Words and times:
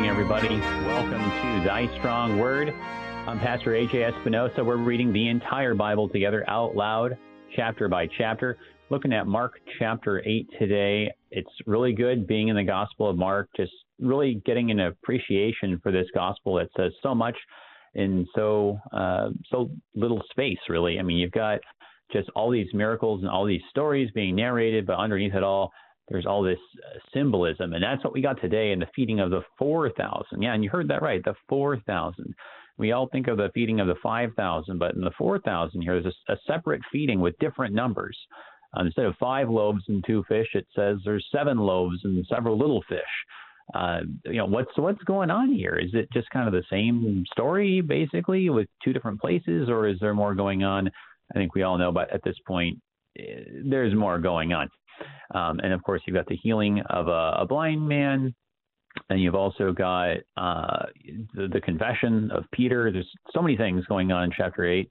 morning, 0.00 0.18
everybody. 0.18 0.58
Welcome 0.86 1.20
to 1.20 1.66
Thy 1.66 1.86
Strong 1.98 2.38
Word. 2.38 2.72
I'm 3.26 3.38
Pastor 3.38 3.72
AJ 3.72 4.14
Espinosa. 4.16 4.64
We're 4.64 4.78
reading 4.78 5.12
the 5.12 5.28
entire 5.28 5.74
Bible 5.74 6.08
together 6.08 6.42
out 6.48 6.74
loud, 6.74 7.18
chapter 7.54 7.86
by 7.86 8.08
chapter. 8.16 8.56
Looking 8.88 9.12
at 9.12 9.26
Mark 9.26 9.60
chapter 9.78 10.22
8 10.24 10.48
today. 10.58 11.12
It's 11.30 11.50
really 11.66 11.92
good 11.92 12.26
being 12.26 12.48
in 12.48 12.56
the 12.56 12.64
Gospel 12.64 13.10
of 13.10 13.18
Mark, 13.18 13.50
just 13.54 13.72
really 13.98 14.40
getting 14.46 14.70
an 14.70 14.80
appreciation 14.80 15.78
for 15.82 15.92
this 15.92 16.06
gospel 16.14 16.54
that 16.54 16.70
says 16.78 16.92
so 17.02 17.14
much 17.14 17.36
in 17.94 18.26
so 18.34 18.78
uh, 18.94 19.28
so 19.50 19.70
little 19.94 20.22
space, 20.30 20.60
really. 20.70 20.98
I 20.98 21.02
mean, 21.02 21.18
you've 21.18 21.32
got 21.32 21.58
just 22.10 22.30
all 22.34 22.50
these 22.50 22.72
miracles 22.72 23.20
and 23.20 23.28
all 23.30 23.44
these 23.44 23.60
stories 23.68 24.10
being 24.14 24.34
narrated, 24.34 24.86
but 24.86 24.96
underneath 24.96 25.34
it 25.34 25.42
all, 25.42 25.72
there's 26.10 26.26
all 26.26 26.42
this 26.42 26.58
uh, 26.84 26.98
symbolism, 27.14 27.72
and 27.72 27.82
that's 27.82 28.02
what 28.04 28.12
we 28.12 28.20
got 28.20 28.40
today 28.40 28.72
in 28.72 28.80
the 28.80 28.88
feeding 28.94 29.20
of 29.20 29.30
the 29.30 29.42
4,000. 29.58 30.42
Yeah, 30.42 30.54
and 30.54 30.64
you 30.64 30.70
heard 30.70 30.88
that 30.88 31.02
right, 31.02 31.24
the 31.24 31.34
4,000. 31.48 32.34
We 32.76 32.92
all 32.92 33.08
think 33.08 33.28
of 33.28 33.36
the 33.36 33.50
feeding 33.54 33.80
of 33.80 33.86
the 33.86 33.94
5,000, 34.02 34.78
but 34.78 34.94
in 34.94 35.02
the 35.02 35.12
4,000 35.16 35.80
here, 35.82 36.00
there's 36.00 36.14
a, 36.28 36.32
a 36.32 36.36
separate 36.46 36.82
feeding 36.90 37.20
with 37.20 37.38
different 37.38 37.74
numbers. 37.74 38.18
Uh, 38.76 38.84
instead 38.84 39.04
of 39.04 39.14
five 39.18 39.48
loaves 39.48 39.82
and 39.88 40.04
two 40.06 40.24
fish, 40.28 40.48
it 40.54 40.66
says 40.74 40.98
there's 41.04 41.26
seven 41.34 41.58
loaves 41.58 41.98
and 42.04 42.24
several 42.28 42.58
little 42.58 42.82
fish. 42.88 43.00
Uh, 43.74 44.00
you 44.24 44.38
know 44.38 44.46
what's 44.46 44.76
what's 44.76 45.02
going 45.04 45.30
on 45.30 45.52
here? 45.52 45.76
Is 45.76 45.90
it 45.92 46.08
just 46.12 46.28
kind 46.30 46.48
of 46.48 46.52
the 46.52 46.64
same 46.70 47.24
story 47.32 47.80
basically 47.80 48.50
with 48.50 48.68
two 48.82 48.92
different 48.92 49.20
places, 49.20 49.68
or 49.68 49.86
is 49.86 49.98
there 50.00 50.14
more 50.14 50.34
going 50.34 50.64
on? 50.64 50.90
I 51.32 51.38
think 51.38 51.54
we 51.54 51.62
all 51.62 51.78
know, 51.78 51.92
but 51.92 52.12
at 52.12 52.22
this 52.24 52.36
point, 52.46 52.78
eh, 53.18 53.44
there's 53.64 53.94
more 53.94 54.18
going 54.18 54.52
on. 54.52 54.68
Um, 55.34 55.60
and 55.60 55.72
of 55.72 55.82
course, 55.82 56.02
you've 56.06 56.16
got 56.16 56.26
the 56.26 56.36
healing 56.36 56.82
of 56.90 57.08
a, 57.08 57.36
a 57.40 57.46
blind 57.46 57.86
man, 57.86 58.34
and 59.08 59.20
you've 59.20 59.34
also 59.34 59.72
got 59.72 60.16
uh, 60.36 60.86
the, 61.34 61.48
the, 61.52 61.60
confession 61.60 62.30
of 62.32 62.44
Peter. 62.52 62.90
There's 62.90 63.08
so 63.32 63.40
many 63.40 63.56
things 63.56 63.84
going 63.86 64.10
on 64.10 64.24
in 64.24 64.30
chapter 64.36 64.64
8, 64.64 64.90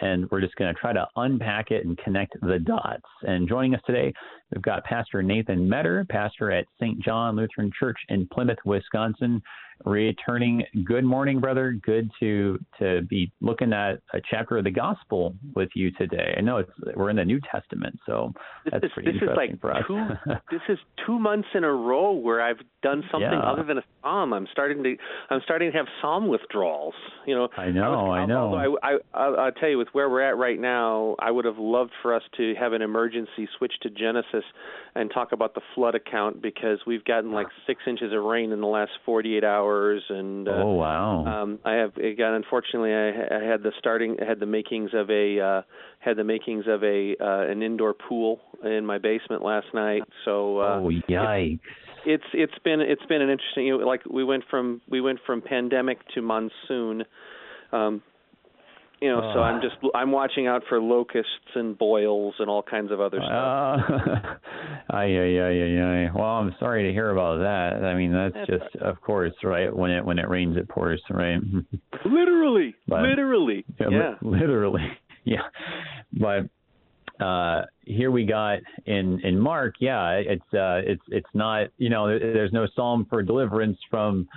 and 0.00 0.30
we're 0.30 0.40
just 0.40 0.54
going 0.56 0.72
to 0.72 0.78
try 0.78 0.92
to 0.92 1.06
unpack 1.16 1.70
it 1.70 1.86
and 1.86 1.96
connect 1.98 2.34
the 2.42 2.58
dots. 2.58 3.02
And 3.22 3.48
joining 3.48 3.74
us 3.74 3.80
today, 3.86 4.12
we've 4.52 4.62
got 4.62 4.84
Pastor 4.84 5.22
Nathan 5.22 5.68
Metter, 5.68 6.06
pastor 6.10 6.50
at 6.50 6.66
St. 6.80 7.02
John 7.02 7.36
Lutheran 7.36 7.70
Church 7.78 7.98
in 8.08 8.28
Plymouth, 8.32 8.58
Wisconsin 8.64 9.40
returning. 9.84 10.62
Good 10.84 11.04
morning, 11.04 11.40
brother. 11.40 11.72
Good 11.82 12.10
to 12.20 12.58
to 12.78 13.02
be 13.02 13.30
looking 13.40 13.72
at 13.72 14.00
a 14.12 14.20
chapter 14.30 14.58
of 14.58 14.64
the 14.64 14.70
gospel 14.70 15.34
with 15.54 15.70
you 15.74 15.90
today. 15.92 16.34
I 16.36 16.40
know 16.40 16.58
it's 16.58 16.70
we're 16.96 17.10
in 17.10 17.16
the 17.16 17.24
New 17.24 17.40
Testament, 17.50 17.98
so 18.06 18.32
that's 18.70 18.82
this, 18.82 18.90
pretty 18.92 19.12
this 19.12 19.22
interesting 19.22 19.56
is 19.56 19.60
like 19.60 19.60
for 19.60 19.76
us. 19.76 19.84
Two, 19.86 20.32
this 20.50 20.60
is 20.68 20.78
two 21.06 21.18
months 21.18 21.48
in 21.54 21.64
a 21.64 21.72
row 21.72 22.12
where 22.12 22.40
I've 22.40 22.60
done 22.82 23.02
something 23.10 23.30
yeah. 23.30 23.40
other 23.40 23.64
than 23.64 23.78
a 23.78 23.84
psalm. 24.02 24.32
I'm 24.32 24.46
starting 24.50 24.82
to 24.82 24.96
I'm 25.30 25.40
starting 25.44 25.72
to 25.72 25.78
have 25.78 25.86
psalm 26.00 26.28
withdrawals. 26.28 26.94
You 27.26 27.34
know, 27.34 27.48
I 27.56 27.70
know, 27.70 27.82
I, 27.82 27.88
was, 27.88 28.18
I 28.18 28.26
know. 28.26 28.78
I, 28.82 28.96
I, 29.14 29.44
I'll 29.46 29.52
tell 29.52 29.68
you, 29.68 29.78
with 29.78 29.88
where 29.92 30.08
we're 30.08 30.22
at 30.22 30.36
right 30.36 30.58
now, 30.58 31.16
I 31.18 31.30
would 31.30 31.44
have 31.44 31.58
loved 31.58 31.92
for 32.02 32.14
us 32.14 32.22
to 32.36 32.54
have 32.58 32.72
an 32.72 32.82
emergency 32.82 33.48
switch 33.56 33.74
to 33.82 33.90
Genesis 33.90 34.44
and 34.94 35.10
talk 35.12 35.32
about 35.32 35.54
the 35.54 35.60
flood 35.74 35.94
account 35.94 36.42
because 36.42 36.78
we've 36.86 37.04
gotten 37.04 37.32
like 37.32 37.46
six 37.66 37.80
inches 37.86 38.12
of 38.12 38.22
rain 38.24 38.52
in 38.52 38.60
the 38.60 38.66
last 38.66 38.90
48 39.04 39.44
hours 39.44 39.67
and 40.08 40.48
uh, 40.48 40.52
oh 40.52 40.74
wow! 40.74 41.24
Um, 41.26 41.58
I 41.64 41.74
have 41.74 41.96
again. 41.96 42.34
Unfortunately, 42.34 42.92
I, 42.92 43.08
I 43.08 43.44
had 43.44 43.62
the 43.62 43.72
starting. 43.78 44.16
I 44.20 44.24
had 44.24 44.40
the 44.40 44.46
makings 44.46 44.90
of 44.94 45.10
a 45.10 45.40
uh, 45.40 45.62
had 45.98 46.16
the 46.16 46.24
makings 46.24 46.64
of 46.66 46.82
a 46.82 47.14
uh, 47.20 47.50
an 47.50 47.62
indoor 47.62 47.94
pool 47.94 48.40
in 48.64 48.84
my 48.86 48.98
basement 48.98 49.42
last 49.42 49.66
night. 49.74 50.02
So 50.24 50.58
uh, 50.58 50.80
oh 50.80 50.90
yikes! 51.08 51.54
It, 51.54 51.60
it's 52.06 52.24
it's 52.32 52.58
been 52.64 52.80
it's 52.80 53.04
been 53.06 53.22
an 53.22 53.30
interesting. 53.30 53.66
You 53.66 53.78
know, 53.78 53.86
like 53.86 54.02
we 54.08 54.24
went 54.24 54.44
from 54.50 54.80
we 54.88 55.00
went 55.00 55.20
from 55.26 55.42
pandemic 55.42 55.98
to 56.14 56.22
monsoon. 56.22 57.04
Um, 57.72 58.02
you 59.00 59.08
know, 59.08 59.32
so 59.32 59.40
I'm 59.40 59.60
just 59.60 59.76
I'm 59.94 60.10
watching 60.10 60.46
out 60.46 60.62
for 60.68 60.80
locusts 60.80 61.30
and 61.54 61.78
boils 61.78 62.34
and 62.38 62.50
all 62.50 62.62
kinds 62.62 62.90
of 62.90 63.00
other 63.00 63.18
stuff. 63.18 63.80
Uh, 63.88 64.34
ay, 64.96 65.16
ay, 65.16 65.38
ay, 65.40 65.80
ay. 65.80 66.10
Well, 66.14 66.24
I'm 66.24 66.54
sorry 66.58 66.84
to 66.84 66.92
hear 66.92 67.10
about 67.10 67.38
that. 67.38 67.84
I 67.84 67.94
mean, 67.94 68.12
that's, 68.12 68.34
that's 68.34 68.50
just, 68.50 68.74
right. 68.82 68.90
of 68.90 69.00
course, 69.00 69.32
right. 69.44 69.74
When 69.74 69.90
it 69.90 70.04
when 70.04 70.18
it 70.18 70.28
rains, 70.28 70.56
it 70.56 70.68
pours, 70.68 71.00
right? 71.10 71.38
literally, 72.04 72.74
but, 72.88 73.02
literally, 73.02 73.64
yeah, 73.78 73.86
yeah. 73.90 74.14
Li- 74.22 74.40
literally, 74.40 74.86
yeah. 75.24 75.42
But 76.12 76.48
uh 77.24 77.62
here 77.84 78.10
we 78.10 78.24
got 78.24 78.58
in 78.86 79.20
in 79.24 79.38
Mark, 79.38 79.74
yeah, 79.80 80.10
it's 80.14 80.42
uh 80.54 80.80
it's 80.84 81.02
it's 81.08 81.30
not 81.34 81.68
you 81.76 81.90
know 81.90 82.06
there's 82.18 82.52
no 82.52 82.66
psalm 82.74 83.06
for 83.08 83.22
deliverance 83.22 83.78
from 83.90 84.28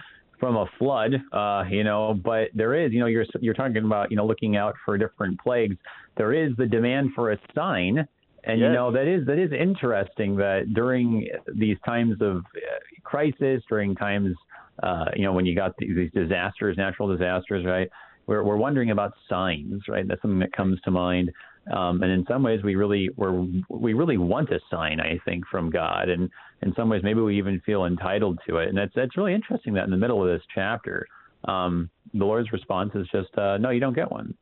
from 0.42 0.58
a 0.58 0.66
flood, 0.80 1.14
uh, 1.32 1.64
you 1.70 1.84
know, 1.84 2.16
but 2.16 2.50
there 2.56 2.74
is, 2.74 2.92
you 2.92 3.00
know, 3.00 3.06
you're 3.06 3.26
you're 3.40 3.54
talking 3.54 3.78
about, 3.78 4.10
you 4.10 4.18
know, 4.18 4.26
looking 4.26 4.58
out 4.58 4.74
for 4.84 4.98
different 4.98 5.40
plagues. 5.40 5.78
There 6.18 6.34
is 6.34 6.52
the 6.58 6.66
demand 6.66 7.12
for 7.16 7.32
a 7.32 7.38
sign, 7.56 8.00
and 8.44 8.60
yes. 8.60 8.68
you 8.68 8.74
know 8.74 8.92
that 8.92 9.08
is 9.08 9.26
that 9.28 9.38
is 9.38 9.52
interesting 9.54 10.36
that 10.38 10.74
during 10.74 11.30
these 11.56 11.78
times 11.86 12.16
of 12.22 12.38
uh, 12.38 12.80
crisis, 13.04 13.62
during 13.70 13.96
times, 13.96 14.36
uh, 14.82 15.06
you 15.16 15.24
know, 15.24 15.32
when 15.32 15.46
you 15.46 15.56
got 15.56 15.74
these 15.78 16.10
disasters, 16.14 16.76
natural 16.76 17.08
disasters, 17.16 17.64
right? 17.64 17.88
We're 18.26 18.44
we're 18.44 18.58
wondering 18.58 18.90
about 18.90 19.14
signs, 19.30 19.84
right? 19.88 20.08
That's 20.08 20.22
something 20.24 20.40
that 20.40 20.54
comes 20.54 20.82
to 20.82 20.92
mind. 20.92 21.32
Um, 21.72 22.04
and 22.04 22.12
in 22.12 22.26
some 22.28 22.44
ways, 22.44 22.62
we 22.64 22.76
really 22.76 23.10
we 23.16 23.64
we 23.70 23.94
really 23.94 24.18
want 24.18 24.50
a 24.50 24.60
sign, 24.70 25.00
I 25.00 25.20
think, 25.24 25.46
from 25.48 25.70
God, 25.70 26.10
and 26.10 26.30
in 26.62 26.74
some 26.76 26.90
ways, 26.90 27.02
maybe 27.04 27.22
we 27.22 27.38
even 27.38 27.62
feel 27.66 27.86
entitled 27.86 28.40
to 28.48 28.58
it. 28.58 28.70
And 28.70 28.78
that's 28.78 28.92
that's 28.94 29.16
really 29.16 29.34
interesting 29.34 29.74
that 29.76 29.86
in 29.86 29.92
the 29.92 29.98
middle 29.98 30.22
of 30.22 30.30
this 30.30 30.46
chapter, 30.54 31.08
um, 31.46 31.90
the 32.14 32.26
Lord's 32.26 32.52
response 32.52 32.92
is 32.96 33.08
just, 33.12 33.36
uh, 33.38 33.58
"No, 33.58 33.70
you 33.70 33.80
don't 33.80 33.96
get 33.96 34.12
one." 34.12 34.36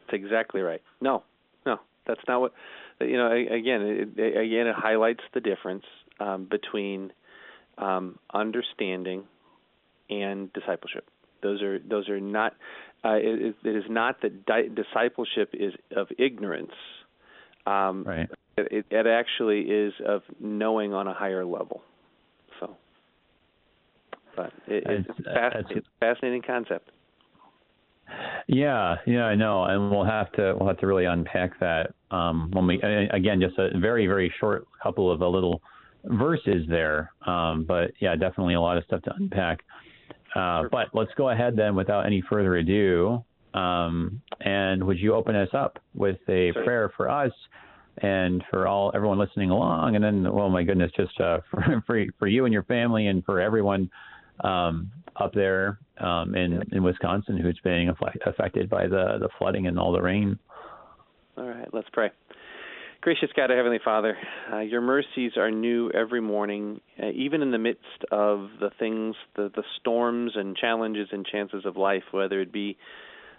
That's 0.00 0.22
exactly 0.22 0.60
right. 0.60 0.82
No, 1.00 1.22
no, 1.64 1.78
that's 2.06 2.20
not 2.28 2.40
what. 2.40 2.52
You 3.00 3.16
know, 3.16 3.32
again, 3.32 3.82
it, 3.82 4.36
again, 4.36 4.66
it 4.66 4.76
highlights 4.76 5.24
the 5.32 5.40
difference 5.40 5.84
um, 6.20 6.46
between 6.50 7.12
um, 7.78 8.18
understanding 8.32 9.24
and 10.10 10.52
discipleship. 10.52 11.08
Those 11.42 11.62
are 11.62 11.78
those 11.78 12.08
are 12.08 12.20
not 12.20 12.54
uh, 13.04 13.14
it, 13.14 13.56
it 13.64 13.76
is 13.76 13.84
not 13.88 14.20
that 14.22 14.46
di- 14.46 14.68
discipleship 14.68 15.50
is 15.52 15.72
of 15.96 16.08
ignorance. 16.18 16.72
Um, 17.66 18.04
right. 18.04 18.28
It, 18.56 18.86
it 18.90 19.06
actually 19.06 19.60
is 19.62 19.94
of 20.06 20.22
knowing 20.38 20.92
on 20.92 21.06
a 21.06 21.14
higher 21.14 21.44
level. 21.44 21.82
So, 22.60 22.76
but 24.36 24.52
it, 24.66 24.84
it's, 24.86 25.08
it's, 25.08 25.26
fast, 25.26 25.56
it's 25.70 25.86
a 25.86 26.00
fascinating 26.00 26.42
concept. 26.42 26.90
Yeah, 28.46 28.96
yeah, 29.06 29.24
I 29.24 29.34
know, 29.34 29.64
and 29.64 29.90
we'll 29.90 30.04
have 30.04 30.30
to 30.32 30.54
we'll 30.58 30.68
have 30.68 30.78
to 30.78 30.86
really 30.86 31.06
unpack 31.06 31.58
that 31.60 31.94
um, 32.10 32.50
when 32.52 32.66
we 32.66 32.80
again 33.10 33.40
just 33.40 33.58
a 33.58 33.78
very 33.78 34.06
very 34.06 34.32
short 34.38 34.66
couple 34.82 35.10
of 35.10 35.22
a 35.22 35.28
little 35.28 35.62
verses 36.04 36.66
there, 36.68 37.12
um, 37.26 37.64
but 37.66 37.92
yeah, 38.00 38.14
definitely 38.16 38.54
a 38.54 38.60
lot 38.60 38.76
of 38.76 38.84
stuff 38.84 39.02
to 39.02 39.14
unpack. 39.14 39.60
Uh, 40.34 40.64
but 40.70 40.88
let's 40.94 41.12
go 41.16 41.30
ahead 41.30 41.56
then, 41.56 41.74
without 41.74 42.06
any 42.06 42.22
further 42.28 42.56
ado. 42.56 43.24
Um, 43.54 44.22
and 44.40 44.82
would 44.84 44.98
you 44.98 45.14
open 45.14 45.36
us 45.36 45.50
up 45.52 45.78
with 45.94 46.16
a 46.28 46.52
prayer 46.64 46.90
for 46.96 47.10
us 47.10 47.32
and 47.98 48.42
for 48.50 48.66
all 48.66 48.90
everyone 48.94 49.18
listening 49.18 49.50
along? 49.50 49.94
And 49.94 50.04
then, 50.04 50.26
oh 50.26 50.48
my 50.48 50.62
goodness, 50.62 50.90
just 50.96 51.20
uh, 51.20 51.40
for, 51.50 51.82
for, 51.86 52.04
for 52.18 52.26
you 52.26 52.44
and 52.44 52.52
your 52.52 52.64
family 52.64 53.08
and 53.08 53.24
for 53.24 53.40
everyone 53.40 53.90
um, 54.40 54.90
up 55.16 55.32
there 55.34 55.78
um, 55.98 56.34
in 56.34 56.62
in 56.72 56.82
Wisconsin 56.82 57.36
who's 57.36 57.58
being 57.62 57.90
affected 58.26 58.68
by 58.68 58.86
the 58.86 59.18
the 59.20 59.28
flooding 59.38 59.66
and 59.66 59.78
all 59.78 59.92
the 59.92 60.00
rain. 60.00 60.38
All 61.36 61.44
right, 61.44 61.68
let's 61.72 61.88
pray. 61.92 62.10
Gracious 63.02 63.30
God, 63.34 63.50
Heavenly 63.50 63.80
Father, 63.84 64.16
uh, 64.52 64.60
your 64.60 64.80
mercies 64.80 65.32
are 65.36 65.50
new 65.50 65.90
every 65.90 66.20
morning, 66.20 66.80
uh, 67.02 67.08
even 67.12 67.42
in 67.42 67.50
the 67.50 67.58
midst 67.58 68.04
of 68.12 68.48
the 68.60 68.70
things, 68.78 69.16
the, 69.34 69.50
the 69.56 69.64
storms 69.80 70.30
and 70.36 70.56
challenges 70.56 71.08
and 71.10 71.26
chances 71.26 71.66
of 71.66 71.76
life, 71.76 72.04
whether 72.12 72.40
it 72.40 72.52
be 72.52 72.78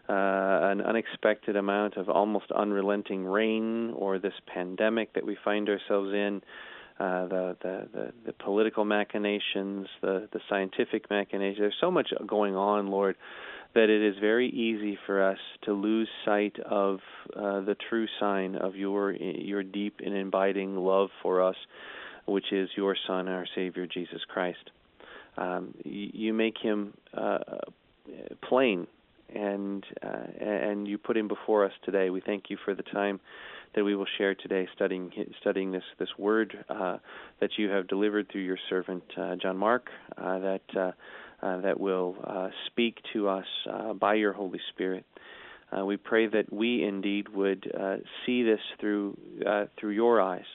uh, 0.09 0.11
an 0.11 0.81
unexpected 0.81 1.55
amount 1.55 1.95
of 1.95 2.09
almost 2.09 2.51
unrelenting 2.51 3.23
rain 3.23 3.93
or 3.95 4.19
this 4.19 4.33
pandemic 4.53 5.13
that 5.13 5.25
we 5.25 5.37
find 5.45 5.69
ourselves 5.69 6.09
in, 6.11 6.41
uh, 6.99 7.27
the, 7.27 7.57
the, 7.61 7.87
the, 7.93 8.13
the 8.25 8.33
political 8.33 8.83
machinations, 8.83 9.87
the, 10.01 10.27
the 10.33 10.41
scientific 10.49 11.09
machinations. 11.09 11.59
There's 11.59 11.77
so 11.79 11.89
much 11.89 12.09
going 12.27 12.57
on, 12.57 12.87
Lord 12.87 13.15
that 13.75 13.89
it 13.89 14.01
is 14.01 14.15
very 14.19 14.49
easy 14.49 14.97
for 15.05 15.23
us 15.23 15.39
to 15.63 15.73
lose 15.73 16.07
sight 16.25 16.55
of 16.59 16.99
uh, 17.35 17.61
the 17.61 17.75
true 17.89 18.07
sign 18.19 18.55
of 18.55 18.75
your 18.75 19.13
your 19.13 19.63
deep 19.63 19.99
and 20.03 20.15
abiding 20.15 20.75
love 20.75 21.09
for 21.21 21.41
us, 21.41 21.55
which 22.25 22.51
is 22.51 22.69
your 22.75 22.95
Son, 23.07 23.27
our 23.27 23.45
Savior 23.55 23.87
Jesus 23.87 24.21
Christ. 24.27 24.69
Um, 25.35 25.73
you, 25.83 26.31
make 26.33 26.57
him 26.61 26.93
uh, 27.17 27.39
plain, 28.47 28.85
and 29.33 29.83
uh, 30.03 30.45
and 30.45 30.87
you 30.87 30.99
put 30.99 31.17
him 31.17 31.27
before 31.27 31.65
us 31.65 31.73
today. 31.83 32.11
We 32.11 32.21
thank 32.21 32.45
you 32.49 32.57
for 32.63 32.75
the 32.75 32.83
time 32.83 33.19
that 33.75 33.83
we 33.83 33.95
will 33.95 34.05
share 34.19 34.35
today, 34.35 34.67
studying 34.75 35.11
studying 35.41 35.71
this 35.71 35.83
this 35.97 36.09
word 36.19 36.63
uh, 36.69 36.97
that 37.39 37.51
you 37.57 37.69
have 37.69 37.87
delivered 37.87 38.31
through 38.31 38.41
your 38.41 38.59
servant 38.69 39.03
uh, 39.17 39.35
John 39.41 39.57
Mark. 39.57 39.89
Uh, 40.15 40.37
that 40.39 40.93
uh, 41.43 41.61
that 41.61 41.79
will 41.79 42.15
uh, 42.23 42.49
speak 42.67 42.97
to 43.11 43.27
us 43.27 43.45
uh, 43.69 43.93
by 43.93 44.13
your 44.13 44.33
Holy 44.33 44.59
Spirit. 44.73 45.05
Uh, 45.75 45.83
we 45.83 45.97
pray 45.97 46.27
that 46.27 46.51
we 46.53 46.83
indeed 46.83 47.27
would 47.29 47.69
uh, 47.77 47.97
see 48.25 48.43
this 48.43 48.59
through 48.79 49.17
uh, 49.45 49.65
through 49.79 49.91
your 49.91 50.21
eyes, 50.21 50.45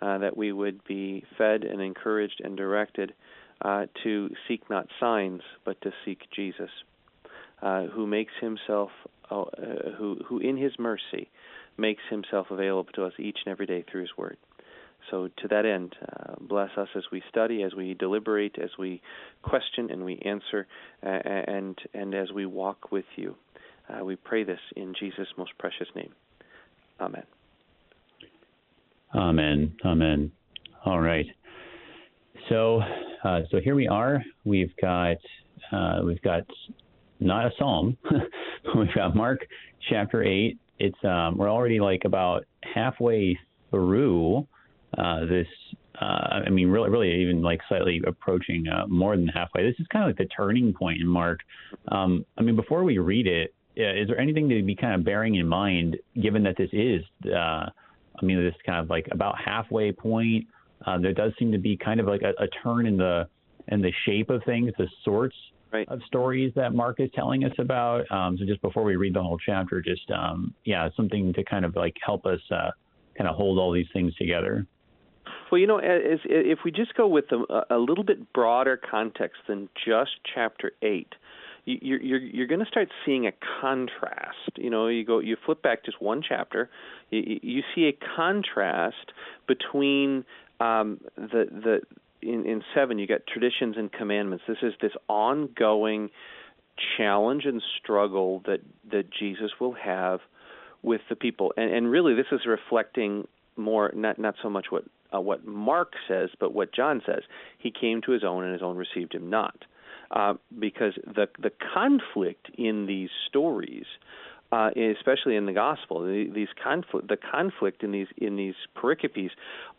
that 0.00 0.36
we 0.36 0.52
would 0.52 0.84
be 0.84 1.24
fed 1.38 1.64
and 1.64 1.80
encouraged 1.80 2.40
and 2.44 2.56
directed 2.56 3.14
to 4.02 4.30
seek 4.46 4.68
not 4.68 4.86
signs, 5.00 5.40
but 5.64 5.80
to 5.80 5.90
seek 6.04 6.20
Jesus, 6.34 6.70
who 7.62 8.06
makes 8.06 8.32
himself, 8.40 8.90
who 9.30 10.18
who 10.26 10.38
in 10.40 10.56
His 10.56 10.72
mercy 10.78 11.30
makes 11.76 12.02
Himself 12.10 12.48
available 12.50 12.92
to 12.94 13.04
us 13.04 13.12
each 13.18 13.38
and 13.46 13.52
every 13.52 13.66
day 13.66 13.84
through 13.90 14.02
His 14.02 14.16
Word. 14.16 14.36
So, 15.10 15.28
to 15.28 15.48
that 15.48 15.66
end, 15.66 15.94
uh, 16.00 16.34
bless 16.40 16.70
us 16.76 16.88
as 16.96 17.04
we 17.12 17.22
study, 17.28 17.62
as 17.62 17.74
we 17.74 17.94
deliberate, 17.94 18.56
as 18.62 18.70
we 18.78 19.02
question 19.42 19.90
and 19.90 20.04
we 20.04 20.18
answer, 20.24 20.66
uh, 21.04 21.08
and 21.08 21.78
and 21.92 22.14
as 22.14 22.32
we 22.32 22.46
walk 22.46 22.90
with 22.90 23.04
you. 23.16 23.36
Uh, 23.88 24.04
we 24.04 24.16
pray 24.16 24.44
this 24.44 24.60
in 24.76 24.94
Jesus' 24.98 25.28
most 25.36 25.52
precious 25.58 25.88
name. 25.94 26.12
Amen. 27.00 27.24
Amen. 29.14 29.76
Amen. 29.84 30.32
All 30.84 31.00
right. 31.00 31.26
So, 32.48 32.80
uh, 33.22 33.40
so 33.50 33.58
here 33.62 33.74
we 33.74 33.88
are. 33.88 34.22
We've 34.44 34.74
got 34.80 35.16
uh, 35.72 36.00
we've 36.04 36.22
got 36.22 36.42
not 37.20 37.46
a 37.46 37.50
psalm. 37.58 37.96
we've 38.76 38.94
got 38.94 39.14
Mark 39.14 39.40
chapter 39.88 40.22
eight. 40.22 40.58
It's 40.78 40.98
um, 41.04 41.36
we're 41.36 41.50
already 41.50 41.80
like 41.80 42.02
about 42.04 42.44
halfway 42.74 43.38
through 43.70 44.46
uh, 44.98 45.24
this. 45.26 45.46
Uh, 46.00 46.40
I 46.46 46.50
mean, 46.50 46.68
really, 46.68 46.90
really, 46.90 47.22
even 47.22 47.40
like 47.40 47.60
slightly 47.68 48.02
approaching 48.04 48.66
uh, 48.66 48.86
more 48.88 49.16
than 49.16 49.28
halfway. 49.28 49.62
This 49.62 49.78
is 49.78 49.86
kind 49.92 50.04
of 50.04 50.08
like 50.08 50.18
the 50.18 50.34
turning 50.34 50.72
point 50.72 51.00
in 51.00 51.06
Mark. 51.06 51.38
Um, 51.92 52.24
I 52.36 52.42
mean, 52.42 52.56
before 52.56 52.82
we 52.82 52.98
read 52.98 53.28
it, 53.28 53.54
is 53.76 54.08
there 54.08 54.18
anything 54.18 54.48
to 54.48 54.62
be 54.62 54.74
kind 54.74 54.94
of 54.94 55.04
bearing 55.04 55.36
in 55.36 55.46
mind, 55.46 55.96
given 56.20 56.42
that 56.44 56.56
this 56.56 56.70
is, 56.72 57.02
uh, 57.26 57.66
I 57.68 58.22
mean, 58.22 58.42
this 58.42 58.54
kind 58.66 58.80
of 58.80 58.90
like 58.90 59.06
about 59.12 59.36
halfway 59.38 59.92
point? 59.92 60.46
Uh, 60.84 60.98
there 60.98 61.12
does 61.12 61.32
seem 61.38 61.52
to 61.52 61.58
be 61.58 61.76
kind 61.76 62.00
of 62.00 62.06
like 62.06 62.22
a, 62.22 62.30
a 62.42 62.48
turn 62.62 62.86
in 62.86 62.96
the 62.96 63.28
in 63.68 63.80
the 63.80 63.92
shape 64.04 64.30
of 64.30 64.42
things, 64.44 64.72
the 64.76 64.88
sorts 65.04 65.36
right. 65.72 65.88
of 65.88 66.00
stories 66.06 66.52
that 66.54 66.74
Mark 66.74 67.00
is 67.00 67.08
telling 67.14 67.44
us 67.44 67.52
about. 67.58 68.10
Um, 68.10 68.36
so 68.38 68.44
just 68.44 68.60
before 68.62 68.84
we 68.84 68.96
read 68.96 69.14
the 69.14 69.22
whole 69.22 69.38
chapter, 69.38 69.80
just 69.80 70.10
um, 70.10 70.54
yeah, 70.64 70.88
something 70.96 71.32
to 71.32 71.44
kind 71.44 71.64
of 71.64 71.74
like 71.76 71.96
help 72.04 72.26
us 72.26 72.40
uh, 72.50 72.70
kind 73.16 73.28
of 73.28 73.36
hold 73.36 73.58
all 73.58 73.72
these 73.72 73.88
things 73.92 74.14
together. 74.16 74.66
Well, 75.50 75.60
you 75.60 75.66
know, 75.66 75.78
as, 75.78 76.20
if 76.24 76.60
we 76.64 76.70
just 76.70 76.94
go 76.94 77.06
with 77.06 77.26
a, 77.32 77.64
a 77.70 77.78
little 77.78 78.04
bit 78.04 78.32
broader 78.32 78.76
context 78.78 79.42
than 79.48 79.68
just 79.84 80.12
chapter 80.34 80.72
eight, 80.82 81.14
you're 81.64 82.00
you're 82.00 82.18
you're 82.18 82.46
going 82.46 82.60
to 82.60 82.66
start 82.66 82.88
seeing 83.06 83.26
a 83.26 83.32
contrast. 83.60 84.56
You 84.56 84.70
know, 84.70 84.88
you 84.88 85.04
go 85.04 85.18
you 85.18 85.36
flip 85.44 85.62
back 85.62 85.84
just 85.84 86.00
one 86.00 86.22
chapter, 86.26 86.68
you, 87.10 87.40
you 87.42 87.62
see 87.74 87.84
a 87.84 88.16
contrast 88.16 89.12
between 89.48 90.24
um, 90.60 91.00
the 91.16 91.46
the 91.50 91.80
in, 92.20 92.46
in 92.46 92.62
seven 92.74 92.98
you 92.98 93.06
got 93.06 93.26
traditions 93.26 93.76
and 93.78 93.92
commandments. 93.92 94.44
This 94.46 94.58
is 94.62 94.74
this 94.80 94.92
ongoing 95.08 96.10
challenge 96.96 97.44
and 97.44 97.62
struggle 97.82 98.42
that 98.46 98.60
that 98.90 99.10
Jesus 99.10 99.52
will 99.60 99.74
have 99.74 100.20
with 100.82 101.00
the 101.08 101.16
people, 101.16 101.52
and 101.56 101.72
and 101.72 101.90
really 101.90 102.14
this 102.14 102.26
is 102.32 102.40
reflecting 102.46 103.26
more 103.56 103.90
not 103.94 104.18
not 104.18 104.34
so 104.42 104.50
much 104.50 104.66
what 104.70 104.84
uh, 105.14 105.20
what 105.20 105.46
Mark 105.46 105.92
says, 106.08 106.30
but 106.40 106.52
what 106.52 106.74
John 106.74 107.02
says. 107.06 107.22
He 107.58 107.70
came 107.70 108.00
to 108.02 108.12
his 108.12 108.24
own, 108.24 108.44
and 108.44 108.52
his 108.52 108.62
own 108.62 108.76
received 108.76 109.14
him 109.14 109.30
not 109.30 109.64
uh, 110.10 110.34
because 110.58 110.94
the 111.06 111.28
the 111.38 111.50
conflict 111.74 112.50
in 112.56 112.86
these 112.86 113.10
stories, 113.28 113.84
uh, 114.52 114.70
especially 114.98 115.36
in 115.36 115.46
the 115.46 115.52
gospel, 115.52 116.02
the, 116.02 116.30
these 116.32 116.48
conflict 116.62 117.08
the 117.08 117.16
conflict 117.16 117.82
in 117.82 117.92
these 117.92 118.06
in 118.16 118.36
these 118.36 118.54
pericopes 118.76 119.30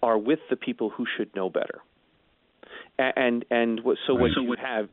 are 0.04 0.18
with 0.18 0.40
the 0.50 0.56
people 0.56 0.90
who 0.90 1.06
should 1.18 1.34
know 1.36 1.50
better. 1.50 1.80
And 2.98 3.46
and 3.52 3.82
what, 3.84 3.98
so 4.08 4.14
what 4.14 4.32
you 4.32 4.56
have 4.62 4.90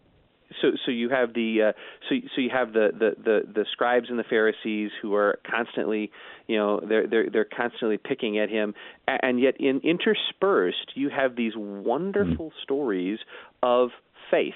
so 0.60 0.68
so 0.84 0.90
you 0.90 1.08
have 1.08 1.34
the 1.34 1.62
uh, 1.68 1.72
so 2.08 2.16
so 2.34 2.40
you 2.40 2.50
have 2.50 2.72
the, 2.72 2.90
the 2.92 3.10
the 3.22 3.40
the 3.52 3.64
scribes 3.72 4.06
and 4.08 4.18
the 4.18 4.24
Pharisees 4.24 4.90
who 5.00 5.14
are 5.14 5.38
constantly 5.48 6.10
you 6.46 6.56
know 6.56 6.80
they're 6.80 7.06
they're 7.06 7.30
they're 7.30 7.44
constantly 7.44 7.98
picking 7.98 8.38
at 8.38 8.48
him 8.48 8.74
and 9.06 9.40
yet 9.40 9.54
in 9.60 9.80
interspersed 9.80 10.92
you 10.94 11.10
have 11.10 11.36
these 11.36 11.52
wonderful 11.56 12.50
mm. 12.50 12.62
stories 12.62 13.18
of 13.62 13.90
faith 14.30 14.54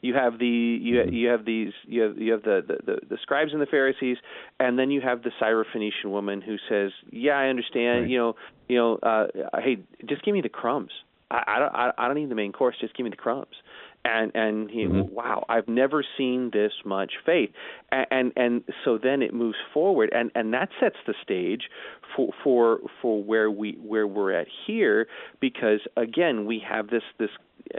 you 0.00 0.14
have 0.14 0.38
the 0.38 0.46
you 0.46 0.96
mm-hmm. 0.96 1.12
you 1.12 1.28
have 1.28 1.44
these 1.44 1.72
you 1.84 2.02
have 2.02 2.18
you 2.18 2.32
have 2.32 2.42
the, 2.42 2.62
the 2.66 2.98
the 3.08 3.18
scribes 3.22 3.52
and 3.52 3.60
the 3.60 3.66
Pharisees, 3.66 4.16
and 4.60 4.78
then 4.78 4.90
you 4.90 5.00
have 5.00 5.22
the 5.22 5.30
Syrophoenician 5.42 6.10
woman 6.10 6.40
who 6.40 6.56
says, 6.68 6.92
"Yeah, 7.10 7.32
I 7.32 7.48
understand. 7.48 8.02
Right. 8.02 8.10
You 8.10 8.18
know, 8.18 8.36
you 8.68 8.76
know, 8.76 8.96
uh, 9.02 9.26
hey, 9.60 9.78
just 10.08 10.24
give 10.24 10.34
me 10.34 10.40
the 10.40 10.48
crumbs. 10.48 10.92
I, 11.30 11.42
I 11.46 11.58
don't 11.58 11.74
I, 11.74 11.90
I 11.98 12.06
don't 12.06 12.14
need 12.14 12.30
the 12.30 12.36
main 12.36 12.52
course. 12.52 12.76
Just 12.80 12.96
give 12.96 13.04
me 13.04 13.10
the 13.10 13.16
crumbs." 13.16 13.56
And 14.08 14.32
and 14.34 14.70
he, 14.70 14.84
mm-hmm. 14.84 15.14
wow, 15.14 15.44
I've 15.48 15.68
never 15.68 16.02
seen 16.16 16.50
this 16.52 16.72
much 16.84 17.12
faith, 17.26 17.50
and, 17.92 18.06
and 18.10 18.32
and 18.36 18.64
so 18.84 18.96
then 18.96 19.20
it 19.20 19.34
moves 19.34 19.58
forward, 19.74 20.10
and 20.14 20.30
and 20.34 20.54
that 20.54 20.70
sets 20.80 20.96
the 21.06 21.14
stage 21.22 21.64
for 22.16 22.32
for 22.42 22.78
for 23.02 23.22
where 23.22 23.50
we 23.50 23.76
where 23.82 24.06
we're 24.06 24.32
at 24.32 24.46
here, 24.66 25.08
because 25.40 25.80
again 25.96 26.46
we 26.46 26.62
have 26.66 26.88
this 26.88 27.02
this 27.18 27.30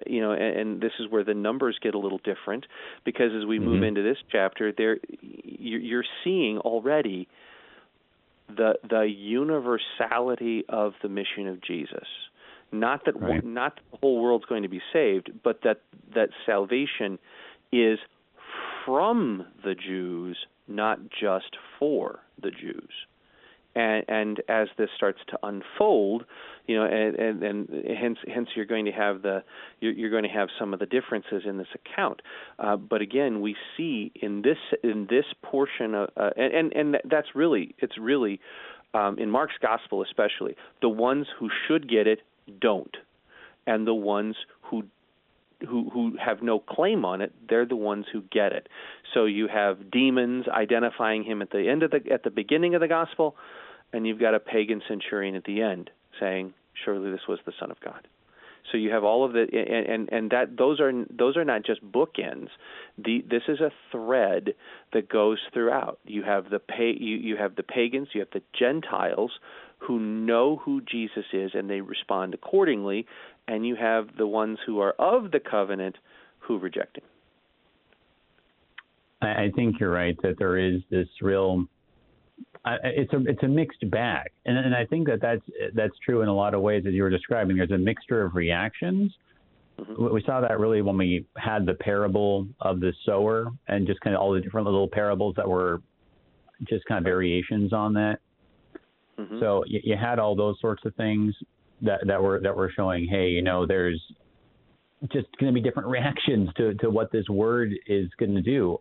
you 0.05 0.21
know, 0.21 0.31
and, 0.31 0.57
and 0.57 0.81
this 0.81 0.91
is 0.99 1.09
where 1.09 1.23
the 1.23 1.33
numbers 1.33 1.79
get 1.81 1.95
a 1.95 1.99
little 1.99 2.19
different 2.19 2.65
because 3.05 3.31
as 3.35 3.45
we 3.45 3.57
mm-hmm. 3.57 3.65
move 3.65 3.83
into 3.83 4.03
this 4.03 4.17
chapter, 4.31 4.71
there 4.71 4.99
you're 5.21 6.05
seeing 6.23 6.59
already 6.59 7.27
the 8.55 8.75
the 8.87 9.03
universality 9.03 10.65
of 10.69 10.93
the 11.01 11.09
mission 11.09 11.47
of 11.47 11.61
Jesus. 11.61 12.07
Not 12.71 13.05
that 13.05 13.19
right. 13.19 13.43
not 13.43 13.75
that 13.75 13.83
the 13.91 13.97
whole 13.97 14.21
world's 14.21 14.45
going 14.45 14.63
to 14.63 14.69
be 14.69 14.81
saved, 14.93 15.31
but 15.43 15.61
that 15.63 15.81
that 16.13 16.29
salvation 16.45 17.19
is 17.71 17.99
from 18.85 19.45
the 19.63 19.75
Jews, 19.75 20.37
not 20.67 20.99
just 21.19 21.57
for 21.79 22.19
the 22.41 22.51
Jews 22.51 22.91
and 23.75 24.03
and 24.07 24.41
as 24.49 24.67
this 24.77 24.89
starts 24.95 25.19
to 25.29 25.39
unfold, 25.43 26.25
you 26.67 26.75
know, 26.75 26.85
and, 26.85 27.15
and, 27.15 27.43
and 27.43 27.69
hence 27.97 28.17
hence 28.27 28.49
you're 28.55 28.65
going 28.65 28.85
to 28.85 28.91
have 28.91 29.21
the 29.21 29.43
you're, 29.79 29.93
you're 29.93 30.09
going 30.09 30.23
to 30.23 30.29
have 30.29 30.49
some 30.57 30.73
of 30.73 30.79
the 30.79 30.85
differences 30.85 31.43
in 31.45 31.57
this 31.57 31.67
account. 31.75 32.21
Uh, 32.57 32.75
but 32.75 33.01
again, 33.01 33.41
we 33.41 33.55
see 33.77 34.11
in 34.15 34.41
this 34.41 34.57
in 34.83 35.07
this 35.09 35.25
portion 35.43 35.95
of 35.95 36.09
uh, 36.17 36.31
and, 36.35 36.53
and 36.53 36.73
and 36.73 36.97
that's 37.09 37.35
really 37.35 37.75
it's 37.79 37.97
really 37.97 38.39
um, 38.93 39.17
in 39.19 39.29
Mark's 39.29 39.57
gospel 39.61 40.01
especially 40.01 40.55
the 40.81 40.89
ones 40.89 41.27
who 41.39 41.49
should 41.67 41.89
get 41.89 42.07
it 42.07 42.19
don't, 42.49 42.95
and 43.65 43.85
the 43.85 43.93
ones 43.93 44.35
who 44.61 44.83
who 45.67 45.89
who 45.89 46.17
have 46.17 46.41
no 46.41 46.59
claim 46.59 47.03
on 47.05 47.21
it, 47.21 47.33
they're 47.47 47.65
the 47.65 47.75
ones 47.75 48.05
who 48.11 48.21
get 48.31 48.53
it. 48.53 48.67
So 49.13 49.25
you 49.25 49.47
have 49.47 49.91
demons 49.91 50.45
identifying 50.47 51.23
him 51.23 51.41
at 51.41 51.51
the 51.51 51.67
end 51.69 51.83
of 51.83 51.91
the 51.91 52.01
at 52.11 52.23
the 52.23 52.29
beginning 52.29 52.75
of 52.75 52.81
the 52.81 52.87
gospel, 52.87 53.35
and 53.91 54.07
you've 54.07 54.19
got 54.19 54.35
a 54.35 54.39
pagan 54.39 54.81
centurion 54.87 55.35
at 55.35 55.43
the 55.43 55.61
end 55.61 55.89
saying, 56.19 56.53
"Surely 56.85 57.11
this 57.11 57.27
was 57.27 57.39
the 57.45 57.53
Son 57.59 57.71
of 57.71 57.79
God." 57.81 58.07
So 58.71 58.77
you 58.77 58.91
have 58.91 59.03
all 59.03 59.25
of 59.25 59.33
the 59.33 59.47
and 59.51 59.87
and, 59.87 60.09
and 60.11 60.31
that 60.31 60.57
those 60.57 60.79
are 60.79 60.91
those 61.09 61.37
are 61.37 61.45
not 61.45 61.63
just 61.63 61.81
bookends. 61.83 62.49
The 62.97 63.23
this 63.29 63.43
is 63.47 63.59
a 63.59 63.71
thread 63.91 64.53
that 64.93 65.09
goes 65.09 65.39
throughout. 65.53 65.99
You 66.05 66.23
have 66.23 66.49
the 66.49 66.59
pay 66.59 66.95
you, 66.97 67.17
you 67.17 67.37
have 67.37 67.55
the 67.55 67.63
pagans, 67.63 68.09
you 68.13 68.21
have 68.21 68.29
the 68.31 68.43
Gentiles 68.57 69.31
who 69.79 69.99
know 69.99 70.57
who 70.57 70.81
Jesus 70.81 71.25
is 71.33 71.51
and 71.53 71.69
they 71.69 71.81
respond 71.81 72.33
accordingly, 72.33 73.05
and 73.47 73.65
you 73.65 73.75
have 73.75 74.15
the 74.17 74.27
ones 74.27 74.59
who 74.65 74.79
are 74.79 74.93
of 74.99 75.31
the 75.31 75.39
covenant 75.39 75.97
who 76.39 76.59
reject 76.59 76.97
him. 76.97 77.03
I 79.21 79.51
think 79.55 79.79
you're 79.79 79.91
right 79.91 80.15
that 80.23 80.37
there 80.37 80.57
is 80.57 80.81
this 80.89 81.07
real 81.21 81.65
it's 82.65 83.11
a 83.13 83.17
it's 83.25 83.43
a 83.43 83.47
mixed 83.47 83.89
bag, 83.89 84.27
and 84.45 84.57
and 84.57 84.75
I 84.75 84.85
think 84.85 85.07
that 85.07 85.21
that's 85.21 85.41
that's 85.73 85.93
true 86.05 86.21
in 86.21 86.27
a 86.27 86.33
lot 86.33 86.53
of 86.53 86.61
ways 86.61 86.83
as 86.87 86.93
you 86.93 87.03
were 87.03 87.09
describing. 87.09 87.57
There's 87.57 87.71
a 87.71 87.77
mixture 87.77 88.23
of 88.23 88.35
reactions. 88.35 89.13
Mm-hmm. 89.79 90.13
We 90.13 90.21
saw 90.25 90.41
that 90.41 90.59
really 90.59 90.81
when 90.81 90.97
we 90.97 91.25
had 91.37 91.65
the 91.65 91.73
parable 91.73 92.47
of 92.61 92.79
the 92.79 92.93
sower, 93.05 93.51
and 93.67 93.87
just 93.87 94.01
kind 94.01 94.15
of 94.15 94.21
all 94.21 94.33
the 94.33 94.41
different 94.41 94.65
little 94.65 94.89
parables 94.89 95.35
that 95.37 95.47
were 95.47 95.81
just 96.67 96.85
kind 96.85 96.97
of 96.97 97.05
variations 97.05 97.71
on 97.71 97.93
that. 97.93 98.19
Mm-hmm. 99.19 99.39
So 99.39 99.63
you, 99.67 99.81
you 99.83 99.95
had 99.95 100.17
all 100.19 100.35
those 100.35 100.55
sorts 100.61 100.83
of 100.85 100.95
things 100.95 101.35
that 101.81 102.01
that 102.07 102.21
were 102.21 102.39
that 102.39 102.55
were 102.55 102.71
showing, 102.75 103.07
hey, 103.07 103.29
you 103.29 103.41
know, 103.41 103.65
there's 103.65 104.01
just 105.11 105.27
going 105.39 105.53
to 105.53 105.53
be 105.53 105.61
different 105.61 105.89
reactions 105.97 106.49
to 106.57 106.73
to 106.75 106.89
what 106.89 107.11
this 107.11 107.27
word 107.29 107.73
is 107.87 108.09
going 108.19 108.35
to 108.35 108.41
do 108.41 108.77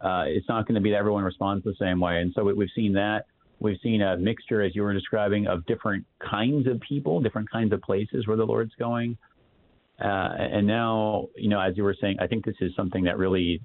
uh, 0.00 0.24
it's 0.26 0.48
not 0.48 0.66
going 0.66 0.76
to 0.76 0.80
be 0.80 0.90
that 0.90 0.96
everyone 0.96 1.24
responds 1.24 1.64
the 1.64 1.74
same 1.78 2.00
way. 2.00 2.20
And 2.20 2.32
so 2.34 2.44
we, 2.44 2.52
we've 2.52 2.68
seen 2.74 2.92
that. 2.94 3.26
We've 3.60 3.78
seen 3.82 4.02
a 4.02 4.16
mixture, 4.16 4.62
as 4.62 4.74
you 4.76 4.82
were 4.82 4.92
describing, 4.92 5.48
of 5.48 5.66
different 5.66 6.06
kinds 6.20 6.68
of 6.68 6.80
people, 6.80 7.20
different 7.20 7.50
kinds 7.50 7.72
of 7.72 7.82
places 7.82 8.26
where 8.26 8.36
the 8.36 8.44
Lord's 8.44 8.74
going. 8.78 9.16
Uh, 10.00 10.30
and 10.38 10.64
now, 10.64 11.26
you 11.34 11.48
know, 11.48 11.60
as 11.60 11.76
you 11.76 11.82
were 11.82 11.96
saying, 12.00 12.18
I 12.20 12.28
think 12.28 12.44
this 12.44 12.54
is 12.60 12.70
something 12.76 13.02
that 13.04 13.18
really 13.18 13.60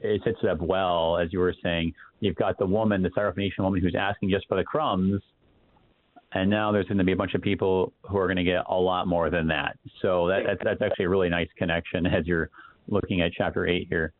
it 0.00 0.22
sets 0.24 0.38
it 0.42 0.48
up 0.48 0.60
well. 0.60 1.18
As 1.18 1.32
you 1.32 1.38
were 1.38 1.54
saying, 1.62 1.94
you've 2.20 2.36
got 2.36 2.58
the 2.58 2.66
woman, 2.66 3.02
the 3.02 3.10
Syrophoenician 3.10 3.60
woman, 3.60 3.80
who's 3.80 3.94
asking 3.98 4.30
just 4.30 4.46
for 4.48 4.56
the 4.56 4.64
crumbs, 4.64 5.22
and 6.32 6.48
now 6.48 6.70
there's 6.70 6.86
going 6.86 6.98
to 6.98 7.04
be 7.04 7.12
a 7.12 7.16
bunch 7.16 7.34
of 7.34 7.42
people 7.42 7.92
who 8.02 8.16
are 8.16 8.26
going 8.26 8.36
to 8.36 8.44
get 8.44 8.62
a 8.68 8.74
lot 8.74 9.06
more 9.08 9.30
than 9.30 9.48
that. 9.48 9.76
So 10.00 10.28
that, 10.28 10.42
that 10.46 10.58
that's 10.64 10.82
actually 10.82 11.06
a 11.06 11.08
really 11.08 11.28
nice 11.28 11.48
connection 11.58 12.06
as 12.06 12.26
you're 12.26 12.50
looking 12.88 13.20
at 13.20 13.32
chapter 13.32 13.66
eight 13.66 13.86
here. 13.88 14.12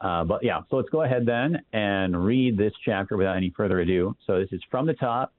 Uh, 0.00 0.24
but 0.24 0.42
yeah, 0.42 0.60
so 0.68 0.76
let's 0.76 0.88
go 0.88 1.02
ahead 1.02 1.24
then 1.24 1.60
and 1.72 2.24
read 2.24 2.58
this 2.58 2.72
chapter 2.84 3.16
without 3.16 3.36
any 3.36 3.52
further 3.56 3.80
ado. 3.80 4.16
So 4.26 4.40
this 4.40 4.48
is 4.50 4.60
from 4.70 4.86
the 4.86 4.94
top, 4.94 5.32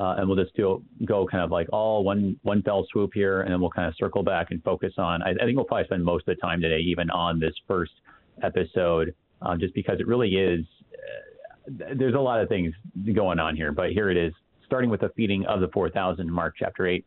uh, 0.00 0.16
and 0.18 0.28
we'll 0.28 0.42
just 0.42 0.54
do 0.56 0.82
go 1.04 1.26
kind 1.26 1.44
of 1.44 1.50
like 1.50 1.68
all 1.72 2.02
one 2.02 2.36
one 2.42 2.62
fell 2.62 2.86
swoop 2.90 3.12
here, 3.14 3.42
and 3.42 3.52
then 3.52 3.60
we'll 3.60 3.70
kind 3.70 3.86
of 3.86 3.94
circle 3.96 4.22
back 4.22 4.50
and 4.50 4.62
focus 4.64 4.94
on. 4.98 5.22
I, 5.22 5.30
I 5.30 5.44
think 5.44 5.56
we'll 5.56 5.64
probably 5.64 5.84
spend 5.84 6.04
most 6.04 6.26
of 6.26 6.34
the 6.34 6.40
time 6.40 6.60
today 6.60 6.80
even 6.80 7.10
on 7.10 7.38
this 7.38 7.54
first 7.68 7.92
episode, 8.42 9.14
uh, 9.42 9.56
just 9.56 9.74
because 9.74 10.00
it 10.00 10.06
really 10.06 10.30
is. 10.30 10.64
Uh, 10.92 11.94
there's 11.96 12.14
a 12.14 12.20
lot 12.20 12.40
of 12.40 12.48
things 12.48 12.72
going 13.14 13.38
on 13.38 13.54
here, 13.54 13.72
but 13.72 13.90
here 13.90 14.10
it 14.10 14.16
is, 14.16 14.32
starting 14.66 14.90
with 14.90 15.00
the 15.00 15.10
feeding 15.16 15.44
of 15.46 15.60
the 15.60 15.68
4,000, 15.68 16.30
Mark 16.30 16.54
chapter 16.58 16.86
8. 16.86 17.04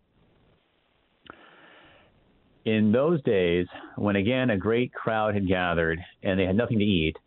In 2.65 2.91
those 2.91 3.21
days, 3.23 3.65
when 3.95 4.15
again 4.15 4.51
a 4.51 4.57
great 4.57 4.93
crowd 4.93 5.33
had 5.33 5.47
gathered 5.47 5.99
and 6.21 6.39
they 6.39 6.45
had 6.45 6.55
nothing 6.55 6.77
to 6.77 6.85
eat, 6.85 7.17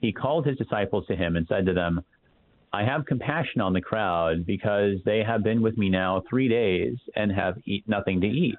he 0.00 0.12
called 0.12 0.46
his 0.46 0.56
disciples 0.56 1.06
to 1.08 1.16
him 1.16 1.36
and 1.36 1.46
said 1.48 1.66
to 1.66 1.74
them, 1.74 2.00
I 2.72 2.84
have 2.84 3.04
compassion 3.04 3.60
on 3.60 3.72
the 3.72 3.80
crowd 3.80 4.46
because 4.46 4.98
they 5.04 5.24
have 5.24 5.42
been 5.42 5.60
with 5.60 5.76
me 5.76 5.88
now 5.88 6.22
three 6.30 6.48
days 6.48 6.96
and 7.16 7.32
have 7.32 7.56
eat 7.66 7.82
nothing 7.88 8.20
to 8.20 8.28
eat. 8.28 8.58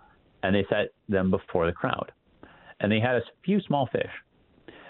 And 0.43 0.55
they 0.55 0.65
set 0.69 0.93
them 1.07 1.29
before 1.29 1.65
the 1.65 1.71
crowd. 1.71 2.11
And 2.79 2.91
they 2.91 2.99
had 2.99 3.15
a 3.15 3.21
few 3.45 3.61
small 3.61 3.87
fish. 3.91 4.11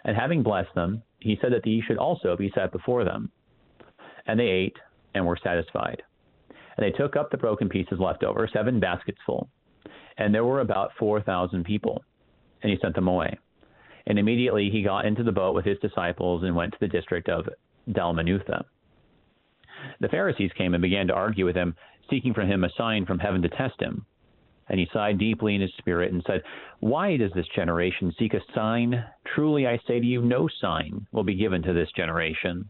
And 0.03 0.15
having 0.15 0.43
blessed 0.43 0.73
them, 0.75 1.03
he 1.19 1.37
said 1.41 1.53
that 1.53 1.63
these 1.63 1.83
should 1.83 1.97
also 1.97 2.35
be 2.35 2.51
set 2.55 2.71
before 2.71 3.03
them. 3.03 3.31
And 4.25 4.39
they 4.39 4.47
ate 4.47 4.77
and 5.13 5.25
were 5.25 5.37
satisfied. 5.43 6.01
And 6.77 6.85
they 6.85 6.97
took 6.97 7.15
up 7.15 7.29
the 7.29 7.37
broken 7.37 7.69
pieces 7.69 7.99
left 7.99 8.23
over, 8.23 8.49
seven 8.51 8.79
baskets 8.79 9.19
full 9.25 9.49
and 10.17 10.33
there 10.33 10.45
were 10.45 10.61
about 10.61 10.91
4,000 10.99 11.63
people, 11.63 12.03
and 12.61 12.71
he 12.71 12.77
sent 12.81 12.95
them 12.95 13.07
away. 13.07 13.37
And 14.07 14.19
immediately 14.19 14.69
he 14.69 14.83
got 14.83 15.05
into 15.05 15.23
the 15.23 15.31
boat 15.31 15.55
with 15.55 15.65
his 15.65 15.79
disciples 15.79 16.43
and 16.43 16.55
went 16.55 16.73
to 16.73 16.79
the 16.79 16.87
district 16.87 17.29
of 17.29 17.47
Dalmanutha. 17.89 18.63
The 19.99 20.09
Pharisees 20.09 20.51
came 20.57 20.73
and 20.73 20.81
began 20.81 21.07
to 21.07 21.13
argue 21.13 21.45
with 21.45 21.55
him, 21.55 21.75
seeking 22.09 22.33
from 22.33 22.47
him 22.47 22.63
a 22.63 22.69
sign 22.77 23.05
from 23.05 23.19
heaven 23.19 23.41
to 23.41 23.49
test 23.49 23.79
him. 23.81 24.05
And 24.71 24.79
he 24.79 24.87
sighed 24.93 25.17
deeply 25.17 25.53
in 25.53 25.59
his 25.59 25.73
spirit 25.77 26.13
and 26.13 26.23
said, 26.25 26.41
Why 26.79 27.17
does 27.17 27.31
this 27.35 27.45
generation 27.53 28.13
seek 28.17 28.33
a 28.33 28.39
sign? 28.55 29.03
Truly 29.35 29.67
I 29.67 29.77
say 29.85 29.99
to 29.99 30.05
you, 30.05 30.21
no 30.21 30.47
sign 30.61 31.05
will 31.11 31.25
be 31.25 31.35
given 31.35 31.61
to 31.63 31.73
this 31.73 31.89
generation. 31.93 32.69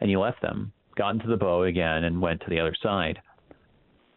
And 0.00 0.08
he 0.08 0.16
left 0.16 0.40
them, 0.40 0.72
got 0.96 1.14
into 1.14 1.26
the 1.26 1.36
boat 1.36 1.64
again, 1.64 2.04
and 2.04 2.22
went 2.22 2.42
to 2.42 2.48
the 2.48 2.60
other 2.60 2.76
side. 2.80 3.18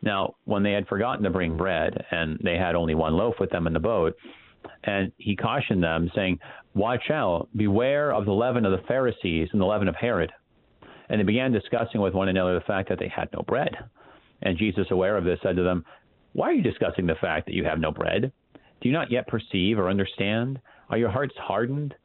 Now, 0.03 0.35
when 0.45 0.61
they 0.61 0.71
had 0.71 0.87
forgotten 0.87 1.23
to 1.23 1.31
bring 1.31 1.57
bread, 1.57 2.05
and 2.11 2.39
they 2.43 2.57
had 2.57 2.75
only 2.75 2.93
one 2.93 3.15
loaf 3.15 3.35
with 3.39 3.49
them 3.49 3.65
in 3.65 3.73
the 3.73 3.79
boat, 3.79 4.15
and 4.83 5.11
he 5.17 5.35
cautioned 5.35 5.81
them, 5.81 6.11
saying, 6.13 6.37
Watch 6.75 7.09
out, 7.09 7.49
beware 7.55 8.13
of 8.13 8.25
the 8.25 8.33
leaven 8.33 8.65
of 8.65 8.71
the 8.71 8.87
Pharisees 8.87 9.49
and 9.51 9.59
the 9.59 9.65
leaven 9.65 9.87
of 9.87 9.95
Herod. 9.95 10.31
And 11.09 11.19
they 11.19 11.25
began 11.25 11.51
discussing 11.51 12.01
with 12.01 12.13
one 12.13 12.29
another 12.29 12.53
the 12.53 12.65
fact 12.65 12.87
that 12.89 12.99
they 12.99 13.07
had 13.07 13.29
no 13.33 13.41
bread. 13.47 13.75
And 14.43 14.57
Jesus, 14.57 14.87
aware 14.91 15.17
of 15.17 15.25
this, 15.25 15.39
said 15.41 15.55
to 15.55 15.63
them, 15.63 15.83
Why 16.33 16.49
are 16.49 16.53
you 16.53 16.61
discussing 16.63 17.07
the 17.07 17.15
fact 17.15 17.45
that 17.47 17.55
you 17.55 17.63
have 17.65 17.79
no 17.79 17.91
bread? 17.91 18.31
Do 18.81 18.87
you 18.87 18.93
not 18.93 19.11
yet 19.11 19.27
perceive 19.27 19.77
or 19.77 19.89
understand? 19.89 20.59
Are 20.89 20.97
your 20.97 21.09
hearts 21.09 21.35
hardened? 21.37 21.95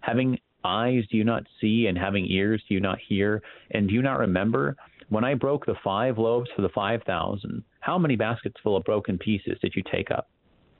Having 0.00 0.38
eyes, 0.64 1.04
do 1.10 1.16
you 1.16 1.24
not 1.24 1.44
see? 1.60 1.86
And 1.86 1.98
having 1.98 2.26
ears, 2.26 2.62
do 2.68 2.74
you 2.74 2.80
not 2.80 2.98
hear? 3.06 3.42
And 3.72 3.88
do 3.88 3.94
you 3.94 4.02
not 4.02 4.18
remember? 4.18 4.76
When 5.08 5.24
I 5.24 5.34
broke 5.34 5.66
the 5.66 5.74
five 5.84 6.16
loaves 6.18 6.48
for 6.56 6.62
the 6.62 6.70
five 6.70 7.02
thousand, 7.02 7.64
how 7.80 7.98
many 7.98 8.16
baskets 8.16 8.56
full 8.62 8.76
of 8.76 8.84
broken 8.84 9.18
pieces 9.18 9.58
did 9.60 9.74
you 9.76 9.82
take 9.90 10.10
up? 10.10 10.30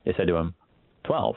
They 0.05 0.15
said 0.17 0.27
to 0.29 0.37
him, 0.37 0.55
Twelve. 1.05 1.37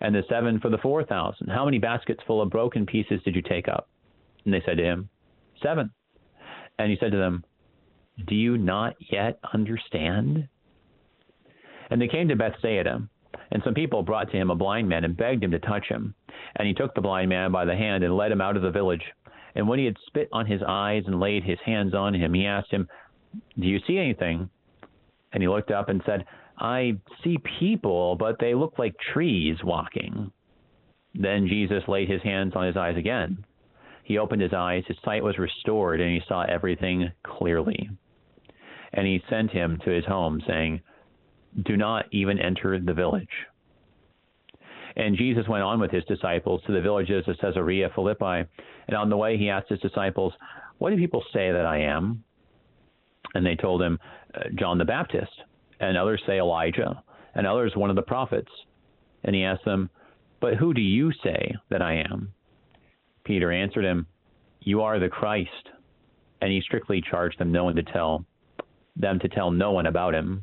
And 0.00 0.14
the 0.14 0.22
seven 0.28 0.60
for 0.60 0.68
the 0.68 0.78
four 0.78 1.04
thousand, 1.04 1.48
how 1.48 1.64
many 1.64 1.78
baskets 1.78 2.20
full 2.26 2.40
of 2.40 2.50
broken 2.50 2.86
pieces 2.86 3.20
did 3.24 3.34
you 3.34 3.42
take 3.42 3.66
up? 3.68 3.88
And 4.44 4.54
they 4.54 4.62
said 4.64 4.76
to 4.76 4.84
him, 4.84 5.08
Seven. 5.62 5.90
And 6.78 6.90
he 6.90 6.96
said 7.00 7.12
to 7.12 7.18
them, 7.18 7.44
Do 8.26 8.34
you 8.34 8.56
not 8.56 8.94
yet 9.10 9.38
understand? 9.52 10.48
And 11.90 12.00
they 12.00 12.08
came 12.08 12.28
to 12.28 12.36
Bethsaida, 12.36 13.08
and 13.50 13.62
some 13.64 13.74
people 13.74 14.02
brought 14.02 14.30
to 14.30 14.36
him 14.36 14.50
a 14.50 14.56
blind 14.56 14.88
man 14.88 15.04
and 15.04 15.16
begged 15.16 15.44
him 15.44 15.52
to 15.52 15.58
touch 15.58 15.86
him. 15.88 16.14
And 16.56 16.66
he 16.66 16.74
took 16.74 16.94
the 16.94 17.00
blind 17.00 17.28
man 17.28 17.52
by 17.52 17.64
the 17.64 17.76
hand 17.76 18.02
and 18.02 18.16
led 18.16 18.32
him 18.32 18.40
out 18.40 18.56
of 18.56 18.62
the 18.62 18.70
village. 18.70 19.04
And 19.54 19.68
when 19.68 19.78
he 19.78 19.84
had 19.84 19.96
spit 20.06 20.28
on 20.32 20.46
his 20.46 20.60
eyes 20.66 21.04
and 21.06 21.20
laid 21.20 21.44
his 21.44 21.58
hands 21.64 21.94
on 21.94 22.14
him, 22.14 22.34
he 22.34 22.46
asked 22.46 22.70
him, 22.70 22.88
Do 23.58 23.66
you 23.66 23.78
see 23.86 23.98
anything? 23.98 24.50
And 25.32 25.42
he 25.42 25.48
looked 25.48 25.70
up 25.70 25.88
and 25.88 26.02
said, 26.04 26.24
I 26.58 26.98
see 27.22 27.38
people, 27.58 28.16
but 28.16 28.38
they 28.38 28.54
look 28.54 28.78
like 28.78 28.94
trees 29.12 29.56
walking. 29.62 30.32
Then 31.14 31.48
Jesus 31.48 31.82
laid 31.88 32.08
his 32.10 32.22
hands 32.22 32.54
on 32.54 32.66
his 32.66 32.76
eyes 32.76 32.96
again. 32.96 33.44
He 34.04 34.18
opened 34.18 34.42
his 34.42 34.52
eyes, 34.52 34.84
his 34.86 34.96
sight 35.04 35.24
was 35.24 35.38
restored, 35.38 36.00
and 36.00 36.10
he 36.10 36.22
saw 36.28 36.42
everything 36.42 37.10
clearly. 37.24 37.90
And 38.92 39.06
he 39.06 39.22
sent 39.28 39.50
him 39.50 39.78
to 39.84 39.90
his 39.90 40.04
home, 40.04 40.40
saying, 40.46 40.80
Do 41.64 41.76
not 41.76 42.06
even 42.12 42.38
enter 42.38 42.78
the 42.78 42.94
village. 42.94 43.28
And 44.96 45.16
Jesus 45.16 45.46
went 45.46 45.62
on 45.62 45.78
with 45.78 45.90
his 45.90 46.04
disciples 46.04 46.62
to 46.66 46.72
the 46.72 46.80
villages 46.80 47.24
of 47.28 47.38
Caesarea 47.38 47.90
Philippi. 47.94 48.48
And 48.88 48.96
on 48.96 49.10
the 49.10 49.16
way, 49.16 49.36
he 49.36 49.50
asked 49.50 49.68
his 49.68 49.80
disciples, 49.80 50.32
What 50.78 50.90
do 50.90 50.96
people 50.96 51.22
say 51.32 51.52
that 51.52 51.66
I 51.66 51.80
am? 51.80 52.24
And 53.34 53.44
they 53.44 53.56
told 53.56 53.82
him, 53.82 53.98
uh, 54.34 54.44
John 54.58 54.78
the 54.78 54.84
Baptist. 54.84 55.32
And 55.80 55.96
others 55.96 56.22
say 56.26 56.38
Elijah. 56.38 57.02
And 57.34 57.46
others, 57.46 57.76
one 57.76 57.90
of 57.90 57.96
the 57.96 58.02
prophets. 58.02 58.50
And 59.24 59.34
he 59.34 59.44
asked 59.44 59.64
them, 59.66 59.90
But 60.40 60.54
who 60.54 60.72
do 60.72 60.80
you 60.80 61.12
say 61.22 61.54
that 61.68 61.82
I 61.82 62.04
am? 62.10 62.32
Peter 63.24 63.52
answered 63.52 63.84
him, 63.84 64.06
You 64.60 64.80
are 64.80 64.98
the 64.98 65.08
Christ. 65.08 65.50
And 66.40 66.50
he 66.50 66.62
strictly 66.62 67.02
charged 67.02 67.38
them 67.38 67.52
no 67.52 67.64
one 67.64 67.76
to 67.76 67.82
tell 67.82 68.24
them 68.98 69.18
to 69.18 69.28
tell 69.28 69.50
no 69.50 69.72
one 69.72 69.86
about 69.86 70.14
him. 70.14 70.42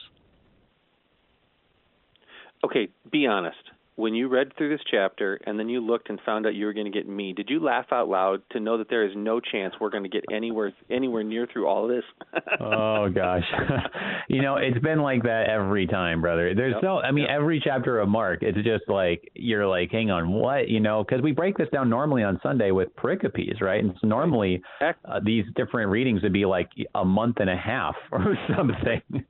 Okay, 2.63 2.89
be 3.11 3.25
honest 3.25 3.70
when 4.01 4.15
you 4.15 4.27
read 4.27 4.51
through 4.57 4.69
this 4.75 4.83
chapter 4.89 5.39
and 5.45 5.59
then 5.59 5.69
you 5.69 5.79
looked 5.79 6.09
and 6.09 6.19
found 6.25 6.47
out 6.47 6.55
you 6.55 6.65
were 6.65 6.73
going 6.73 6.91
to 6.91 6.91
get 6.91 7.07
me, 7.07 7.33
did 7.33 7.51
you 7.51 7.63
laugh 7.63 7.85
out 7.91 8.09
loud 8.09 8.41
to 8.51 8.59
know 8.59 8.79
that 8.79 8.89
there 8.89 9.05
is 9.05 9.11
no 9.15 9.39
chance 9.39 9.75
we're 9.79 9.91
going 9.91 10.01
to 10.01 10.09
get 10.09 10.23
anywhere 10.33 10.73
anywhere 10.89 11.23
near 11.23 11.47
through 11.53 11.67
all 11.67 11.83
of 11.83 11.91
this? 11.91 12.03
oh 12.59 13.09
gosh, 13.13 13.43
you 14.27 14.41
know 14.41 14.55
it's 14.55 14.79
been 14.79 15.01
like 15.01 15.21
that 15.21 15.45
every 15.47 15.85
time, 15.85 16.19
brother. 16.19 16.55
There's 16.55 16.73
yep. 16.73 16.83
no, 16.83 16.99
I 16.99 17.11
mean, 17.11 17.25
yep. 17.25 17.35
every 17.35 17.61
chapter 17.63 17.99
of 17.99 18.09
Mark, 18.09 18.39
it's 18.41 18.57
just 18.57 18.87
like 18.87 19.21
you're 19.35 19.67
like, 19.67 19.91
hang 19.91 20.09
on, 20.09 20.31
what? 20.31 20.67
You 20.67 20.79
know, 20.79 21.03
because 21.03 21.21
we 21.21 21.31
break 21.31 21.57
this 21.57 21.69
down 21.71 21.87
normally 21.87 22.23
on 22.23 22.39
Sunday 22.41 22.71
with 22.71 22.89
pericopes, 22.95 23.61
right? 23.61 23.83
And 23.83 23.93
so 24.01 24.07
normally 24.07 24.63
uh, 24.81 25.19
these 25.23 25.45
different 25.55 25.91
readings 25.91 26.23
would 26.23 26.33
be 26.33 26.45
like 26.45 26.69
a 26.95 27.05
month 27.05 27.37
and 27.39 27.51
a 27.51 27.55
half 27.55 27.95
or 28.11 28.35
something. 28.57 29.25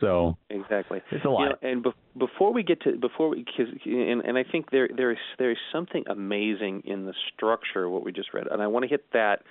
so 0.00 0.36
exactly, 0.50 1.00
it's 1.10 1.24
a 1.24 1.28
lot. 1.28 1.42
You 1.42 1.48
know, 1.48 1.56
and 1.62 1.82
be- 1.82 1.90
before 2.16 2.52
we 2.52 2.62
get 2.62 2.80
to 2.82 2.96
before 2.96 3.30
we 3.30 3.38
because 3.38 3.72
and, 4.10 4.22
and 4.24 4.38
I 4.38 4.44
think 4.44 4.70
there 4.70 4.88
there 4.94 5.10
is 5.10 5.18
there 5.38 5.50
is 5.50 5.58
something 5.72 6.04
amazing 6.08 6.82
in 6.84 7.06
the 7.06 7.14
structure 7.34 7.84
of 7.84 7.92
what 7.92 8.04
we 8.04 8.12
just 8.12 8.32
read, 8.34 8.46
and 8.50 8.62
I 8.62 8.66
want 8.66 8.84
to 8.84 8.88
hit 8.88 9.04
that 9.12 9.42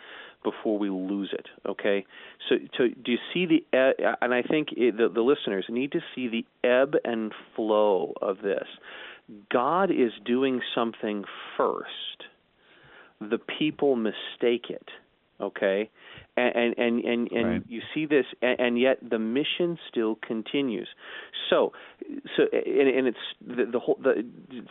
before 0.44 0.78
we 0.78 0.90
lose 0.90 1.34
it. 1.34 1.48
Okay, 1.68 2.06
so 2.50 2.56
do 2.78 3.12
you 3.12 3.18
see 3.34 3.46
the 3.46 4.16
and 4.22 4.34
I 4.34 4.42
think 4.42 4.70
it, 4.72 4.98
the 4.98 5.10
the 5.10 5.22
listeners 5.22 5.66
need 5.70 5.92
to 5.94 6.00
see 6.14 6.28
the 6.28 6.46
ebb 6.68 6.96
and 7.04 7.34
flow 7.56 8.14
of 8.22 8.38
this. 8.44 8.68
God 9.52 9.90
is 9.90 10.12
doing 10.26 10.62
something 10.76 11.24
first. 11.58 11.88
The 13.22 13.40
people 13.60 13.96
mistake 13.96 14.70
it. 14.70 14.90
Okay, 15.40 15.90
and 16.36 16.78
and 16.78 17.04
and, 17.06 17.32
and 17.32 17.48
right. 17.48 17.64
you 17.68 17.82
see 17.94 18.06
this 18.06 18.26
and, 18.42 18.60
and, 18.60 18.80
yet 18.80 18.98
the 19.08 19.20
mission 19.20 19.78
still 19.90 20.18
continues 20.26 20.88
so 21.50 21.72
so 22.36 22.44
and, 22.52 22.88
and 22.90 23.08
it's 23.08 23.18
the, 23.46 23.66
the 23.72 23.80
whole 23.80 23.98
the 24.02 24.26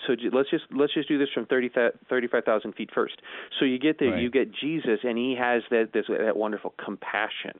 so 0.06 0.14
let's 0.32 0.50
just 0.50 0.64
let's 0.74 0.92
just 0.94 1.08
do 1.08 1.18
this 1.18 1.28
from 1.32 1.46
30 1.46 1.70
35,000 2.08 2.74
feet 2.74 2.90
first 2.94 3.14
so 3.58 3.64
you 3.64 3.78
get 3.78 3.98
there 3.98 4.12
right. 4.12 4.22
you 4.22 4.30
get 4.30 4.52
Jesus 4.52 5.00
and 5.04 5.16
he 5.16 5.36
has 5.38 5.62
that 5.70 5.90
this 5.94 6.06
that 6.08 6.36
wonderful 6.36 6.74
compassion 6.84 7.58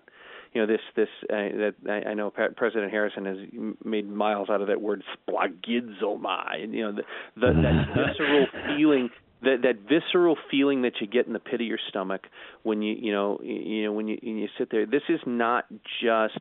you 0.55 0.61
know 0.61 0.67
this 0.67 0.81
this 0.97 1.09
uh, 1.31 1.73
that 1.81 2.05
I 2.07 2.13
know 2.13 2.31
President 2.31 2.91
Harrison 2.91 3.25
has 3.25 3.39
made 3.85 4.09
miles 4.09 4.51
out 4.51 4.61
of 4.61 4.69
that 4.69 4.83
word 4.83 5.03
splanchnizomai. 5.27 6.73
You 6.73 6.83
know 6.83 6.93
the, 6.93 7.03
the 7.37 7.53
that 7.63 7.87
visceral 7.97 8.47
feeling 8.67 9.09
that 9.43 9.63
that 9.63 9.89
visceral 9.89 10.37
feeling 10.51 10.83
that 10.83 10.95
you 11.01 11.07
get 11.07 11.27
in 11.27 11.33
the 11.33 11.39
pit 11.39 11.61
of 11.61 11.67
your 11.67 11.79
stomach 11.89 12.27
when 12.63 12.83
you 12.83 12.95
you 12.99 13.13
know 13.13 13.41
you 13.43 13.85
know 13.85 13.93
when 13.93 14.09
you 14.09 14.19
when 14.23 14.39
you 14.39 14.49
sit 14.59 14.71
there 14.71 14.87
this 14.87 15.03
is 15.09 15.21
not 15.27 15.67
just 16.03 16.39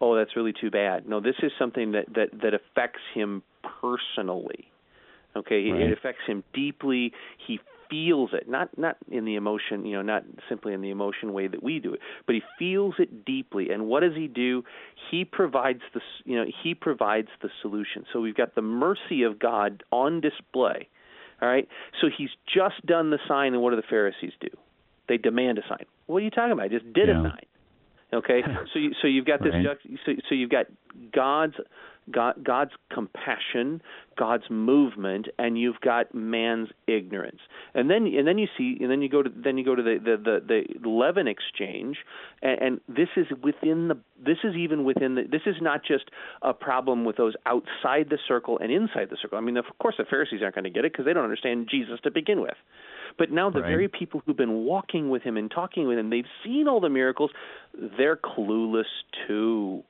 oh 0.00 0.16
that's 0.16 0.36
really 0.36 0.54
too 0.58 0.70
bad. 0.70 1.08
No 1.08 1.20
this 1.20 1.36
is 1.42 1.52
something 1.58 1.92
that 1.92 2.06
that 2.14 2.28
that 2.42 2.54
affects 2.54 3.02
him 3.14 3.42
personally 3.80 4.70
okay? 5.36 5.70
Right. 5.70 5.82
it 5.82 5.92
affects 5.92 6.22
him 6.26 6.44
deeply. 6.52 7.12
He 7.46 7.60
feels 7.90 8.30
it 8.32 8.48
not 8.48 8.76
not 8.78 8.96
in 9.10 9.26
the 9.26 9.34
emotion 9.34 9.84
you 9.84 9.94
know 9.94 10.00
not 10.00 10.24
simply 10.48 10.72
in 10.72 10.80
the 10.80 10.88
emotion 10.88 11.34
way 11.34 11.46
that 11.46 11.62
we 11.62 11.78
do 11.78 11.92
it 11.92 12.00
but 12.26 12.34
he 12.34 12.42
feels 12.58 12.94
it 12.98 13.24
deeply. 13.24 13.70
And 13.70 13.86
what 13.86 14.00
does 14.00 14.14
he 14.14 14.26
do? 14.26 14.64
He 15.10 15.24
provides 15.24 15.82
the 15.92 16.00
you 16.24 16.36
know 16.36 16.46
he 16.62 16.74
provides 16.74 17.28
the 17.42 17.50
solution. 17.60 18.04
So 18.12 18.20
we've 18.20 18.36
got 18.36 18.54
the 18.54 18.62
mercy 18.62 19.22
of 19.22 19.38
god 19.38 19.82
on 19.90 20.20
display 20.20 20.88
all 21.42 21.48
right. 21.48 21.68
So 22.00 22.08
he's 22.16 22.30
just 22.46 22.84
done 22.86 23.10
the 23.10 23.18
sign, 23.28 23.54
and 23.54 23.62
what 23.62 23.70
do 23.70 23.76
the 23.76 23.82
Pharisees 23.82 24.32
do? 24.40 24.48
They 25.08 25.16
demand 25.16 25.58
a 25.58 25.62
sign. 25.68 25.84
What 26.06 26.18
are 26.18 26.24
you 26.24 26.30
talking 26.30 26.52
about? 26.52 26.64
I 26.64 26.68
just 26.68 26.90
did 26.92 27.08
yeah. 27.08 27.20
a 27.20 27.22
sign. 27.22 27.46
Okay. 28.14 28.40
so 28.72 28.78
you, 28.78 28.92
so 29.00 29.08
you've 29.08 29.26
got 29.26 29.42
this. 29.42 29.52
Right. 29.52 29.78
So, 30.06 30.12
so 30.28 30.34
you've 30.34 30.50
got 30.50 30.66
God's 31.14 31.54
God, 32.12 32.44
God's 32.44 32.72
compassion, 32.92 33.80
God's 34.18 34.44
movement, 34.50 35.28
and 35.38 35.58
you've 35.58 35.80
got 35.80 36.14
man's 36.14 36.68
ignorance. 36.86 37.40
And 37.74 37.90
then 37.90 38.06
and 38.06 38.26
then 38.26 38.36
you 38.36 38.46
see 38.58 38.76
and 38.80 38.90
then 38.90 39.00
you 39.00 39.08
go 39.08 39.22
to 39.22 39.30
then 39.34 39.56
you 39.56 39.64
go 39.64 39.74
to 39.74 39.82
the 39.82 39.98
the 39.98 40.40
the, 40.46 40.62
the 40.82 40.88
leaven 40.88 41.26
exchange, 41.26 41.98
and, 42.42 42.60
and 42.60 42.80
this 42.88 43.08
is 43.16 43.26
within 43.42 43.88
the 43.88 43.98
this 44.22 44.38
is 44.44 44.54
even 44.54 44.84
within 44.84 45.14
the 45.14 45.22
this 45.22 45.42
is 45.46 45.56
not 45.60 45.80
just 45.82 46.04
a 46.42 46.52
problem 46.52 47.04
with 47.04 47.16
those 47.16 47.34
outside 47.46 48.08
the 48.10 48.18
circle 48.28 48.58
and 48.58 48.70
inside 48.70 49.08
the 49.10 49.16
circle. 49.20 49.38
I 49.38 49.40
mean, 49.40 49.56
of 49.56 49.64
course, 49.80 49.94
the 49.96 50.04
Pharisees 50.04 50.40
aren't 50.42 50.54
going 50.54 50.64
to 50.64 50.70
get 50.70 50.84
it 50.84 50.92
because 50.92 51.06
they 51.06 51.14
don't 51.14 51.24
understand 51.24 51.68
Jesus 51.70 52.00
to 52.04 52.10
begin 52.10 52.40
with. 52.40 52.56
But 53.16 53.30
now 53.30 53.50
the 53.50 53.60
right. 53.60 53.68
very 53.68 53.88
people 53.88 54.22
who've 54.24 54.36
been 54.36 54.64
walking 54.64 55.08
with 55.08 55.22
him 55.22 55.36
and 55.36 55.50
talking 55.50 55.86
with 55.86 55.98
him, 55.98 56.10
they've 56.10 56.24
seen 56.44 56.66
all 56.66 56.80
the 56.80 56.88
miracles, 56.88 57.30
they're 57.96 58.16
clueless 58.16 58.84
too. 59.26 59.84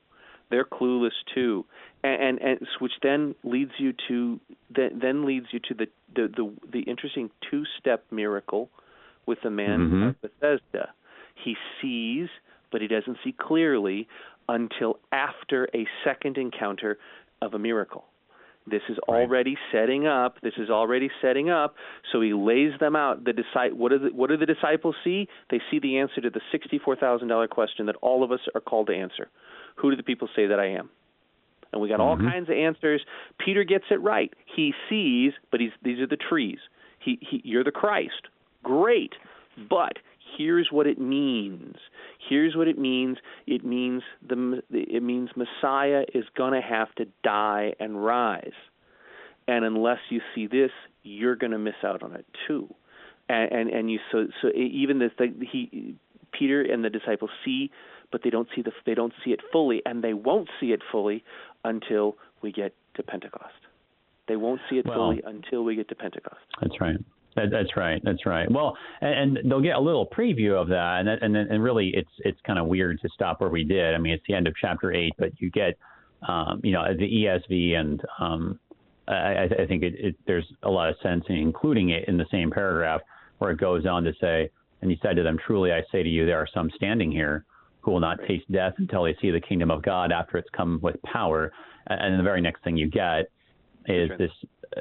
They're 0.50 0.66
clueless 0.66 1.12
too 1.34 1.64
and, 2.04 2.20
and, 2.20 2.40
and 2.40 2.68
which 2.80 2.92
then 3.02 3.34
leads 3.42 3.72
you 3.78 3.94
to 4.08 4.38
then, 4.74 5.00
then 5.00 5.26
leads 5.26 5.46
you 5.50 5.58
to 5.68 5.74
the 5.74 5.86
the 6.14 6.28
the, 6.36 6.52
the 6.70 6.80
interesting 6.80 7.30
two 7.50 7.64
step 7.80 8.04
miracle 8.12 8.68
with 9.26 9.38
the 9.42 9.50
man 9.50 9.80
mm-hmm. 9.80 10.02
of 10.02 10.20
Bethesda. 10.20 10.92
He 11.42 11.56
sees, 11.80 12.28
but 12.70 12.82
he 12.82 12.86
doesn't 12.86 13.16
see 13.24 13.32
clearly 13.32 14.06
until 14.48 14.98
after 15.10 15.68
a 15.74 15.86
second 16.04 16.36
encounter 16.36 16.98
of 17.40 17.54
a 17.54 17.58
miracle. 17.58 18.04
This 18.66 18.82
is 18.88 18.96
right. 19.08 19.22
already 19.22 19.56
setting 19.70 20.06
up. 20.06 20.36
This 20.42 20.54
is 20.56 20.70
already 20.70 21.10
setting 21.20 21.50
up. 21.50 21.74
So 22.12 22.20
he 22.20 22.32
lays 22.32 22.72
them 22.80 22.96
out. 22.96 23.24
The 23.24 23.32
disci- 23.32 23.74
what, 23.74 23.90
do 23.90 23.98
the, 23.98 24.08
what 24.08 24.30
do 24.30 24.36
the 24.36 24.46
disciples 24.46 24.94
see? 25.04 25.28
They 25.50 25.60
see 25.70 25.78
the 25.78 25.98
answer 25.98 26.20
to 26.22 26.30
the 26.30 26.40
sixty-four 26.50 26.96
thousand 26.96 27.28
dollar 27.28 27.46
question 27.48 27.86
that 27.86 27.96
all 27.96 28.24
of 28.24 28.32
us 28.32 28.40
are 28.54 28.60
called 28.60 28.86
to 28.86 28.94
answer. 28.94 29.28
Who 29.76 29.90
do 29.90 29.96
the 29.96 30.02
people 30.02 30.28
say 30.34 30.46
that 30.46 30.58
I 30.58 30.68
am? 30.68 30.88
and 31.74 31.82
we 31.82 31.88
got 31.88 32.00
all 32.00 32.16
mm-hmm. 32.16 32.28
kinds 32.28 32.48
of 32.48 32.54
answers. 32.54 33.02
Peter 33.44 33.64
gets 33.64 33.84
it 33.90 34.00
right. 34.00 34.32
He 34.56 34.72
sees, 34.88 35.32
but 35.50 35.60
he's 35.60 35.72
these 35.82 35.98
are 35.98 36.06
the 36.06 36.16
trees. 36.16 36.58
He, 37.00 37.18
he 37.20 37.42
you're 37.44 37.64
the 37.64 37.72
Christ. 37.72 38.28
Great. 38.62 39.12
But 39.68 39.98
here's 40.36 40.68
what 40.70 40.86
it 40.86 40.98
means. 40.98 41.76
Here's 42.28 42.56
what 42.56 42.68
it 42.68 42.78
means. 42.78 43.18
It 43.46 43.64
means 43.64 44.02
the 44.26 44.62
it 44.70 45.02
means 45.02 45.30
Messiah 45.36 46.04
is 46.14 46.24
going 46.36 46.52
to 46.52 46.66
have 46.66 46.94
to 46.96 47.06
die 47.22 47.74
and 47.80 48.04
rise. 48.04 48.52
And 49.46 49.64
unless 49.64 49.98
you 50.08 50.20
see 50.34 50.46
this, 50.46 50.70
you're 51.02 51.36
going 51.36 51.52
to 51.52 51.58
miss 51.58 51.74
out 51.84 52.02
on 52.02 52.14
it 52.14 52.26
too. 52.46 52.72
And 53.28 53.52
and, 53.52 53.70
and 53.70 53.90
you 53.90 53.98
so 54.10 54.26
so 54.42 54.48
even 54.54 54.98
this 54.98 55.12
he 55.18 55.96
Peter 56.32 56.62
and 56.62 56.84
the 56.84 56.90
disciples 56.90 57.30
see 57.44 57.70
but 58.10 58.22
they 58.22 58.30
don't 58.30 58.48
see 58.54 58.62
the 58.62 58.72
they 58.86 58.94
don't 58.94 59.12
see 59.24 59.32
it 59.32 59.40
fully 59.50 59.82
and 59.84 60.02
they 60.02 60.14
won't 60.14 60.48
see 60.60 60.72
it 60.72 60.80
fully 60.92 61.24
until 61.64 62.16
we 62.42 62.52
get 62.52 62.74
to 62.94 63.02
Pentecost. 63.02 63.54
They 64.28 64.36
won't 64.36 64.60
see 64.70 64.76
it 64.76 64.86
well, 64.86 64.96
fully 64.96 65.22
until 65.24 65.64
we 65.64 65.74
get 65.76 65.88
to 65.88 65.94
Pentecost. 65.94 66.40
That's 66.60 66.80
right. 66.80 66.96
That, 67.36 67.50
that's 67.50 67.76
right. 67.76 68.00
That's 68.04 68.26
right. 68.26 68.50
Well, 68.50 68.76
and, 69.00 69.36
and, 69.36 69.50
they'll 69.50 69.60
get 69.60 69.76
a 69.76 69.80
little 69.80 70.06
preview 70.06 70.60
of 70.60 70.68
that, 70.68 71.00
and 71.00 71.08
and 71.08 71.36
and 71.36 71.62
really, 71.62 71.92
it's 71.94 72.10
it's 72.18 72.38
kind 72.46 72.58
of 72.58 72.66
weird 72.66 73.00
to 73.02 73.08
stop 73.08 73.40
where 73.40 73.50
we 73.50 73.64
did. 73.64 73.94
I 73.94 73.98
mean, 73.98 74.12
it's 74.12 74.24
the 74.28 74.34
end 74.34 74.46
of 74.46 74.54
chapter 74.60 74.92
eight, 74.92 75.12
but 75.18 75.30
you 75.38 75.50
get, 75.50 75.76
um, 76.28 76.60
you 76.62 76.72
know, 76.72 76.84
the 76.96 77.04
ESV, 77.04 77.74
and 77.74 78.02
um, 78.20 78.60
I, 79.08 79.48
I 79.62 79.66
think 79.66 79.82
it, 79.82 79.94
it, 79.98 80.16
there's 80.26 80.46
a 80.62 80.70
lot 80.70 80.88
of 80.88 80.96
sense 81.02 81.24
in 81.28 81.36
including 81.36 81.90
it 81.90 82.08
in 82.08 82.16
the 82.16 82.26
same 82.30 82.50
paragraph 82.50 83.00
where 83.38 83.50
it 83.50 83.58
goes 83.58 83.84
on 83.84 84.04
to 84.04 84.12
say, 84.20 84.48
and 84.80 84.90
he 84.90 84.98
said 85.02 85.16
to 85.16 85.22
them, 85.22 85.38
"Truly, 85.44 85.72
I 85.72 85.82
say 85.90 86.02
to 86.02 86.08
you, 86.08 86.26
there 86.26 86.38
are 86.38 86.48
some 86.54 86.70
standing 86.76 87.10
here 87.10 87.44
who 87.84 87.90
will 87.90 88.00
not 88.00 88.18
taste 88.26 88.50
death 88.50 88.74
until 88.78 89.04
they 89.04 89.14
see 89.20 89.30
the 89.30 89.40
kingdom 89.40 89.70
of 89.70 89.82
God 89.82 90.10
after 90.10 90.38
it's 90.38 90.48
come 90.56 90.78
with 90.82 91.00
power. 91.02 91.52
And 91.86 92.18
the 92.18 92.22
very 92.22 92.40
next 92.40 92.64
thing 92.64 92.76
you 92.76 92.88
get 92.88 93.30
is 93.86 94.10
this. 94.18 94.30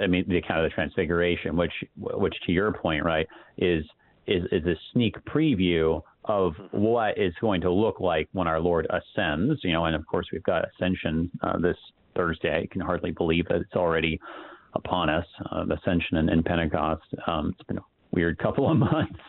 I 0.02 0.08
mean, 0.08 0.26
the 0.28 0.38
account 0.38 0.64
of 0.66 0.70
the 0.70 0.74
Transfiguration, 0.74 1.56
which, 1.56 1.74
which 1.98 2.36
to 2.46 2.52
your 2.52 2.72
point, 2.74 3.04
right, 3.04 3.28
is 3.58 3.86
is 4.26 4.44
is 4.52 4.66
a 4.66 4.76
sneak 4.94 5.16
preview 5.26 6.02
of 6.26 6.54
what 6.72 7.18
is 7.18 7.34
going 7.42 7.60
to 7.62 7.72
look 7.72 8.00
like 8.00 8.30
when 8.32 8.48
our 8.48 8.60
Lord 8.60 8.88
ascends. 8.90 9.60
You 9.64 9.74
know, 9.74 9.86
and 9.86 9.96
of 9.96 10.06
course 10.08 10.28
we've 10.32 10.44
got 10.44 10.66
ascension 10.70 11.30
uh, 11.42 11.58
this 11.60 11.78
Thursday. 12.16 12.62
I 12.64 12.68
can 12.72 12.82
hardly 12.82 13.12
believe 13.12 13.48
that 13.50 13.58
it's 13.58 13.76
already 13.76 14.20
upon 14.76 15.10
us. 15.10 15.26
Uh, 15.52 15.66
ascension 15.66 16.18
and, 16.18 16.30
and 16.30 16.46
Pentecost. 16.46 17.04
Um, 17.28 17.54
it's 17.58 17.68
been 17.68 17.78
a 17.78 17.84
weird 18.12 18.38
couple 18.38 18.72
of 18.72 18.78
months. 18.92 19.20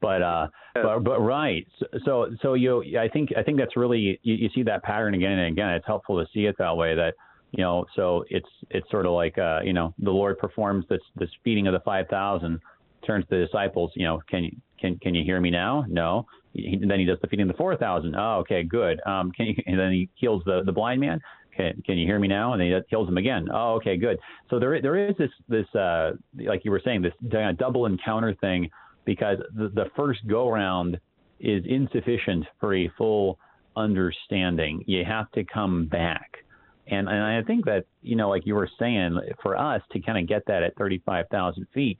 But 0.00 0.22
uh, 0.22 0.46
but 0.74 1.00
but 1.00 1.20
right. 1.20 1.66
So 2.04 2.28
so 2.42 2.54
you 2.54 2.98
I 2.98 3.08
think 3.08 3.30
I 3.36 3.42
think 3.42 3.58
that's 3.58 3.76
really 3.76 4.20
you, 4.22 4.34
you 4.34 4.48
see 4.54 4.62
that 4.64 4.82
pattern 4.82 5.14
again 5.14 5.32
and 5.32 5.52
again. 5.52 5.70
It's 5.70 5.86
helpful 5.86 6.18
to 6.20 6.26
see 6.32 6.46
it 6.46 6.56
that 6.58 6.76
way. 6.76 6.94
That 6.94 7.14
you 7.56 7.62
know 7.62 7.84
so 7.94 8.24
it's 8.30 8.48
it's 8.70 8.88
sort 8.90 9.06
of 9.06 9.12
like 9.12 9.38
uh, 9.38 9.60
you 9.62 9.72
know 9.72 9.94
the 9.98 10.10
Lord 10.10 10.38
performs 10.38 10.84
this 10.88 11.00
this 11.16 11.30
feeding 11.44 11.66
of 11.66 11.72
the 11.72 11.80
five 11.80 12.08
thousand, 12.08 12.60
turns 13.06 13.24
to 13.26 13.38
the 13.38 13.44
disciples. 13.46 13.92
You 13.94 14.06
know 14.06 14.22
can 14.28 14.44
you 14.44 14.56
can 14.80 14.98
can 14.98 15.14
you 15.14 15.24
hear 15.24 15.40
me 15.40 15.50
now? 15.50 15.84
No. 15.88 16.26
He, 16.52 16.80
then 16.80 16.98
he 16.98 17.04
does 17.04 17.18
the 17.20 17.28
feeding 17.28 17.48
of 17.48 17.54
the 17.54 17.58
four 17.58 17.76
thousand. 17.76 18.16
Oh, 18.16 18.38
okay, 18.40 18.62
good. 18.62 19.00
Um, 19.06 19.30
can 19.32 19.46
you, 19.46 19.54
and 19.66 19.78
then 19.78 19.92
he 19.92 20.08
heals 20.14 20.42
the 20.46 20.62
the 20.64 20.72
blind 20.72 21.00
man. 21.00 21.20
Can, 21.56 21.80
can 21.86 21.96
you 21.96 22.06
hear 22.06 22.18
me 22.18 22.26
now? 22.26 22.52
And 22.52 22.60
then 22.60 22.68
he 22.68 22.80
kills 22.90 23.08
him 23.08 23.16
again. 23.16 23.46
Oh, 23.52 23.74
okay, 23.74 23.96
good. 23.96 24.18
So 24.50 24.58
there 24.58 24.80
there 24.82 24.96
is 24.96 25.16
this 25.16 25.30
this 25.48 25.72
uh, 25.74 26.12
like 26.36 26.64
you 26.64 26.70
were 26.70 26.82
saying 26.84 27.02
this 27.02 27.12
double 27.56 27.86
encounter 27.86 28.34
thing 28.40 28.68
because 29.04 29.38
the, 29.54 29.68
the 29.68 29.86
first 29.96 30.26
go 30.26 30.50
round 30.50 30.98
is 31.40 31.64
insufficient 31.66 32.46
for 32.58 32.74
a 32.74 32.90
full 32.96 33.38
understanding. 33.76 34.82
You 34.86 35.04
have 35.04 35.30
to 35.32 35.44
come 35.44 35.86
back 35.86 36.43
And, 36.86 37.08
and 37.08 37.22
I 37.22 37.42
think 37.42 37.64
that, 37.64 37.86
you 38.02 38.16
know, 38.16 38.28
like 38.28 38.46
you 38.46 38.54
were 38.54 38.68
saying, 38.78 39.18
for 39.42 39.56
us 39.56 39.80
to 39.92 40.00
kind 40.00 40.18
of 40.18 40.28
get 40.28 40.42
that 40.46 40.62
at 40.62 40.76
35,000 40.76 41.66
feet, 41.72 41.98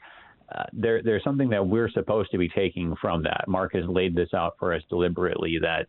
uh, 0.54 0.64
there, 0.72 1.02
there's 1.02 1.24
something 1.24 1.48
that 1.48 1.66
we're 1.66 1.90
supposed 1.90 2.30
to 2.30 2.38
be 2.38 2.48
taking 2.48 2.94
from 3.00 3.22
that. 3.22 3.44
Mark 3.48 3.74
has 3.74 3.84
laid 3.88 4.14
this 4.14 4.34
out 4.34 4.56
for 4.58 4.74
us 4.74 4.82
deliberately 4.90 5.58
that 5.60 5.86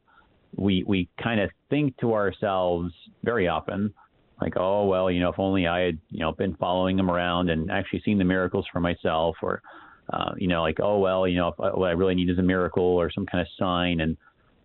we, 0.55 0.83
we 0.87 1.09
kind 1.21 1.41
of 1.41 1.49
think 1.69 1.97
to 1.97 2.13
ourselves 2.13 2.93
very 3.23 3.49
often, 3.49 3.93
like, 4.41 4.53
oh, 4.55 4.85
well, 4.85 5.11
you 5.11 5.19
know, 5.19 5.29
if 5.29 5.39
only 5.39 5.67
I 5.67 5.81
had, 5.81 5.97
you 6.09 6.19
know, 6.19 6.31
been 6.31 6.55
following 6.55 6.97
him 6.97 7.11
around 7.11 7.49
and 7.49 7.69
actually 7.69 8.01
seen 8.05 8.17
the 8.17 8.23
miracles 8.23 8.65
for 8.71 8.79
myself, 8.79 9.35
or, 9.41 9.61
uh, 10.13 10.31
you 10.37 10.47
know, 10.47 10.61
like, 10.61 10.79
oh, 10.81 10.99
well, 10.99 11.27
you 11.27 11.37
know, 11.37 11.49
if, 11.49 11.55
what 11.57 11.87
I 11.87 11.91
really 11.91 12.15
need 12.15 12.29
is 12.29 12.39
a 12.39 12.43
miracle 12.43 12.83
or 12.83 13.11
some 13.11 13.25
kind 13.25 13.41
of 13.41 13.47
sign. 13.59 13.99
And, 13.99 14.15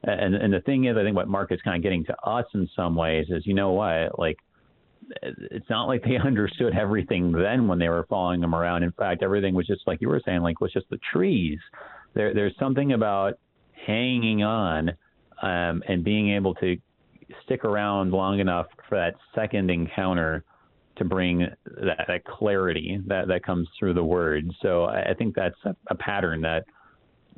and 0.04 0.34
and 0.34 0.52
the 0.52 0.60
thing 0.60 0.84
is, 0.86 0.96
I 0.96 1.02
think 1.02 1.16
what 1.16 1.28
Mark 1.28 1.52
is 1.52 1.60
kind 1.62 1.76
of 1.76 1.82
getting 1.82 2.04
to 2.06 2.16
us 2.22 2.46
in 2.54 2.68
some 2.74 2.94
ways 2.96 3.26
is, 3.28 3.46
you 3.46 3.54
know 3.54 3.72
what, 3.72 4.18
like 4.18 4.38
it's 5.22 5.68
not 5.68 5.86
like 5.86 6.02
they 6.02 6.16
understood 6.24 6.74
everything 6.76 7.32
then 7.32 7.66
when 7.68 7.78
they 7.78 7.88
were 7.88 8.06
following 8.08 8.40
them 8.40 8.54
around. 8.54 8.82
In 8.82 8.92
fact, 8.92 9.22
everything 9.22 9.54
was 9.54 9.66
just 9.66 9.82
like 9.86 10.00
you 10.00 10.08
were 10.08 10.22
saying, 10.24 10.40
like 10.40 10.60
was 10.60 10.72
just 10.72 10.88
the 10.90 10.98
trees. 11.12 11.58
There 12.14 12.34
there's 12.34 12.54
something 12.58 12.92
about 12.92 13.34
hanging 13.86 14.42
on 14.42 14.90
um, 15.42 15.82
and 15.88 16.04
being 16.04 16.30
able 16.30 16.54
to 16.56 16.76
stick 17.44 17.64
around 17.64 18.12
long 18.12 18.40
enough 18.40 18.66
for 18.88 18.98
that 18.98 19.14
second 19.34 19.70
encounter 19.70 20.44
to 20.96 21.04
bring 21.04 21.38
that, 21.38 22.04
that 22.08 22.24
clarity 22.24 22.98
that, 23.06 23.28
that 23.28 23.42
comes 23.42 23.68
through 23.78 23.94
the 23.94 24.04
words. 24.04 24.50
So 24.60 24.84
I, 24.84 25.10
I 25.10 25.14
think 25.14 25.34
that's 25.34 25.56
a, 25.64 25.74
a 25.88 25.94
pattern 25.94 26.42
that 26.42 26.64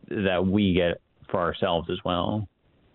that 0.08 0.44
we 0.44 0.74
get 0.74 1.00
for 1.30 1.40
ourselves 1.40 1.88
as 1.90 1.98
well. 2.04 2.48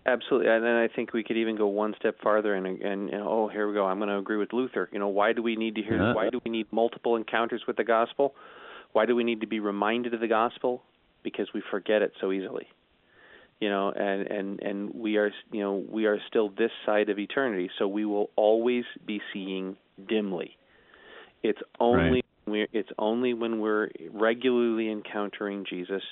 Absolutely, 0.08 0.50
and 0.50 0.64
then 0.64 0.76
I 0.76 0.88
think 0.88 1.12
we 1.12 1.22
could 1.22 1.36
even 1.36 1.58
go 1.58 1.68
one 1.68 1.94
step 2.00 2.16
farther 2.24 2.56
and 2.56 2.66
and, 2.66 3.10
and 3.10 3.22
oh, 3.22 3.50
here 3.50 3.68
we 3.68 3.74
go. 3.74 3.86
I'm 3.86 3.98
going 3.98 4.08
to 4.08 4.18
agree 4.18 4.38
with 4.38 4.54
Luther. 4.54 4.88
You 4.94 5.00
know, 5.00 5.10
why 5.10 5.34
do 5.34 5.44
we 5.44 5.58
need 5.58 5.76
to 5.76 5.82
hear? 5.82 5.98
Yeah. 6.02 6.14
Why 6.14 6.30
do 6.30 6.40
we 6.46 6.50
need 6.50 6.68
multiple 6.72 7.18
encounters 7.18 7.64
with 7.68 7.76
the 7.76 7.84
gospel? 7.84 8.34
Why 8.94 9.06
do 9.06 9.18
we 9.18 9.26
need 9.26 9.42
to 9.42 9.48
be 9.48 9.60
reminded 9.60 10.14
of 10.14 10.22
the 10.22 10.28
gospel? 10.30 10.82
Because 11.24 11.50
we 11.54 11.62
forget 11.70 12.02
it 12.02 12.14
so 12.22 12.32
easily. 12.32 12.68
You 13.60 13.70
know, 13.70 13.92
and 13.92 14.28
and 14.28 14.60
and 14.62 14.94
we 14.94 15.18
are 15.18 15.30
you 15.52 15.60
know 15.60 15.84
we 15.90 16.06
are 16.06 16.20
still 16.30 16.50
this 16.58 16.72
side 16.86 17.10
of 17.10 17.20
eternity, 17.20 17.70
so 17.78 17.86
we 17.86 18.06
will 18.06 18.30
always 18.38 18.86
be 19.06 19.20
seeing 19.34 19.76
dimly. 20.08 20.58
It's 21.44 21.60
only 21.82 22.24
right. 22.46 22.70
it's 22.72 22.90
only 22.98 23.34
when 23.34 23.60
we're 23.60 23.90
regularly 24.14 24.90
encountering 24.90 25.66
Jesus 25.70 26.04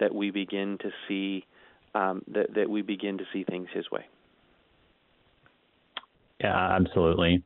that 0.00 0.12
we 0.12 0.32
begin 0.32 0.76
to 0.80 0.90
see 1.06 1.44
um, 1.94 2.22
that 2.28 2.54
that 2.54 2.68
we 2.68 2.82
begin 2.82 3.18
to 3.18 3.24
see 3.32 3.44
things 3.44 3.68
His 3.72 3.90
way. 3.90 4.06
Yeah, 6.40 6.76
absolutely. 6.76 7.42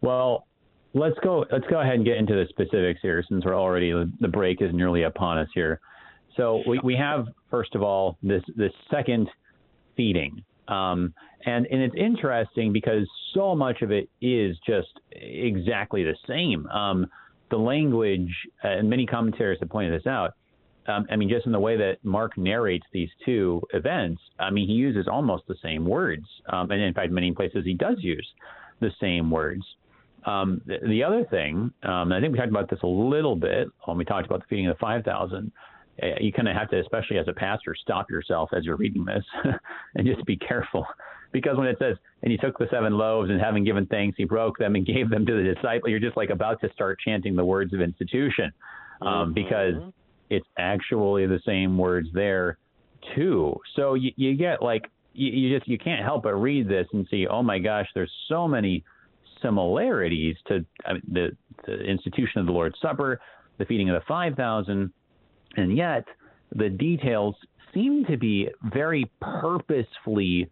Well, 0.00 0.46
let's 0.94 1.18
go. 1.22 1.44
Let's 1.50 1.66
go 1.68 1.80
ahead 1.80 1.94
and 1.94 2.04
get 2.04 2.16
into 2.16 2.34
the 2.34 2.46
specifics 2.48 3.00
here, 3.02 3.24
since 3.28 3.44
we're 3.44 3.58
already 3.58 3.92
the 4.20 4.28
break 4.28 4.62
is 4.62 4.72
nearly 4.72 5.02
upon 5.02 5.38
us 5.38 5.48
here. 5.54 5.80
So 6.36 6.62
we, 6.66 6.80
we 6.84 6.96
have 6.96 7.26
first 7.50 7.74
of 7.74 7.82
all 7.82 8.18
this 8.22 8.42
this 8.56 8.72
second 8.90 9.28
feeding, 9.96 10.44
um, 10.68 11.12
and 11.44 11.66
and 11.66 11.82
it's 11.82 11.94
interesting 11.96 12.72
because 12.72 13.06
so 13.34 13.54
much 13.54 13.82
of 13.82 13.90
it 13.90 14.08
is 14.20 14.56
just 14.66 14.88
exactly 15.12 16.04
the 16.04 16.16
same. 16.28 16.66
Um, 16.66 17.06
the 17.50 17.56
language, 17.56 18.34
uh, 18.64 18.68
and 18.68 18.90
many 18.90 19.06
commentators 19.06 19.58
have 19.60 19.68
pointed 19.68 19.98
this 19.98 20.06
out 20.06 20.34
um, 20.88 21.06
I 21.10 21.16
mean, 21.16 21.28
just 21.28 21.46
in 21.46 21.52
the 21.52 21.60
way 21.60 21.76
that 21.76 21.96
Mark 22.02 22.36
narrates 22.36 22.86
these 22.92 23.08
two 23.24 23.62
events, 23.72 24.20
I 24.38 24.50
mean, 24.50 24.66
he 24.66 24.74
uses 24.74 25.08
almost 25.08 25.44
the 25.48 25.56
same 25.62 25.84
words. 25.84 26.26
Um, 26.48 26.70
and 26.70 26.80
in 26.80 26.94
fact, 26.94 27.10
many 27.10 27.32
places 27.32 27.64
he 27.64 27.74
does 27.74 27.96
use 28.00 28.26
the 28.80 28.90
same 29.00 29.30
words. 29.30 29.62
Um, 30.24 30.60
the, 30.66 30.78
the, 30.86 31.04
other 31.04 31.24
thing, 31.30 31.72
um, 31.84 32.12
I 32.12 32.20
think 32.20 32.32
we 32.32 32.38
talked 32.38 32.50
about 32.50 32.68
this 32.68 32.80
a 32.82 32.86
little 32.86 33.36
bit 33.36 33.68
when 33.84 33.96
we 33.96 34.04
talked 34.04 34.26
about 34.26 34.40
the 34.40 34.46
feeding 34.48 34.66
of 34.66 34.76
the 34.76 34.80
5,000. 34.80 35.52
Uh, 36.02 36.06
you 36.20 36.32
kind 36.32 36.48
of 36.48 36.56
have 36.56 36.68
to, 36.70 36.80
especially 36.80 37.18
as 37.18 37.28
a 37.28 37.32
pastor, 37.32 37.74
stop 37.80 38.10
yourself 38.10 38.50
as 38.52 38.64
you're 38.64 38.76
reading 38.76 39.04
this 39.04 39.24
and 39.94 40.06
just 40.06 40.24
be 40.26 40.36
careful. 40.36 40.84
Because 41.32 41.56
when 41.56 41.68
it 41.68 41.76
says, 41.78 41.96
and 42.22 42.32
he 42.32 42.38
took 42.38 42.58
the 42.58 42.66
seven 42.70 42.94
loaves 42.94 43.30
and 43.30 43.40
having 43.40 43.64
given 43.64 43.86
thanks, 43.86 44.16
he 44.16 44.24
broke 44.24 44.58
them 44.58 44.74
and 44.74 44.84
gave 44.84 45.10
them 45.10 45.24
to 45.26 45.32
the 45.32 45.54
disciple, 45.54 45.88
you're 45.88 46.00
just 46.00 46.16
like 46.16 46.30
about 46.30 46.60
to 46.60 46.72
start 46.72 46.98
chanting 47.04 47.36
the 47.36 47.44
words 47.44 47.72
of 47.72 47.80
institution. 47.80 48.52
Um, 49.02 49.08
mm-hmm. 49.08 49.32
Because 49.32 49.92
it's 50.30 50.46
actually 50.58 51.26
the 51.26 51.40
same 51.46 51.78
words 51.78 52.08
there 52.12 52.58
too. 53.14 53.56
So 53.74 53.94
you, 53.94 54.10
you 54.16 54.34
get 54.34 54.62
like 54.62 54.90
you, 55.12 55.30
you 55.30 55.56
just 55.56 55.68
you 55.68 55.78
can't 55.78 56.04
help 56.04 56.24
but 56.24 56.34
read 56.34 56.68
this 56.68 56.86
and 56.92 57.06
see, 57.10 57.26
oh 57.26 57.42
my 57.42 57.58
gosh, 57.58 57.86
there's 57.94 58.12
so 58.28 58.46
many 58.46 58.84
similarities 59.42 60.36
to 60.48 60.64
I 60.84 60.94
mean, 60.94 61.02
the 61.12 61.36
the 61.66 61.80
institution 61.80 62.40
of 62.40 62.46
the 62.46 62.52
Lord's 62.52 62.76
Supper, 62.80 63.20
the 63.58 63.64
feeding 63.64 63.90
of 63.90 63.94
the 63.94 64.04
five 64.06 64.34
thousand, 64.34 64.90
and 65.56 65.76
yet 65.76 66.04
the 66.54 66.68
details 66.68 67.34
seem 67.74 68.04
to 68.06 68.16
be 68.16 68.48
very 68.72 69.10
purposefully 69.20 70.50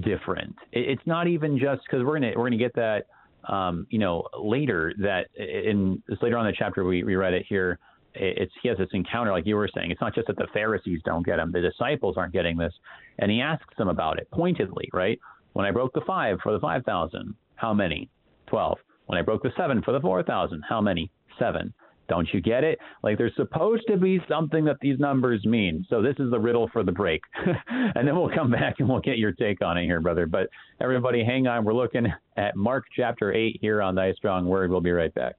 different. 0.00 0.54
It, 0.72 0.90
it's 0.90 1.06
not 1.06 1.26
even 1.26 1.58
just 1.58 1.82
because 1.84 2.04
we're 2.04 2.14
gonna 2.14 2.32
we're 2.36 2.46
gonna 2.46 2.56
get 2.56 2.74
that 2.74 3.06
um, 3.48 3.86
you 3.90 3.98
know 3.98 4.24
later 4.38 4.92
that 4.98 5.28
in 5.36 6.02
later 6.20 6.38
on 6.38 6.46
in 6.46 6.52
the 6.52 6.56
chapter 6.58 6.84
we, 6.84 7.04
we 7.04 7.16
read 7.16 7.34
it 7.34 7.44
here 7.48 7.78
it's 8.14 8.52
he 8.62 8.68
has 8.68 8.78
this 8.78 8.88
encounter 8.92 9.32
like 9.32 9.46
you 9.46 9.56
were 9.56 9.68
saying 9.74 9.90
it's 9.90 10.00
not 10.00 10.14
just 10.14 10.26
that 10.26 10.36
the 10.36 10.46
pharisees 10.52 11.00
don't 11.04 11.24
get 11.24 11.38
him 11.38 11.52
the 11.52 11.60
disciples 11.60 12.16
aren't 12.16 12.32
getting 12.32 12.56
this. 12.56 12.72
And 13.18 13.30
he 13.30 13.40
asks 13.40 13.76
them 13.78 13.88
about 13.88 14.18
it 14.18 14.28
pointedly 14.30 14.88
right? 14.92 15.18
When 15.52 15.66
i 15.66 15.70
broke 15.70 15.92
the 15.92 16.02
five 16.06 16.38
for 16.42 16.52
the 16.52 16.60
five 16.60 16.84
thousand 16.84 17.34
how 17.56 17.72
many? 17.72 18.08
Twelve. 18.46 18.78
When 19.06 19.18
i 19.18 19.22
broke 19.22 19.42
the 19.42 19.52
seven 19.56 19.82
for 19.82 19.92
the 19.92 20.00
four 20.00 20.22
thousand 20.22 20.62
how 20.68 20.80
many? 20.80 21.10
Seven. 21.38 21.72
Don't 22.06 22.28
you 22.34 22.42
get 22.42 22.64
it? 22.64 22.78
Like 23.02 23.16
there's 23.16 23.34
supposed 23.34 23.84
to 23.88 23.96
be 23.96 24.20
something 24.28 24.64
that 24.66 24.76
these 24.80 24.98
numbers 24.98 25.44
mean. 25.46 25.86
So 25.88 26.02
this 26.02 26.16
is 26.18 26.30
the 26.30 26.38
riddle 26.38 26.68
for 26.72 26.82
the 26.82 26.92
break. 26.92 27.22
And 27.96 28.08
then 28.08 28.16
we'll 28.16 28.34
come 28.34 28.50
back 28.50 28.76
and 28.80 28.88
we'll 28.88 29.00
get 29.00 29.18
your 29.18 29.30
take 29.32 29.62
on 29.62 29.78
it 29.78 29.84
here 29.84 30.00
brother. 30.00 30.26
But 30.26 30.48
everybody 30.80 31.24
hang 31.24 31.46
on. 31.46 31.64
We're 31.64 31.74
looking 31.74 32.06
at 32.36 32.56
mark 32.56 32.86
chapter 32.96 33.32
8 33.32 33.58
here 33.60 33.80
on 33.80 33.94
thy 33.94 34.12
strong 34.14 34.46
word. 34.46 34.70
We'll 34.70 34.80
be 34.80 34.90
right 34.90 35.14
back 35.14 35.36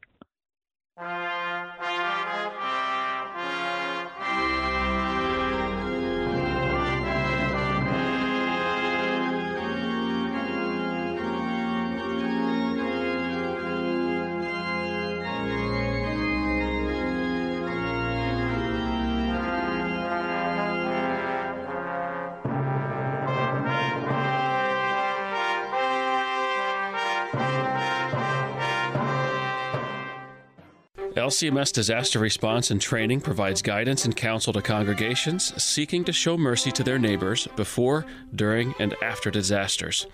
LCMS 31.26 31.74
Disaster 31.74 32.20
Response 32.20 32.70
and 32.70 32.80
Training 32.80 33.20
provides 33.20 33.64
guidance 33.64 34.06
and 34.06 34.16
counsel 34.16 34.54
to 34.54 34.62
congregations 34.62 35.60
seeking 35.62 36.04
to 36.04 36.14
show 36.14 36.38
mercy 36.38 36.72
to 36.74 36.84
their 36.84 37.00
neighbors 37.00 37.48
before, 37.56 38.06
during, 38.36 38.76
and 38.78 38.94
after 39.02 39.32
disasters. 39.32 40.06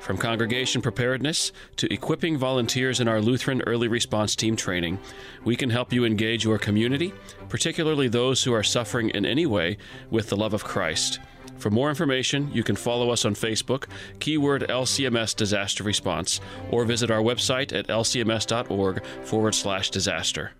From 0.00 0.16
congregation 0.16 0.80
preparedness 0.80 1.52
to 1.76 1.92
equipping 1.92 2.38
volunteers 2.38 3.00
in 3.00 3.08
our 3.08 3.20
Lutheran 3.20 3.60
Early 3.66 3.88
Response 3.88 4.34
Team 4.34 4.56
training, 4.56 4.98
we 5.44 5.54
can 5.54 5.68
help 5.68 5.92
you 5.92 6.06
engage 6.06 6.44
your 6.44 6.58
community, 6.58 7.12
particularly 7.50 8.08
those 8.08 8.42
who 8.42 8.54
are 8.54 8.62
suffering 8.62 9.10
in 9.10 9.26
any 9.26 9.44
way, 9.44 9.76
with 10.08 10.30
the 10.30 10.36
love 10.36 10.54
of 10.54 10.64
Christ. 10.64 11.20
For 11.58 11.70
more 11.70 11.88
information, 11.88 12.50
you 12.52 12.62
can 12.62 12.76
follow 12.76 13.10
us 13.10 13.24
on 13.24 13.34
Facebook, 13.34 13.86
keyword 14.18 14.62
LCMS 14.68 15.34
Disaster 15.36 15.84
Response, 15.84 16.40
or 16.70 16.84
visit 16.84 17.10
our 17.10 17.22
website 17.22 17.72
at 17.72 17.88
lcms.org 17.88 19.04
forward 19.22 19.54
slash 19.54 19.90
disaster. 19.90 20.52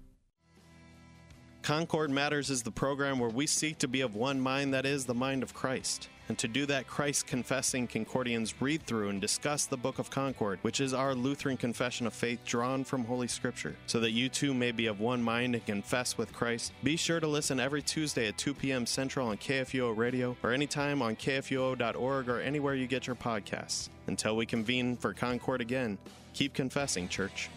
Concord 1.63 2.11
Matters 2.11 2.51
is 2.51 2.63
the 2.63 2.71
program 2.71 3.19
where 3.19 3.31
we 3.31 3.47
seek 3.47 3.79
to 3.79 3.89
be 3.89 4.03
of 4.03 4.15
one 4.15 4.39
mind, 4.39 4.75
that 4.75 4.85
is, 4.85 5.07
the 5.07 5.15
mind 5.15 5.43
of 5.43 5.55
Christ. 5.55 6.09
And 6.29 6.39
to 6.39 6.49
do 6.49 6.65
that, 6.67 6.87
Christ 6.87 7.27
confessing 7.27 7.87
Concordians 7.87 8.55
read 8.61 8.83
through 8.83 9.11
and 9.11 9.21
discuss 9.21 9.67
the 9.67 9.77
Book 9.77 9.99
of 9.99 10.11
Concord, 10.11 10.59
which 10.63 10.81
is 10.81 10.95
our 10.95 11.15
Lutheran 11.15 11.57
confession 11.57 12.07
of 12.07 12.15
faith 12.15 12.41
drawn 12.45 12.83
from 12.83 13.05
Holy 13.05 13.29
Scripture, 13.29 13.77
so 13.87 14.01
that 14.01 14.13
you 14.13 14.29
too 14.29 14.55
may 14.55 14.73
be 14.73 14.87
of 14.87 15.01
one 15.01 15.23
mind 15.23 15.55
and 15.55 15.67
confess 15.67 16.17
with 16.17 16.33
Christ. 16.33 16.73
Be 16.83 16.97
sure 16.97 17.21
to 17.21 17.27
listen 17.27 17.61
every 17.61 17.83
Tuesday 17.83 18.29
at 18.29 18.39
2 18.39 18.55
p.m. 18.55 18.87
Central 18.87 19.29
on 19.29 19.37
KFUO 19.37 19.97
Radio 19.97 20.37
or 20.43 20.53
anytime 20.53 21.03
on 21.03 21.15
KFUO.org 21.17 22.29
or 22.29 22.41
anywhere 22.41 22.75
you 22.75 22.87
get 22.87 23.07
your 23.07 23.17
podcasts. 23.17 23.91
Until 24.07 24.37
we 24.37 24.47
convene 24.47 24.97
for 24.97 25.13
Concord 25.13 25.61
again, 25.61 25.99
keep 26.33 26.55
confessing, 26.55 27.09
church. 27.09 27.51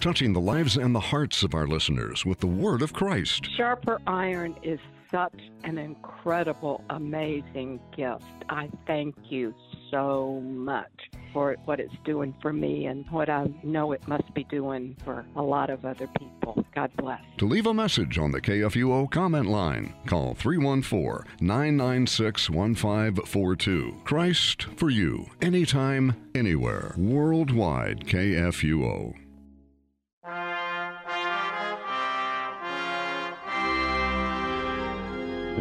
Touching 0.00 0.32
the 0.32 0.40
lives 0.40 0.76
and 0.76 0.94
the 0.94 1.00
hearts 1.00 1.44
of 1.44 1.54
our 1.54 1.66
listeners 1.66 2.26
with 2.26 2.40
the 2.40 2.46
Word 2.46 2.82
of 2.82 2.92
Christ. 2.92 3.46
Sharper 3.56 4.00
iron 4.06 4.56
is 4.64 4.80
such 5.12 5.38
an 5.62 5.78
incredible, 5.78 6.82
amazing 6.90 7.78
gift. 7.96 8.24
I 8.48 8.70
thank 8.86 9.14
you 9.28 9.54
so 9.90 10.40
much 10.42 10.90
for 11.32 11.56
what 11.64 11.80
it's 11.80 11.94
doing 12.04 12.34
for 12.42 12.52
me 12.52 12.86
and 12.86 13.08
what 13.10 13.28
I 13.28 13.46
know 13.62 13.92
it 13.92 14.06
must 14.08 14.32
be 14.34 14.44
doing 14.44 14.96
for 15.04 15.24
a 15.36 15.42
lot 15.42 15.70
of 15.70 15.84
other 15.84 16.08
people. 16.18 16.64
God 16.74 16.90
bless. 16.96 17.20
To 17.38 17.46
leave 17.46 17.66
a 17.66 17.74
message 17.74 18.18
on 18.18 18.32
the 18.32 18.40
KFUO 18.40 19.10
comment 19.10 19.46
line, 19.46 19.94
call 20.06 20.34
314 20.34 21.30
996 21.40 22.50
1542. 22.50 24.00
Christ 24.04 24.64
for 24.76 24.90
you, 24.90 25.26
anytime, 25.40 26.30
anywhere. 26.34 26.94
Worldwide 26.96 28.00
KFUO. 28.06 29.21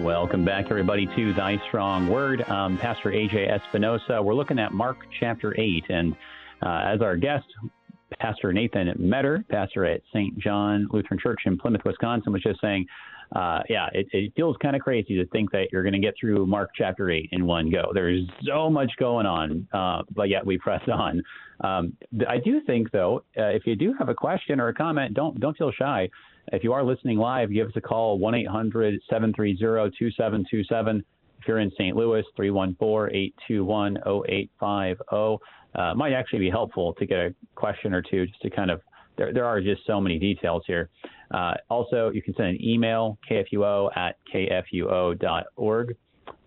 Welcome 0.01 0.43
back, 0.43 0.65
everybody, 0.71 1.05
to 1.15 1.31
Thy 1.31 1.61
Strong 1.67 2.09
Word. 2.09 2.41
Um, 2.49 2.79
Pastor 2.79 3.11
AJ 3.11 3.51
Espinosa. 3.51 4.19
We're 4.19 4.33
looking 4.33 4.57
at 4.57 4.73
Mark 4.73 4.97
chapter 5.19 5.53
8. 5.55 5.85
And 5.89 6.15
uh, 6.63 6.81
as 6.85 7.01
our 7.01 7.15
guest, 7.15 7.45
Pastor 8.19 8.51
Nathan 8.51 8.91
Metter, 8.97 9.45
pastor 9.49 9.85
at 9.85 10.01
St. 10.11 10.39
John 10.39 10.87
Lutheran 10.91 11.19
Church 11.19 11.41
in 11.45 11.55
Plymouth, 11.55 11.81
Wisconsin, 11.85 12.33
was 12.33 12.41
just 12.41 12.59
saying, 12.61 12.87
uh, 13.35 13.59
yeah, 13.69 13.89
it, 13.93 14.07
it 14.11 14.33
feels 14.35 14.57
kind 14.59 14.75
of 14.75 14.81
crazy 14.81 15.15
to 15.17 15.27
think 15.27 15.51
that 15.51 15.67
you're 15.71 15.83
going 15.83 15.93
to 15.93 15.99
get 15.99 16.15
through 16.19 16.47
Mark 16.47 16.71
chapter 16.75 17.11
8 17.11 17.29
in 17.31 17.45
one 17.45 17.69
go. 17.69 17.91
There's 17.93 18.27
so 18.43 18.71
much 18.71 18.91
going 18.97 19.27
on, 19.27 19.67
uh, 19.71 20.01
but 20.15 20.29
yet 20.29 20.43
we 20.43 20.57
press 20.57 20.81
on. 20.91 21.21
Um, 21.63 21.93
I 22.27 22.39
do 22.39 22.59
think, 22.65 22.89
though, 22.89 23.23
uh, 23.37 23.49
if 23.49 23.67
you 23.67 23.75
do 23.75 23.93
have 23.99 24.09
a 24.09 24.15
question 24.15 24.59
or 24.59 24.69
a 24.69 24.73
comment, 24.73 25.13
don't 25.13 25.39
don't 25.39 25.55
feel 25.55 25.71
shy. 25.71 26.09
If 26.51 26.63
you 26.63 26.73
are 26.73 26.83
listening 26.83 27.17
live, 27.17 27.51
give 27.51 27.67
us 27.67 27.73
a 27.75 27.81
call 27.81 28.19
1 28.19 28.35
800 28.35 28.99
730 29.09 29.97
2727. 29.97 31.03
If 31.39 31.47
you're 31.47 31.59
in 31.59 31.71
St. 31.71 31.95
Louis, 31.95 32.23
314 32.35 33.15
821 33.47 33.97
0850. 33.97 35.45
Uh, 35.73 35.93
might 35.95 36.11
actually 36.13 36.39
be 36.39 36.49
helpful 36.49 36.93
to 36.93 37.05
get 37.05 37.19
a 37.19 37.33
question 37.55 37.93
or 37.93 38.01
two 38.01 38.27
just 38.27 38.41
to 38.41 38.49
kind 38.49 38.69
of, 38.69 38.81
there, 39.17 39.33
there 39.33 39.45
are 39.45 39.61
just 39.61 39.81
so 39.87 40.01
many 40.01 40.19
details 40.19 40.63
here. 40.67 40.89
Uh, 41.31 41.53
also, 41.69 42.11
you 42.13 42.21
can 42.21 42.35
send 42.35 42.49
an 42.49 42.61
email, 42.63 43.17
kfuo 43.29 43.89
at 43.95 44.17
kfuo.org. 44.33 45.95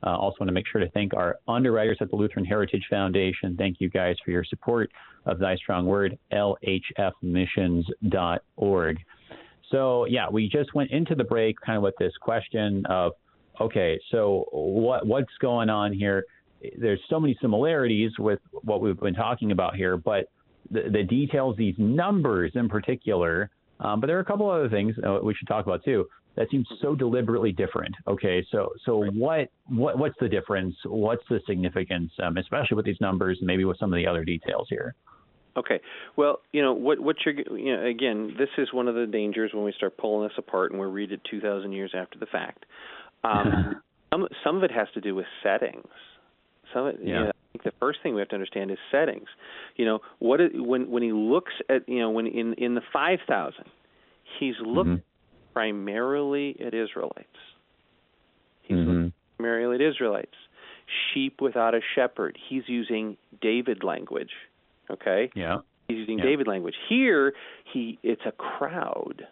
Uh, 0.07 0.17
also, 0.17 0.37
want 0.41 0.49
to 0.49 0.53
make 0.53 0.67
sure 0.71 0.83
to 0.83 0.91
thank 0.91 1.15
our 1.15 1.39
underwriters 1.49 1.97
at 2.01 2.11
the 2.11 2.17
Lutheran 2.17 2.45
Heritage 2.45 2.85
Foundation. 2.91 3.57
Thank 3.57 3.81
you 3.81 3.89
guys 3.89 4.17
for 4.23 4.31
your 4.31 4.45
support 4.45 4.93
of 5.25 5.39
Thy 5.39 5.57
Strong 5.57 5.87
Word, 5.87 6.19
lhfmissions.org. 6.33 8.99
So, 9.71 10.05
yeah, 10.07 10.29
we 10.31 10.49
just 10.49 10.75
went 10.75 10.91
into 10.91 11.15
the 11.15 11.25
break 11.25 11.61
kind 11.61 11.77
of 11.77 11.83
with 11.83 11.95
this 11.99 12.13
question 12.21 12.85
of, 12.87 13.13
okay, 13.61 13.99
so 14.11 14.47
what 14.53 15.07
what's 15.07 15.33
going 15.41 15.71
on 15.71 15.93
here? 15.93 16.25
There's 16.79 17.01
so 17.11 17.21
many 17.21 17.37
similarities 17.41 18.13
with 18.19 18.41
what 18.53 18.81
we've 18.81 18.99
been 18.99 19.15
talking 19.15 19.53
about 19.53 19.77
here, 19.77 19.97
but 19.97 20.27
the, 20.71 20.89
the 20.91 21.03
details, 21.03 21.57
these 21.57 21.75
numbers 21.79 22.53
in 22.55 22.69
particular, 22.69 23.51
um, 23.81 24.01
but 24.01 24.07
there 24.07 24.17
are 24.17 24.21
a 24.21 24.25
couple 24.25 24.51
other 24.51 24.69
things 24.69 24.95
uh, 25.07 25.19
we 25.23 25.35
should 25.35 25.49
talk 25.49 25.67
about 25.67 25.85
too. 25.85 26.07
That 26.37 26.51
seems 26.51 26.67
so 26.83 26.97
deliberately 26.97 27.53
different. 27.53 27.95
Okay, 28.09 28.45
so 28.51 28.71
so 28.85 29.05
what 29.13 29.51
what 29.69 29.99
what's 29.99 30.17
the 30.21 30.29
difference? 30.29 30.75
What's 30.85 31.23
the 31.31 31.41
significance, 31.47 32.11
um, 32.23 32.37
especially 32.39 32.75
with 32.75 32.87
these 32.87 33.01
numbers, 33.01 33.39
and 33.39 33.47
maybe 33.47 33.65
with 33.65 33.79
some 33.79 33.93
of 33.93 33.97
the 33.97 34.07
other 34.07 34.25
details 34.25 34.67
here? 34.69 34.97
Okay. 35.57 35.81
Well, 36.17 36.41
you 36.53 36.63
know 36.63 36.73
what 36.73 37.01
what 37.01 37.17
you're 37.25 37.35
you 37.59 37.77
know 37.77 37.85
again, 37.85 38.35
this 38.39 38.49
is 38.59 38.73
one 38.73 38.89
of 38.89 38.95
the 38.95 39.07
dangers 39.07 39.53
when 39.55 39.65
we 39.65 39.73
start 39.73 39.97
pulling 39.97 40.29
this 40.29 40.37
apart 40.37 40.73
and 40.73 40.81
we 40.81 40.87
read 40.87 41.13
it 41.13 41.21
2000 41.31 41.73
years 41.73 41.93
after 41.97 42.19
the 42.19 42.27
fact. 42.27 42.67
Um, 43.23 43.81
some 44.13 44.29
some 44.43 44.57
of 44.57 44.63
it 44.65 44.71
has 44.71 44.89
to 44.95 45.01
do 45.01 45.15
with 45.15 45.27
settings. 45.43 45.87
Some 46.73 46.87
it, 46.89 46.97
yeah. 47.01 47.07
you 47.07 47.15
know, 47.15 47.29
I 47.29 47.33
think 47.53 47.65
the 47.65 47.73
first 47.79 48.01
thing 48.03 48.15
we 48.15 48.21
have 48.21 48.29
to 48.31 48.35
understand 48.35 48.71
is 48.71 48.79
settings. 48.91 49.29
You 49.77 49.85
know, 49.85 50.01
what 50.19 50.41
it, 50.41 50.53
when 50.55 50.91
when 50.91 51.03
he 51.03 51.13
looks 51.13 51.53
at 51.69 51.89
you 51.89 52.01
know 52.01 52.11
when 52.11 52.27
in 52.27 52.55
in 52.55 52.75
the 52.75 52.83
5000, 52.93 53.65
he's 54.41 54.55
looked 54.61 54.91
Mhm. 54.91 55.03
primarily 55.53 56.57
at 56.61 56.75
Israelites. 56.75 57.29
He's 58.63 58.79
Mhm. 58.79 58.87
looking 58.87 59.13
primarily 59.37 59.77
at 59.77 59.81
Israelites. 59.81 60.35
Sheep 61.13 61.41
without 61.41 61.75
a 61.75 61.81
shepherd. 61.95 62.37
He's 62.49 62.69
using 62.69 63.17
David 63.41 63.85
language. 63.85 64.33
Okay? 64.91 65.31
Yeah. 65.35 65.59
He's 65.89 65.99
using 65.99 66.19
Yeah. 66.19 66.25
David 66.25 66.47
language. 66.47 66.77
Here, 66.89 67.35
he 67.73 67.99
it's 68.03 68.23
a 68.27 68.33
crowd. 68.33 69.27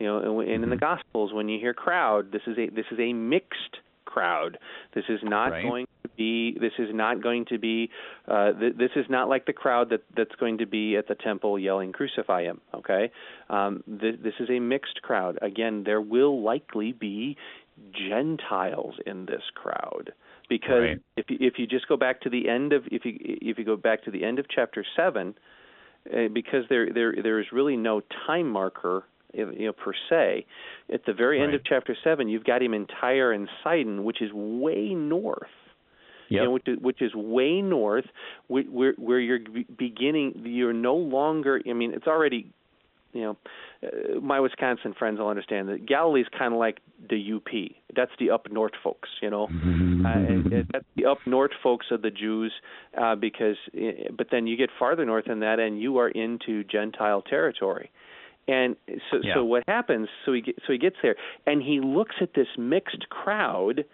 You 0.00 0.06
know, 0.06 0.40
and, 0.40 0.50
and 0.50 0.64
in 0.64 0.70
the 0.70 0.76
Mhm. 0.76 0.80
Gospels, 0.80 1.32
when 1.32 1.48
you 1.48 1.58
hear 1.60 1.72
crowd, 1.74 2.32
this 2.32 2.42
is 2.46 2.58
a 2.58 2.68
this 2.68 2.86
is 2.90 2.98
a 2.98 3.12
mixed 3.12 3.78
crowd. 4.04 4.58
This 4.92 5.04
is 5.08 5.20
not 5.22 5.50
Right. 5.52 5.62
going 5.62 5.86
to 6.02 6.08
be. 6.16 6.56
This 6.58 6.72
is 6.78 6.92
not 6.94 7.20
going 7.20 7.44
to 7.46 7.58
be. 7.58 7.90
Uh, 8.28 8.52
th- 8.52 8.74
this 8.76 8.90
is 8.96 9.08
not 9.08 9.28
like 9.28 9.46
the 9.46 9.52
crowd 9.52 9.88
that 9.90 10.02
that's 10.14 10.34
going 10.36 10.58
to 10.58 10.66
be 10.66 10.96
at 10.96 11.06
the 11.08 11.14
temple 11.14 11.58
yelling 11.58 11.90
"Crucify 11.92 12.42
him." 12.42 12.60
Okay, 12.74 13.10
um, 13.50 13.82
th- 14.00 14.20
this 14.20 14.34
is 14.40 14.50
a 14.50 14.60
mixed 14.60 15.02
crowd. 15.02 15.38
Again, 15.42 15.82
there 15.84 16.00
will 16.00 16.42
likely 16.42 16.92
be 16.92 17.36
Gentiles 17.92 18.94
in 19.06 19.26
this 19.26 19.42
crowd 19.54 20.12
because 20.48 20.80
Right. 20.80 20.98
if 21.16 21.26
you, 21.28 21.38
if 21.40 21.58
you 21.58 21.66
just 21.66 21.88
go 21.88 21.96
back 21.96 22.20
to 22.22 22.30
the 22.30 22.48
end 22.48 22.72
of 22.72 22.84
if 22.90 23.04
you 23.04 23.16
if 23.20 23.58
you 23.58 23.64
go 23.64 23.76
back 23.76 24.04
to 24.04 24.10
the 24.10 24.24
end 24.24 24.38
of 24.38 24.46
chapter 24.48 24.84
seven, 24.96 25.34
uh, 26.12 26.28
because 26.32 26.64
there 26.68 26.92
there 26.92 27.14
there 27.22 27.40
is 27.40 27.46
really 27.52 27.76
no 27.76 28.02
time 28.26 28.48
marker 28.50 29.04
you 29.34 29.66
know 29.66 29.72
per 29.72 29.92
se. 30.08 30.46
At 30.92 31.04
the 31.06 31.12
very 31.12 31.42
end 31.42 31.54
of 31.54 31.62
chapter 31.64 31.96
seven, 32.04 32.28
you've 32.28 32.44
got 32.44 32.62
him 32.62 32.74
in 32.74 32.86
Tyre 32.86 33.32
and 33.32 33.48
Sidon, 33.62 34.04
which 34.04 34.22
is 34.22 34.32
way 34.32 34.94
north. 34.94 35.48
Yep. 36.28 36.40
You 36.40 36.44
know, 36.44 36.50
which 36.52 36.68
is 36.68 36.78
which 36.80 37.02
is 37.02 37.14
way 37.14 37.60
north, 37.60 38.06
where, 38.46 38.92
where 38.96 39.20
you're 39.20 39.40
beginning. 39.76 40.42
You're 40.44 40.72
no 40.72 40.96
longer. 40.96 41.60
I 41.68 41.72
mean, 41.72 41.92
it's 41.92 42.06
already. 42.06 42.50
You 43.14 43.22
know, 43.22 43.36
uh, 43.82 44.20
my 44.20 44.40
Wisconsin 44.40 44.94
friends 44.98 45.18
will 45.18 45.28
understand 45.28 45.68
that 45.70 45.86
Galilee's 45.86 46.26
kind 46.36 46.52
of 46.52 46.58
like 46.58 46.80
the 47.08 47.32
UP. 47.36 47.70
That's 47.96 48.10
the 48.18 48.30
up 48.30 48.50
north 48.50 48.72
folks. 48.82 49.08
You 49.22 49.30
know, 49.30 49.44
uh, 49.50 50.08
and, 50.08 50.52
and 50.52 50.66
that's 50.72 50.84
the 50.96 51.06
up 51.06 51.18
north 51.26 51.52
folks 51.62 51.86
of 51.90 52.02
the 52.02 52.10
Jews, 52.10 52.52
uh, 53.00 53.14
because. 53.14 53.56
uh, 53.76 54.12
But 54.16 54.28
then 54.30 54.46
you 54.46 54.56
get 54.56 54.70
farther 54.78 55.04
north 55.04 55.26
than 55.26 55.40
that, 55.40 55.58
and 55.58 55.80
you 55.80 55.98
are 55.98 56.08
into 56.08 56.64
Gentile 56.64 57.22
territory. 57.22 57.90
And 58.46 58.76
so, 59.10 59.18
Yeah. 59.22 59.34
so 59.34 59.44
what 59.44 59.64
happens? 59.66 60.08
So 60.24 60.32
he 60.32 60.40
get, 60.42 60.56
so 60.66 60.72
he 60.72 60.78
gets 60.78 60.96
there, 61.02 61.16
and 61.46 61.62
he 61.62 61.80
looks 61.80 62.16
at 62.20 62.34
this 62.34 62.48
mixed 62.58 63.08
crowd 63.08 63.84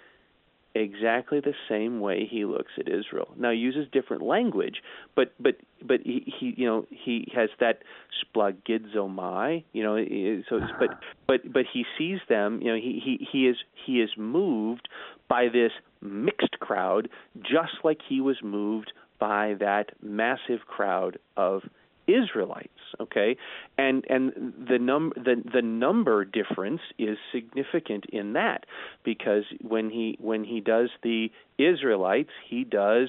exactly 0.74 1.40
the 1.40 1.54
same 1.68 2.00
way 2.00 2.26
he 2.30 2.44
looks 2.44 2.72
at 2.78 2.88
Israel. 2.88 3.28
Now 3.36 3.50
he 3.50 3.58
uses 3.58 3.86
different 3.92 4.22
language, 4.22 4.82
but 5.16 5.32
but 5.40 5.56
but 5.82 6.00
he, 6.04 6.32
he 6.38 6.54
you 6.56 6.66
know 6.66 6.86
he 6.90 7.30
has 7.34 7.50
that 7.58 7.82
splanchnizomai, 8.24 9.64
you 9.72 9.82
know, 9.82 10.42
so 10.48 10.60
but 10.78 10.90
but 11.26 11.52
but 11.52 11.64
he 11.72 11.84
sees 11.98 12.18
them, 12.28 12.60
you 12.62 12.68
know, 12.68 12.76
he 12.76 13.00
he 13.04 13.26
he 13.30 13.46
is 13.46 13.56
he 13.86 14.00
is 14.00 14.10
moved 14.16 14.88
by 15.28 15.48
this 15.52 15.72
mixed 16.00 16.58
crowd 16.60 17.08
just 17.40 17.84
like 17.84 17.98
he 18.08 18.20
was 18.20 18.36
moved 18.42 18.92
by 19.18 19.54
that 19.60 19.90
massive 20.02 20.60
crowd 20.66 21.18
of 21.36 21.62
Israelites, 22.06 22.68
okay? 22.98 23.36
And 23.78 24.04
and 24.08 24.54
the 24.68 24.78
num 24.78 25.12
the 25.16 25.42
the 25.52 25.62
number 25.62 26.24
difference 26.24 26.80
is 26.98 27.18
significant 27.32 28.06
in 28.12 28.32
that 28.34 28.66
because 29.04 29.44
when 29.62 29.90
he 29.90 30.16
when 30.20 30.44
he 30.44 30.60
does 30.60 30.90
the 31.02 31.30
Israelites, 31.58 32.30
he 32.48 32.64
does 32.64 33.08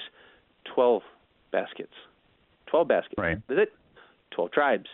12 0.76 1.02
baskets. 1.52 1.94
12 2.68 2.88
baskets. 2.88 3.18
Right. 3.18 3.38
Is 3.50 3.58
it? 3.58 3.74
12 4.32 4.52
tribes, 4.52 4.90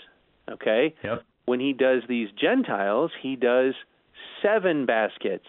okay? 0.49 0.93
Yep. 1.03 1.23
When 1.45 1.59
he 1.59 1.73
does 1.73 2.01
these 2.09 2.29
Gentiles, 2.39 3.11
he 3.21 3.35
does 3.35 3.73
7 4.41 4.85
baskets. 4.85 5.45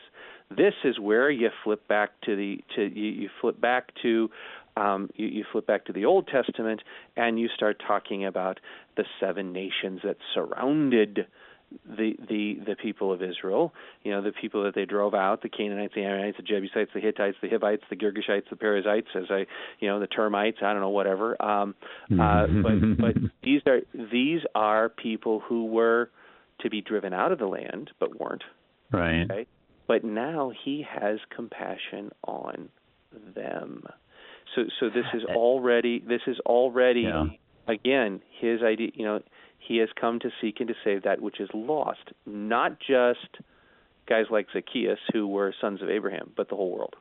This 0.50 0.74
is 0.84 0.98
where 0.98 1.30
you 1.30 1.50
flip 1.64 1.86
back 1.88 2.10
to 2.22 2.34
the 2.34 2.60
to 2.76 2.82
you, 2.82 3.10
you 3.10 3.30
flip 3.40 3.60
back 3.60 3.92
to 4.02 4.30
um, 4.78 5.10
you, 5.14 5.26
you 5.26 5.44
flip 5.50 5.66
back 5.66 5.86
to 5.86 5.92
the 5.92 6.04
Old 6.04 6.28
Testament 6.28 6.82
and 7.16 7.38
you 7.38 7.48
start 7.54 7.82
talking 7.86 8.24
about 8.24 8.60
the 8.96 9.04
seven 9.20 9.52
nations 9.52 10.00
that 10.04 10.16
surrounded 10.34 11.26
the 11.84 12.16
the 12.28 12.58
the 12.66 12.76
people 12.76 13.12
of 13.12 13.22
Israel. 13.22 13.74
You 14.02 14.12
know, 14.12 14.22
the 14.22 14.32
people 14.32 14.64
that 14.64 14.74
they 14.74 14.86
drove 14.86 15.14
out: 15.14 15.42
the 15.42 15.48
Canaanites, 15.48 15.94
the 15.94 16.02
Amorites, 16.02 16.36
the 16.38 16.42
Jebusites, 16.42 16.90
the 16.94 17.00
Hittites, 17.00 17.36
the 17.42 17.48
Hivites, 17.48 17.82
the 17.90 17.96
Girgashites, 17.96 18.48
the 18.48 18.56
Perizzites, 18.56 19.08
as 19.14 19.24
I, 19.30 19.46
you 19.80 19.88
know, 19.88 20.00
the 20.00 20.06
termites. 20.06 20.58
I 20.62 20.72
don't 20.72 20.80
know, 20.80 20.88
whatever. 20.88 21.40
Um, 21.42 21.74
uh, 22.18 22.46
but 22.46 22.98
but 22.98 23.14
these 23.42 23.60
are 23.66 23.80
these 23.92 24.40
are 24.54 24.88
people 24.88 25.40
who 25.40 25.66
were 25.66 26.10
to 26.60 26.70
be 26.70 26.80
driven 26.80 27.12
out 27.12 27.32
of 27.32 27.38
the 27.38 27.46
land, 27.46 27.90
but 28.00 28.18
weren't. 28.18 28.44
Right. 28.90 29.30
Okay? 29.30 29.46
But 29.86 30.04
now 30.04 30.52
he 30.64 30.84
has 30.88 31.18
compassion 31.34 32.10
on 32.24 32.68
them. 33.34 33.84
So 34.54 34.62
so 34.80 34.88
this 34.88 35.04
is 35.14 35.24
already 35.34 36.00
this 36.00 36.22
is 36.26 36.38
already 36.40 37.02
Yeah. 37.02 37.26
again 37.66 38.20
his 38.40 38.62
idea. 38.62 38.90
You 38.94 39.04
know, 39.04 39.20
he 39.58 39.78
has 39.78 39.88
come 40.00 40.18
to 40.20 40.30
seek 40.40 40.60
and 40.60 40.68
to 40.68 40.74
save 40.84 41.02
that 41.02 41.20
which 41.20 41.40
is 41.40 41.48
lost, 41.54 42.12
not 42.26 42.78
just 42.80 43.38
guys 44.08 44.24
like 44.30 44.46
Zacchaeus 44.52 44.98
who 45.12 45.26
were 45.26 45.52
sons 45.60 45.82
of 45.82 45.90
Abraham, 45.90 46.32
but 46.36 46.48
the 46.48 46.56
whole 46.56 46.72
world. 46.72 46.96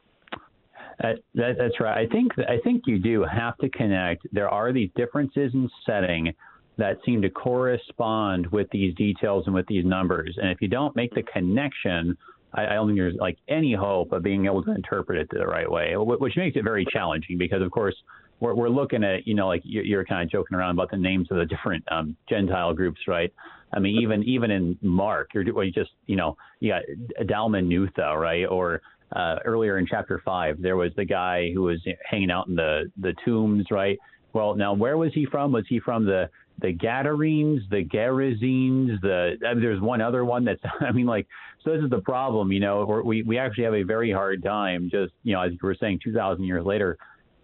Uh, 1.03 1.13
that, 1.35 1.57
that's 1.57 1.79
right. 1.79 1.97
I 1.97 2.11
think 2.11 2.31
I 2.39 2.57
think 2.63 2.83
you 2.85 2.99
do 2.99 3.23
have 3.23 3.57
to 3.59 3.69
connect. 3.69 4.27
There 4.31 4.49
are 4.49 4.73
these 4.73 4.89
differences 4.95 5.53
in 5.53 5.69
setting 5.85 6.33
that 6.77 6.97
seem 7.05 7.21
to 7.23 7.29
correspond 7.29 8.47
with 8.47 8.67
these 8.71 8.93
details 8.95 9.43
and 9.45 9.55
with 9.55 9.65
these 9.67 9.85
numbers. 9.85 10.37
And 10.39 10.49
if 10.51 10.61
you 10.61 10.67
don't 10.67 10.95
make 10.95 11.13
the 11.13 11.23
connection, 11.23 12.15
I, 12.53 12.65
I 12.67 12.73
don't 12.73 12.87
think 12.87 12.97
there's 12.97 13.15
like 13.19 13.37
any 13.47 13.73
hope 13.73 14.11
of 14.11 14.23
being 14.23 14.45
able 14.45 14.63
to 14.63 14.71
interpret 14.73 15.19
it 15.19 15.29
the 15.31 15.45
right 15.45 15.69
way, 15.69 15.93
which 15.95 16.37
makes 16.37 16.55
it 16.55 16.63
very 16.63 16.85
challenging 16.91 17.37
because, 17.37 17.61
of 17.61 17.71
course, 17.71 17.95
we're, 18.39 18.53
we're 18.53 18.69
looking 18.69 19.03
at, 19.03 19.25
you 19.25 19.33
know, 19.33 19.47
like 19.47 19.61
you're, 19.63 19.83
you're 19.83 20.05
kind 20.05 20.23
of 20.23 20.29
joking 20.29 20.55
around 20.55 20.71
about 20.71 20.91
the 20.91 20.97
names 20.97 21.27
of 21.31 21.37
the 21.37 21.45
different 21.45 21.83
um, 21.91 22.15
Gentile 22.29 22.73
groups, 22.73 23.01
right? 23.07 23.33
I 23.73 23.79
mean, 23.79 24.01
even 24.01 24.23
even 24.23 24.51
in 24.51 24.77
Mark, 24.81 25.31
you're 25.33 25.43
you 25.43 25.71
just, 25.71 25.91
you 26.05 26.15
know, 26.15 26.37
you 26.59 26.71
got 26.71 26.83
Dalmanutha, 27.27 28.15
right? 28.15 28.45
Or 28.45 28.81
uh, 29.13 29.37
earlier 29.43 29.77
in 29.77 29.85
chapter 29.85 30.21
five, 30.23 30.61
there 30.61 30.77
was 30.77 30.91
the 30.95 31.05
guy 31.05 31.51
who 31.53 31.63
was 31.63 31.79
hanging 32.09 32.31
out 32.31 32.47
in 32.47 32.55
the 32.55 32.91
the 32.97 33.13
tombs, 33.25 33.65
right? 33.69 33.97
Well, 34.33 34.55
now 34.55 34.73
where 34.73 34.97
was 34.97 35.11
he 35.13 35.25
from? 35.25 35.51
Was 35.51 35.65
he 35.67 35.79
from 35.79 36.05
the 36.05 36.29
the 36.59 36.71
Gadarenes, 36.71 37.61
the 37.69 37.83
Gerasenes, 37.85 38.99
the 39.01 39.37
I 39.45 39.53
mean, 39.53 39.61
there's 39.61 39.81
one 39.81 40.01
other 40.01 40.25
one 40.25 40.45
that's 40.45 40.61
I 40.81 40.91
mean 40.91 41.05
like 41.05 41.27
so 41.63 41.73
this 41.73 41.83
is 41.83 41.89
the 41.89 42.01
problem, 42.01 42.51
you 42.51 42.59
know, 42.59 43.01
we 43.05 43.23
we 43.23 43.37
actually 43.37 43.65
have 43.65 43.73
a 43.73 43.83
very 43.83 44.11
hard 44.11 44.43
time 44.43 44.89
just 44.91 45.13
you 45.23 45.33
know 45.33 45.41
as 45.41 45.51
you 45.51 45.59
were 45.61 45.75
saying 45.79 45.99
2,000 46.03 46.43
years 46.43 46.65
later 46.65 46.97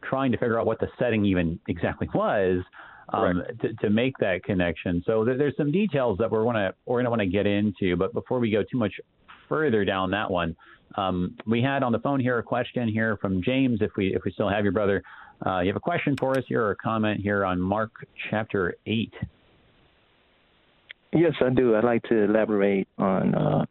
trying 0.04 0.32
to 0.32 0.38
figure 0.38 0.60
out 0.60 0.66
what 0.66 0.80
the 0.80 0.88
setting 1.00 1.26
even 1.26 1.60
exactly 1.68 2.10
was 2.14 2.64
um, 3.10 3.44
to, 3.62 3.74
to 3.76 3.90
make 3.90 4.18
that 4.20 4.44
connection. 4.44 5.04
So 5.06 5.24
there, 5.24 5.38
there's 5.38 5.56
some 5.58 5.72
details 5.72 6.18
that 6.18 6.30
we're 6.30 6.44
wanna 6.44 6.74
we're 6.86 7.00
gonna 7.00 7.10
want 7.10 7.22
to 7.22 7.28
get 7.28 7.46
into, 7.46 7.96
but 7.96 8.14
before 8.14 8.40
we 8.40 8.52
go 8.52 8.64
too 8.64 8.78
much 8.78 8.94
further 9.48 9.86
down 9.86 10.12
that 10.12 10.30
one, 10.30 10.56
um, 10.96 11.36
we 11.46 11.62
had 11.62 11.84
on 11.84 11.92
the 11.92 12.00
phone 12.00 12.20
here 12.20 12.38
a 12.40 12.44
question 12.44 12.88
here 12.88 13.18
from 13.18 13.42
James. 13.44 13.80
If 13.82 13.92
we 13.98 14.16
if 14.16 14.24
we 14.24 14.32
still 14.32 14.50
have 14.50 14.64
your 14.64 14.74
brother, 14.74 15.04
uh, 15.46 15.60
you 15.60 15.68
have 15.68 15.76
a 15.76 15.80
question 15.80 16.16
for 16.20 16.38
us 16.38 16.44
here 16.48 16.64
or 16.64 16.72
a 16.72 16.76
comment 16.76 17.22
here 17.22 17.46
on 17.46 17.60
Mark 17.60 17.92
chapter 18.30 18.76
eight. 18.86 19.14
Yes, 21.12 21.34
I 21.42 21.50
do. 21.50 21.76
I'd 21.76 21.84
like 21.84 22.04
to 22.04 22.24
elaborate 22.24 22.88
on 22.98 23.36
uh, 23.36 23.66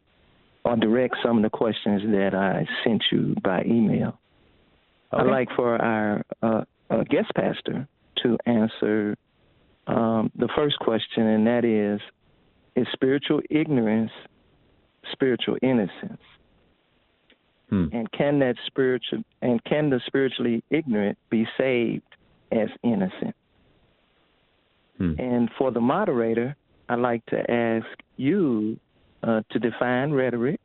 on 0.65 0.79
direct 0.79 1.15
some 1.23 1.37
of 1.37 1.43
the 1.43 1.49
questions 1.49 2.01
that 2.03 2.33
I 2.33 2.65
sent 2.83 3.03
you 3.11 3.35
by 3.43 3.63
email. 3.65 4.17
Okay. 5.13 5.23
I'd 5.23 5.29
like 5.29 5.49
for 5.55 5.81
our 5.81 6.23
uh, 6.41 6.63
uh, 6.89 7.03
guest 7.03 7.31
pastor 7.35 7.87
to 8.23 8.37
answer 8.45 9.17
um, 9.87 10.31
the 10.37 10.47
first 10.55 10.79
question, 10.79 11.27
and 11.27 11.45
that 11.47 11.65
is 11.65 11.99
Is 12.75 12.87
spiritual 12.93 13.41
ignorance 13.49 14.11
spiritual 15.11 15.57
innocence? 15.61 16.21
Hmm. 17.73 17.85
And 17.91 18.11
can 18.11 18.37
that 18.39 18.55
spiritual 18.67 19.23
and 19.41 19.63
can 19.63 19.89
the 19.89 19.99
spiritually 20.05 20.63
ignorant 20.69 21.17
be 21.31 21.47
saved 21.57 22.03
as 22.51 22.69
innocent? 22.83 23.35
Hmm. 24.99 25.13
And 25.17 25.49
for 25.57 25.71
the 25.71 25.81
moderator, 25.81 26.55
I'd 26.87 26.99
like 26.99 27.25
to 27.27 27.51
ask 27.51 27.87
you 28.15 28.79
uh, 29.23 29.41
to 29.49 29.57
define 29.57 30.11
rhetoric. 30.11 30.59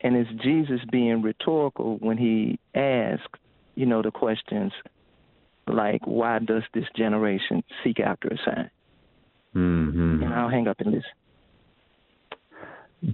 And 0.00 0.16
is 0.16 0.26
Jesus 0.42 0.80
being 0.90 1.22
rhetorical 1.22 1.96
when 1.98 2.18
he 2.18 2.58
asks, 2.74 3.38
you 3.76 3.86
know, 3.86 4.02
the 4.02 4.10
questions 4.10 4.72
like, 5.68 6.04
why 6.08 6.40
does 6.40 6.64
this 6.74 6.86
generation 6.96 7.62
seek 7.84 8.00
after 8.00 8.26
a 8.26 8.36
sign? 8.44 8.70
Mm-hmm. 9.54 10.24
And 10.24 10.34
I'll 10.34 10.48
hang 10.48 10.66
up 10.66 10.80
and 10.80 10.90
listen. 10.90 11.04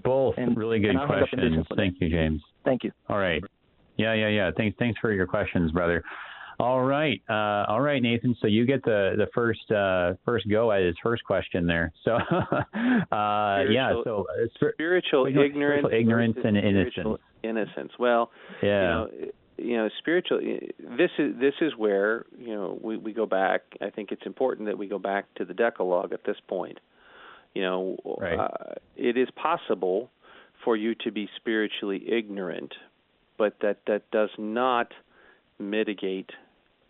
Both 0.05 0.35
and, 0.37 0.57
really 0.57 0.81
good 0.81 0.97
questions. 1.07 1.67
Thank 1.77 1.97
you, 2.01 2.11
James. 2.11 2.43
Thank 2.65 2.85
you. 2.85 2.93
All 3.09 3.19
right. 3.19 3.43
Yeah, 3.97 4.15
yeah, 4.15 4.29
yeah. 4.29 4.51
Thanks, 4.57 4.77
thanks 4.79 4.99
for 5.01 5.13
your 5.13 5.27
questions, 5.27 5.73
brother. 5.73 6.03
All 6.61 6.83
right, 6.83 7.23
uh, 7.31 7.67
all 7.69 7.81
right, 7.81 8.03
Nathan. 8.03 8.37
So 8.41 8.49
you 8.49 8.67
get 8.67 8.85
the 8.85 9.13
the 9.17 9.29
first 9.33 9.71
uh, 9.71 10.15
first 10.25 10.49
go 10.51 10.73
at 10.73 10.83
his 10.83 10.97
first 11.03 11.23
question 11.25 11.67
there. 11.67 11.93
So 12.05 12.15
uh, 12.15 13.63
yeah, 13.71 13.93
so 14.03 14.27
uh, 14.29 14.47
spiritual 14.73 15.27
ignorance, 15.27 15.55
spiritual 15.55 15.91
ignorance 15.93 16.37
and 16.43 16.57
innocence. 16.57 17.21
Innocence. 17.45 17.93
Well, 17.99 18.31
yeah. 18.61 18.71
You 18.71 18.89
know, 18.89 19.09
you 19.59 19.77
know, 19.77 19.89
spiritual. 19.99 20.41
This 20.41 21.11
is 21.19 21.35
this 21.39 21.55
is 21.61 21.73
where 21.77 22.25
you 22.37 22.55
know 22.55 22.79
we 22.83 22.97
we 22.97 23.13
go 23.13 23.27
back. 23.27 23.63
I 23.81 23.91
think 23.91 24.11
it's 24.11 24.27
important 24.27 24.67
that 24.67 24.79
we 24.79 24.89
go 24.89 24.99
back 24.99 25.33
to 25.37 25.45
the 25.45 25.55
Decalogue 25.55 26.13
at 26.13 26.25
this 26.25 26.37
point. 26.49 26.79
You 27.59 27.65
know, 27.65 27.97
right. 28.21 28.39
uh, 28.39 28.75
it 28.97 29.17
is 29.17 29.27
possible 29.35 30.13
for 30.65 30.77
you 30.77 30.95
to 31.03 31.11
be 31.11 31.29
spiritually 31.35 32.01
ignorant, 32.09 32.73
but 33.37 33.57
that 33.63 33.79
that 33.89 34.09
does 34.13 34.31
not 34.39 34.93
mitigate. 35.59 36.31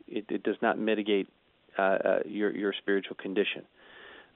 It, 0.07 0.27
it 0.29 0.43
does 0.43 0.57
not 0.61 0.79
mitigate 0.79 1.27
uh, 1.79 1.83
uh, 1.83 2.19
your 2.27 2.55
your 2.55 2.75
spiritual 2.77 3.17
condition. 3.17 3.65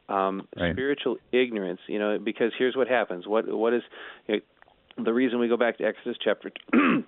Um, 0.08 0.48
right. 0.56 0.72
Spiritual 0.72 1.18
ignorance, 1.32 1.80
you 1.86 1.98
know, 1.98 2.18
because 2.18 2.52
here's 2.58 2.76
what 2.76 2.88
happens. 2.88 3.26
What 3.26 3.46
what 3.46 3.74
is 3.74 3.82
you 4.26 4.36
know, 4.36 5.04
the 5.04 5.12
reason 5.12 5.38
we 5.38 5.48
go 5.48 5.58
back 5.58 5.76
to 5.78 5.84
Exodus 5.84 6.16
chapter? 6.18 6.50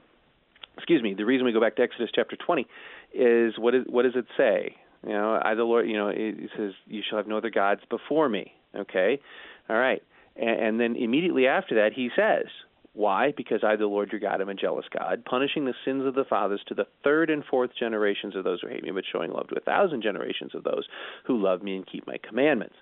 excuse 0.76 1.02
me. 1.02 1.14
The 1.14 1.24
reason 1.24 1.46
we 1.46 1.52
go 1.54 1.62
back 1.62 1.76
to 1.76 1.82
Exodus 1.82 2.10
chapter 2.14 2.36
20 2.36 2.66
is 3.14 3.54
what 3.56 3.74
is 3.74 3.84
what 3.88 4.02
does 4.02 4.16
it 4.16 4.26
say? 4.36 4.76
You 5.02 5.14
know, 5.14 5.40
I 5.42 5.54
the 5.54 5.64
Lord. 5.64 5.88
You 5.88 5.96
know, 5.96 6.08
it 6.08 6.50
says, 6.58 6.72
"You 6.86 7.00
shall 7.08 7.16
have 7.16 7.26
no 7.26 7.38
other 7.38 7.48
gods 7.48 7.80
before 7.88 8.28
me." 8.28 8.52
Okay, 8.76 9.20
all 9.68 9.76
right, 9.76 10.02
and, 10.36 10.60
and 10.60 10.80
then 10.80 10.96
immediately 10.96 11.46
after 11.46 11.76
that, 11.76 11.92
he 11.94 12.10
says, 12.16 12.46
"Why? 12.92 13.32
Because 13.36 13.62
I, 13.64 13.76
the 13.76 13.86
Lord 13.86 14.10
your 14.12 14.20
God, 14.20 14.40
am 14.40 14.48
a 14.48 14.54
jealous 14.54 14.86
God, 14.96 15.24
punishing 15.24 15.64
the 15.64 15.74
sins 15.84 16.06
of 16.06 16.14
the 16.14 16.24
fathers 16.24 16.62
to 16.68 16.74
the 16.74 16.86
third 17.02 17.30
and 17.30 17.44
fourth 17.44 17.70
generations 17.78 18.36
of 18.36 18.44
those 18.44 18.60
who 18.60 18.68
hate 18.68 18.82
me, 18.82 18.90
but 18.90 19.04
showing 19.10 19.30
love 19.30 19.48
to 19.48 19.56
a 19.56 19.60
thousand 19.60 20.02
generations 20.02 20.54
of 20.54 20.64
those 20.64 20.84
who 21.26 21.42
love 21.42 21.62
me 21.62 21.76
and 21.76 21.86
keep 21.86 22.06
my 22.06 22.16
commandments." 22.28 22.76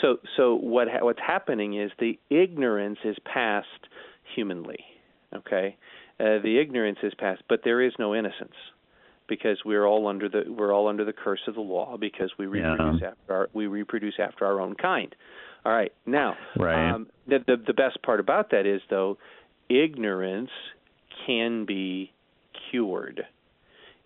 So, 0.00 0.18
so 0.36 0.56
what 0.56 0.88
ha- 0.88 1.04
what's 1.04 1.20
happening 1.20 1.80
is 1.80 1.90
the 1.98 2.18
ignorance 2.30 2.98
is 3.04 3.16
passed 3.24 3.88
humanly. 4.34 4.84
Okay, 5.34 5.76
uh, 6.18 6.38
the 6.42 6.58
ignorance 6.60 6.98
is 7.02 7.12
passed, 7.14 7.42
but 7.48 7.60
there 7.64 7.82
is 7.82 7.92
no 7.98 8.14
innocence 8.14 8.54
because 9.28 9.58
we're 9.64 9.86
all 9.86 10.06
under 10.06 10.28
the 10.28 10.44
we're 10.48 10.72
all 10.72 10.88
under 10.88 11.04
the 11.04 11.12
curse 11.12 11.40
of 11.46 11.54
the 11.54 11.60
law 11.60 11.96
because 11.96 12.32
we 12.38 12.46
reproduce 12.46 13.00
yeah. 13.00 13.08
after 13.08 13.34
our 13.34 13.48
we 13.52 13.66
reproduce 13.66 14.14
after 14.18 14.44
our 14.44 14.60
own 14.60 14.74
kind. 14.74 15.14
All 15.64 15.72
right, 15.72 15.92
now 16.04 16.36
right. 16.56 16.90
Um, 16.90 17.08
the, 17.26 17.38
the 17.46 17.56
the 17.66 17.74
best 17.74 18.02
part 18.02 18.20
about 18.20 18.50
that 18.50 18.66
is 18.66 18.80
though, 18.88 19.18
ignorance 19.68 20.50
can 21.26 21.64
be 21.64 22.12
cured 22.70 23.26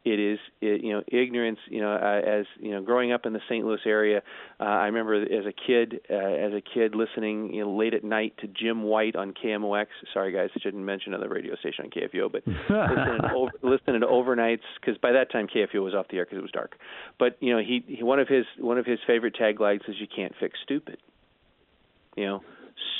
it 0.04 0.18
is 0.18 0.38
it, 0.62 0.82
you 0.82 0.92
know 0.92 1.02
ignorance 1.08 1.58
you 1.68 1.80
know 1.80 1.92
uh, 1.92 2.20
as 2.26 2.46
you 2.58 2.70
know 2.70 2.80
growing 2.82 3.12
up 3.12 3.26
in 3.26 3.32
the 3.32 3.40
St. 3.48 3.64
Louis 3.64 3.80
area 3.84 4.22
uh, 4.58 4.64
I 4.64 4.86
remember 4.86 5.20
as 5.22 5.44
a 5.46 5.52
kid 5.52 6.00
uh, 6.10 6.14
as 6.14 6.52
a 6.54 6.62
kid 6.62 6.94
listening 6.94 7.52
you 7.52 7.64
know 7.64 7.76
late 7.76 7.92
at 7.92 8.02
night 8.02 8.34
to 8.40 8.46
Jim 8.46 8.82
White 8.82 9.14
on 9.14 9.34
KMOX 9.34 9.86
sorry 10.14 10.32
guys 10.32 10.48
I 10.56 10.60
shouldn't 10.60 10.84
mention 10.84 11.12
another 11.12 11.28
radio 11.28 11.54
station 11.56 11.84
on 11.84 11.90
KFUO 11.90 12.32
but 12.32 12.46
listening 12.46 13.20
to 13.20 13.34
over, 13.34 13.52
listening 13.62 14.00
to 14.00 14.06
overnights 14.06 14.62
cuz 14.82 14.96
by 14.98 15.12
that 15.12 15.30
time 15.30 15.46
KFUO 15.46 15.84
was 15.84 15.94
off 15.94 16.08
the 16.08 16.16
air 16.16 16.24
cuz 16.24 16.38
it 16.38 16.42
was 16.42 16.50
dark. 16.50 16.78
But 17.18 17.36
you 17.40 17.52
know 17.52 17.60
he, 17.60 17.84
he 17.86 18.02
one 18.02 18.20
of 18.20 18.28
his 18.28 18.46
one 18.58 18.78
of 18.78 18.86
his 18.86 19.00
favorite 19.06 19.34
taglines 19.34 19.86
is 19.88 20.00
you 20.00 20.06
can't 20.06 20.34
fix 20.36 20.58
stupid. 20.62 20.98
You 22.16 22.24
know 22.24 22.44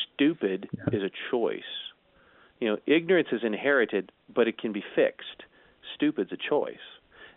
stupid 0.04 0.68
is 0.92 1.02
a 1.02 1.10
choice. 1.30 1.62
You 2.60 2.68
know 2.68 2.78
ignorance 2.86 3.28
is 3.32 3.42
inherited 3.42 4.12
but 4.32 4.48
it 4.48 4.58
can 4.58 4.72
be 4.72 4.84
fixed 4.94 5.44
stupid's 5.94 6.33
a 6.33 6.37
choice. 6.37 6.74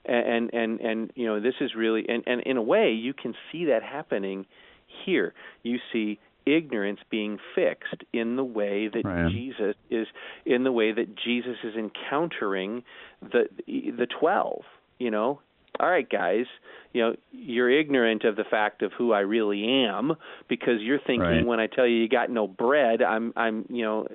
And, 0.05 0.53
and 0.53 0.81
and 0.81 1.13
you 1.15 1.25
know 1.27 1.39
this 1.39 1.53
is 1.61 1.75
really 1.75 2.03
and 2.09 2.23
and 2.27 2.41
in 2.41 2.57
a 2.57 2.61
way 2.61 2.91
you 2.91 3.13
can 3.13 3.33
see 3.49 3.65
that 3.65 3.83
happening 3.83 4.45
here. 5.05 5.33
You 5.63 5.77
see 5.93 6.19
ignorance 6.45 6.99
being 7.09 7.37
fixed 7.55 8.03
in 8.11 8.35
the 8.35 8.43
way 8.43 8.89
that 8.89 9.03
right. 9.05 9.31
Jesus 9.31 9.75
is 9.89 10.07
in 10.45 10.63
the 10.63 10.71
way 10.71 10.91
that 10.91 11.15
Jesus 11.15 11.55
is 11.63 11.75
encountering 11.75 12.83
the 13.21 13.45
the 13.65 14.07
12, 14.19 14.61
you 14.99 15.11
know, 15.11 15.39
all 15.79 15.89
right, 15.89 16.07
guys, 16.07 16.45
you 16.93 17.01
know, 17.01 17.15
you're 17.31 17.69
ignorant 17.69 18.23
of 18.23 18.35
the 18.35 18.43
fact 18.43 18.83
of 18.83 18.91
who 18.93 19.11
I 19.11 19.21
really 19.21 19.85
am 19.85 20.13
because 20.47 20.79
you're 20.81 20.99
thinking 20.99 21.19
right. 21.21 21.45
when 21.45 21.59
I 21.59 21.67
tell 21.67 21.87
you 21.87 21.95
you 21.95 22.07
got 22.07 22.29
no 22.29 22.47
bread, 22.47 23.01
I'm, 23.01 23.33
I'm, 23.35 23.65
you 23.69 23.83
know, 23.83 24.07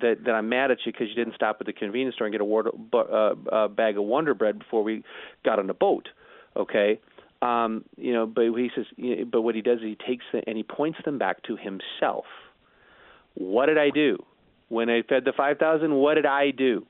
that 0.00 0.16
that 0.24 0.32
I'm 0.32 0.48
mad 0.48 0.72
at 0.72 0.78
you 0.84 0.92
because 0.92 1.08
you 1.08 1.14
didn't 1.14 1.36
stop 1.36 1.58
at 1.60 1.66
the 1.66 1.72
convenience 1.72 2.16
store 2.16 2.26
and 2.26 2.34
get 2.34 2.40
a, 2.40 2.44
water, 2.44 2.70
uh, 2.92 3.34
a 3.52 3.68
bag 3.68 3.96
of 3.96 4.04
Wonder 4.04 4.34
Bread 4.34 4.58
before 4.58 4.82
we 4.82 5.04
got 5.44 5.60
on 5.60 5.68
the 5.68 5.74
boat. 5.74 6.08
Okay, 6.56 7.00
um, 7.40 7.84
you 7.96 8.12
know, 8.12 8.26
but 8.26 8.44
he 8.44 8.70
says, 8.74 8.86
but 9.30 9.42
what 9.42 9.54
he 9.54 9.62
does 9.62 9.78
is 9.78 9.84
he 9.84 9.98
takes 10.06 10.24
the, 10.32 10.42
and 10.46 10.56
he 10.56 10.62
points 10.62 10.98
them 11.04 11.18
back 11.18 11.42
to 11.44 11.56
himself. 11.56 12.24
What 13.34 13.66
did 13.66 13.78
I 13.78 13.90
do 13.90 14.18
when 14.68 14.88
I 14.90 15.02
fed 15.02 15.24
the 15.24 15.32
five 15.36 15.58
thousand? 15.58 15.94
What 15.94 16.14
did 16.14 16.26
I 16.26 16.50
do? 16.50 16.86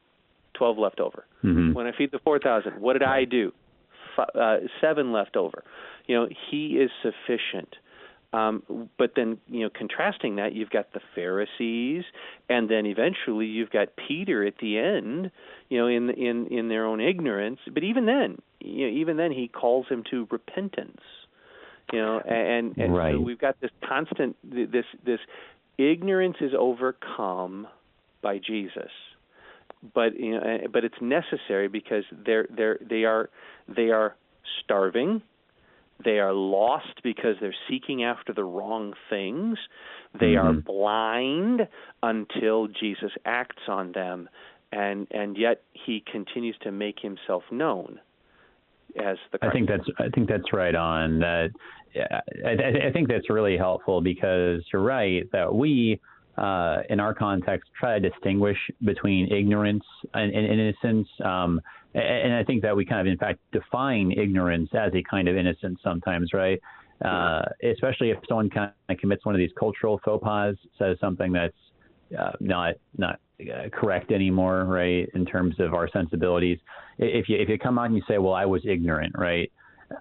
Twelve 0.55 0.79
left 0.79 1.01
over. 1.01 1.27
Mm-hmm. 1.43 1.73
When 1.73 1.87
I 1.87 1.93
feed 1.97 2.13
the 2.13 2.21
four 2.21 2.39
thousand, 2.39 2.81
what 2.81 2.95
did 2.95 3.03
I 3.03 3.25
do? 3.25 3.53
Uh, 4.19 4.57
seven 4.81 5.13
left 5.13 5.37
over. 5.37 5.65
You 6.07 6.17
know, 6.17 6.29
He 6.51 6.79
is 6.79 6.91
sufficient. 7.03 7.77
Um, 8.33 8.89
but 8.99 9.13
then, 9.15 9.39
you 9.49 9.61
know, 9.61 9.71
contrasting 9.71 10.37
that, 10.37 10.55
you've 10.55 10.71
got 10.71 10.93
the 10.93 11.01
Pharisees, 11.15 12.03
and 12.49 12.69
then 12.69 12.85
eventually 12.85 13.47
you've 13.47 13.71
got 13.71 13.91
Peter 14.09 14.45
at 14.45 14.55
the 14.61 14.77
end, 14.77 15.31
you 15.69 15.79
know, 15.79 15.87
in 15.87 16.11
in 16.11 16.49
in 16.49 16.69
their 16.69 16.85
own 16.85 17.01
ignorance. 17.01 17.61
But 17.73 17.85
even 17.85 18.07
then, 18.07 18.39
you 18.59 18.91
know, 18.91 18.93
even 18.93 19.17
then, 19.19 19.31
he 19.31 19.47
calls 19.47 19.87
him 19.87 20.03
to 20.11 20.27
repentance. 20.33 21.01
You 21.93 22.01
know, 22.01 22.19
and 22.21 22.77
and 22.77 22.93
right. 22.97 23.15
so 23.15 23.21
we've 23.21 23.39
got 23.39 23.61
this 23.61 23.71
constant 23.89 24.37
this 24.43 24.87
this 25.07 25.21
ignorance 25.79 26.39
is 26.41 26.53
overcome 26.59 27.69
by 28.21 28.39
Jesus 28.39 28.91
but 29.93 30.19
you 30.19 30.33
know, 30.33 30.59
but 30.73 30.85
it's 30.85 31.01
necessary 31.01 31.69
because 31.69 32.05
they're 32.25 32.47
they're 32.55 32.79
they 32.89 33.05
are 33.05 33.31
they 33.69 33.91
are 33.91 34.17
starving 34.63 35.23
they 36.03 36.19
are 36.19 36.33
lost 36.33 37.03
because 37.03 37.37
they're 37.41 37.55
seeking 37.69 38.03
after 38.03 38.33
the 38.33 38.45
wrong 38.45 38.95
things. 39.11 39.59
They 40.19 40.33
mm-hmm. 40.33 40.47
are 40.47 40.53
blind 40.53 41.69
until 42.03 42.67
Jesus 42.69 43.13
acts 43.25 43.63
on 43.69 43.93
them, 43.93 44.29
and 44.73 45.07
and 45.11 45.37
yet 45.37 45.63
he 45.73 46.03
continues 46.11 46.57
to 46.63 46.73
make 46.73 46.99
himself 47.01 47.45
known 47.51 48.01
as 48.97 49.17
the. 49.31 49.39
Christ. 49.39 49.51
I 49.51 49.53
think 49.53 49.69
that's 49.69 49.89
I 49.99 50.09
think 50.15 50.29
that's 50.29 50.53
right 50.53 50.75
on. 50.75 51.21
That 51.21 51.51
I, 52.45 52.89
I 52.89 52.93
think 52.93 53.09
that's 53.09 53.31
really 53.31 53.57
helpful 53.57 54.01
because 54.01 54.65
you're 54.73 54.83
right 54.83 55.31
that 55.33 55.55
we. 55.55 56.01
Uh, 56.37 56.83
in 56.91 56.99
our 56.99 57.15
context, 57.15 57.71
try 57.79 57.99
to 57.99 58.11
distinguish 58.11 58.59
between 58.85 59.33
ignorance 59.33 59.85
and, 60.15 60.35
and 60.35 60.47
innocence. 60.47 61.09
Um, 61.25 61.61
and 61.95 62.35
I 62.35 62.43
think 62.43 62.63
that 62.63 62.75
we 62.75 62.85
kind 62.85 63.01
of, 63.01 63.07
in 63.07 63.17
fact, 63.19 63.39
define 63.53 64.11
ignorance 64.11 64.69
as 64.75 64.93
a 64.95 65.03
kind 65.09 65.29
of 65.29 65.37
innocence 65.37 65.79
sometimes, 65.85 66.33
right? 66.33 66.61
Uh, 67.05 67.43
especially 67.73 68.11
if 68.11 68.19
someone 68.29 68.51
kind 68.51 68.73
of 68.89 68.99
commits 68.99 69.25
one 69.25 69.35
of 69.35 69.39
these 69.39 69.53
cultural 69.59 70.01
faux 70.05 70.23
pas, 70.25 70.57
says 70.79 70.97
something 71.01 71.33
that's 71.33 71.55
uh, 72.19 72.33
not 72.41 72.75
not 72.97 73.21
uh, 73.41 73.69
correct 73.73 74.11
anymore, 74.11 74.65
right? 74.65 75.09
In 75.15 75.25
terms 75.25 75.55
of 75.59 75.75
our 75.75 75.89
sensibilities, 75.89 76.59
if 76.99 77.29
you 77.29 77.37
if 77.37 77.49
you 77.49 77.59
come 77.59 77.79
out 77.79 77.87
and 77.87 77.97
you 77.97 78.03
say, 78.09 78.19
"Well, 78.19 78.35
I 78.35 78.45
was 78.45 78.63
ignorant," 78.65 79.13
right? 79.17 79.51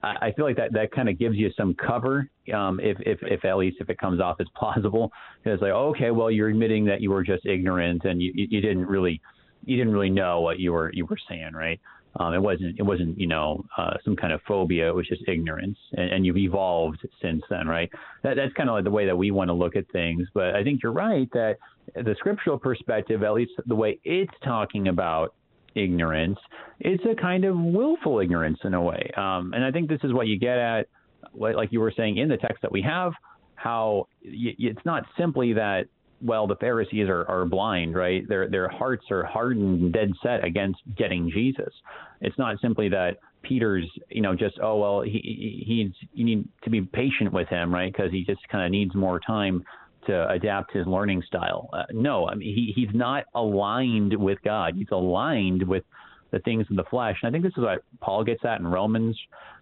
I, 0.02 0.32
feel 0.36 0.46
like 0.46 0.58
that 0.58 0.74
that 0.74 0.92
kind 0.92 1.10
of 1.10 1.20
gives 1.20 1.36
you 1.36 1.52
some 1.58 1.76
cover, 1.76 2.30
um, 2.54 2.80
if 2.82 2.98
if 3.02 3.20
if 3.22 3.46
at 3.46 3.58
least 3.58 3.78
if 3.80 3.90
it 3.90 3.98
comes 3.98 4.22
off 4.22 4.38
as 4.40 4.48
plausible. 4.56 5.12
It's 5.46 5.62
like, 5.62 5.72
okay, 5.72 6.12
well, 6.12 6.32
you're 6.32 6.50
admitting 6.50 6.86
that 6.86 7.02
you 7.02 7.12
were 7.12 7.24
just 7.24 7.46
ignorant 7.46 8.04
and 8.06 8.22
you 8.22 8.32
you 8.36 8.62
didn't 8.62 8.86
really 8.86 9.22
you 9.66 9.78
didn't 9.78 9.94
really 9.94 10.10
know 10.10 10.42
what 10.42 10.60
you 10.60 10.74
were 10.74 10.92
you 10.94 11.06
were 11.06 11.18
saying, 11.30 11.54
right? 11.54 11.80
Um, 12.20 12.34
it 12.34 12.42
wasn't 12.42 12.80
it 12.80 12.84
wasn't 12.84 13.20
you 13.20 13.28
know 13.28 13.66
uh, 13.78 13.94
some 14.06 14.16
kind 14.16 14.34
of 14.34 14.42
phobia. 14.48 14.88
It 14.88 14.96
was 14.96 15.08
just 15.08 15.24
ignorance, 15.28 15.78
and, 15.94 16.12
and 16.12 16.26
you've 16.26 16.38
evolved 16.38 17.00
since 17.22 17.42
then, 17.50 17.68
right? 17.68 17.90
That, 18.22 18.36
that's 18.36 18.54
kind 18.54 18.70
of 18.70 18.76
like 18.76 18.84
the 18.84 18.92
way 18.92 19.06
that 19.06 19.18
we 19.18 19.32
want 19.32 19.50
to 19.50 19.54
look 19.54 19.76
at 19.76 19.90
things. 19.92 20.28
But 20.34 20.56
I 20.56 20.64
think 20.64 20.84
you're 20.84 20.92
right 20.92 21.28
that 21.34 21.58
the 21.96 22.16
scriptural 22.20 22.58
perspective, 22.58 23.24
at 23.24 23.34
least 23.34 23.54
the 23.66 23.76
way 23.76 24.00
it's 24.04 24.34
talking 24.44 24.90
about 24.90 25.34
ignorance, 25.76 26.38
it's 26.80 27.04
a 27.06 27.20
kind 27.20 27.46
of 27.46 27.58
willful 27.58 28.20
ignorance 28.20 28.60
in 28.64 28.74
a 28.74 28.82
way. 28.82 29.12
Um, 29.18 29.54
and 29.54 29.64
I 29.64 29.72
think 29.72 29.90
this 29.90 30.02
is 30.04 30.14
what 30.14 30.28
you 30.28 30.40
get 30.40 30.58
at, 30.58 30.88
like 31.34 31.72
you 31.72 31.80
were 31.80 31.94
saying 31.96 32.18
in 32.18 32.30
the 32.30 32.38
text 32.38 32.62
that 32.62 32.72
we 32.72 32.82
have, 32.82 33.14
how 33.56 34.08
it's 34.22 34.86
not 34.86 35.04
simply 35.18 35.54
that 35.54 35.86
well, 36.24 36.48
the 36.48 36.56
Pharisees 36.56 37.10
are, 37.10 37.26
are 37.26 37.46
blind, 37.46 37.96
right? 37.96 38.28
Their 38.28 38.50
their 38.50 38.70
hearts 38.70 39.06
are 39.12 39.26
hardened 39.26 39.82
and 39.82 39.94
dead 39.94 40.12
set 40.24 40.44
against 40.46 40.80
getting 40.98 41.30
Jesus. 41.30 41.74
It's 42.22 42.38
not 42.38 42.60
simply 42.62 42.88
that 42.90 43.18
Peter's, 43.42 43.86
you 44.10 44.22
know, 44.22 44.34
just 44.34 44.58
oh 44.62 44.80
well, 44.80 45.02
he 45.02 45.64
he's 45.68 45.92
you 46.14 46.24
need 46.24 46.48
to 46.64 46.70
be 46.70 46.82
patient 46.82 47.34
with 47.34 47.50
him, 47.50 47.74
right? 47.74 47.92
Because 47.92 48.12
he 48.12 48.24
just 48.24 48.40
kind 48.50 48.66
of 48.66 48.72
needs 48.72 48.96
more 48.96 49.20
time 49.20 49.64
to 50.08 50.30
adapt 50.30 50.74
his 50.74 50.86
learning 50.88 51.24
style. 51.28 51.70
Uh, 51.74 51.84
no, 51.92 52.28
I 52.28 52.36
mean 52.36 52.54
he 52.54 52.74
he's 52.76 52.94
not 52.94 53.26
aligned 53.36 54.16
with 54.18 54.42
God. 54.44 54.76
He's 54.76 54.88
aligned 54.92 55.64
with 55.64 55.84
the 56.32 56.40
things 56.40 56.66
of 56.70 56.76
the 56.76 56.84
flesh. 56.90 57.18
And 57.22 57.30
I 57.30 57.32
think 57.32 57.44
this 57.44 57.58
is 57.58 57.64
what 57.64 57.84
Paul 58.02 58.24
gets 58.24 58.44
at 58.44 58.60
in 58.60 58.68
Romans 58.68 59.18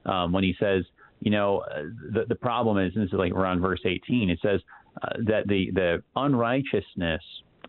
um, 0.05 0.31
when 0.31 0.43
he 0.43 0.55
says, 0.59 0.83
you 1.19 1.29
know, 1.29 1.59
uh, 1.59 1.83
the 2.13 2.25
the 2.29 2.35
problem 2.35 2.77
is, 2.77 2.93
this 2.95 3.05
is 3.05 3.13
like 3.13 3.33
around 3.33 3.61
verse 3.61 3.81
18. 3.85 4.29
It 4.29 4.39
says 4.41 4.61
uh, 5.03 5.09
that 5.27 5.47
the 5.47 5.71
the 5.73 6.03
unrighteousness 6.15 7.21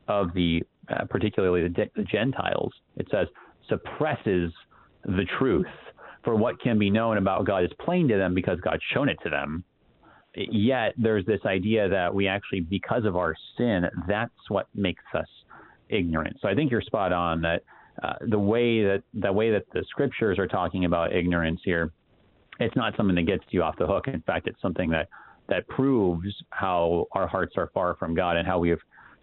of 0.08 0.32
the 0.34 0.62
uh, 0.88 1.04
particularly 1.08 1.68
the, 1.68 1.90
the 1.94 2.02
Gentiles, 2.02 2.72
it 2.96 3.06
says, 3.10 3.28
suppresses 3.68 4.52
the 5.04 5.26
truth. 5.38 5.66
For 6.24 6.36
what 6.36 6.60
can 6.60 6.78
be 6.78 6.90
known 6.90 7.18
about 7.18 7.46
God 7.46 7.64
is 7.64 7.70
plain 7.80 8.08
to 8.08 8.16
them 8.16 8.34
because 8.34 8.58
God's 8.60 8.82
shown 8.94 9.08
it 9.08 9.18
to 9.24 9.30
them. 9.30 9.64
Yet 10.34 10.94
there's 10.96 11.26
this 11.26 11.40
idea 11.44 11.88
that 11.88 12.14
we 12.14 12.26
actually, 12.26 12.60
because 12.60 13.04
of 13.04 13.16
our 13.16 13.34
sin, 13.58 13.84
that's 14.08 14.32
what 14.48 14.66
makes 14.74 15.04
us 15.14 15.28
ignorant. 15.90 16.38
So 16.40 16.48
I 16.48 16.54
think 16.54 16.70
you're 16.70 16.80
spot 16.80 17.12
on 17.12 17.42
that 17.42 17.62
uh, 18.02 18.14
the 18.28 18.38
way 18.38 18.82
that 18.82 19.02
the 19.12 19.32
way 19.32 19.50
that 19.50 19.64
the 19.74 19.84
scriptures 19.90 20.38
are 20.38 20.46
talking 20.46 20.86
about 20.86 21.12
ignorance 21.12 21.60
here, 21.62 21.92
it's 22.60 22.74
not 22.74 22.96
something 22.96 23.14
that 23.16 23.26
gets 23.26 23.44
you 23.50 23.62
off 23.62 23.76
the 23.78 23.86
hook. 23.86 24.08
In 24.08 24.22
fact, 24.22 24.48
it's 24.48 24.60
something 24.62 24.88
that 24.90 25.08
that 25.48 25.68
proves 25.68 26.28
how 26.50 27.06
our 27.12 27.26
hearts 27.26 27.54
are 27.56 27.70
far 27.74 27.94
from 27.96 28.14
God 28.14 28.36
and 28.38 28.46
how 28.46 28.58
we 28.58 28.70
have 28.70 28.78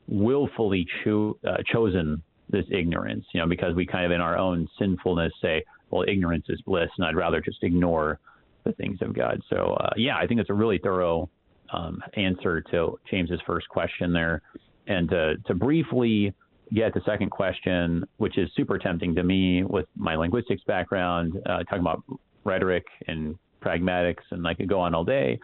willfully 0.08 0.86
cho- 1.04 1.38
uh, 1.48 1.58
chosen 1.72 2.22
this 2.50 2.66
ignorance, 2.72 3.26
you 3.34 3.40
know, 3.40 3.48
because 3.48 3.74
we 3.76 3.86
kind 3.86 4.06
of 4.06 4.12
in 4.12 4.22
our 4.22 4.38
own 4.38 4.68
sinfulness 4.78 5.32
say, 5.42 5.64
well, 5.90 6.04
ignorance 6.08 6.46
is 6.50 6.62
bliss, 6.62 6.90
and 6.98 7.06
I'd 7.06 7.16
rather 7.16 7.42
just 7.42 7.64
ignore 7.64 8.20
the 8.64 8.74
things 8.74 9.00
of 9.02 9.14
God. 9.14 9.42
So, 9.50 9.78
uh, 9.80 9.90
yeah, 9.96 10.18
I 10.18 10.28
think 10.28 10.40
it's 10.40 10.50
a 10.50 10.54
really 10.54 10.80
thorough 10.80 11.30
um, 11.72 12.02
answer 12.16 12.62
to 12.72 13.00
James's 13.10 13.40
first 13.46 13.68
question 13.70 14.14
there. 14.14 14.42
And 14.88 15.10
to, 15.10 15.36
to 15.46 15.54
briefly 15.54 16.34
get 16.74 16.94
the 16.94 17.02
second 17.06 17.30
question, 17.30 18.04
which 18.18 18.38
is 18.38 18.50
super 18.56 18.78
tempting 18.78 19.16
to 19.16 19.24
me 19.24 19.64
with 19.64 19.86
my 19.96 20.16
linguistics 20.16 20.64
background, 20.66 21.34
uh, 21.46 21.64
talking 21.64 21.80
about 21.80 22.04
rhetoric 22.44 22.86
and 23.08 23.36
pragmatics, 23.60 24.24
and 24.32 24.48
I 24.48 24.54
could 24.54 24.70
go 24.70 24.80
on 24.80 24.94
all 24.96 25.04
day. 25.04 25.40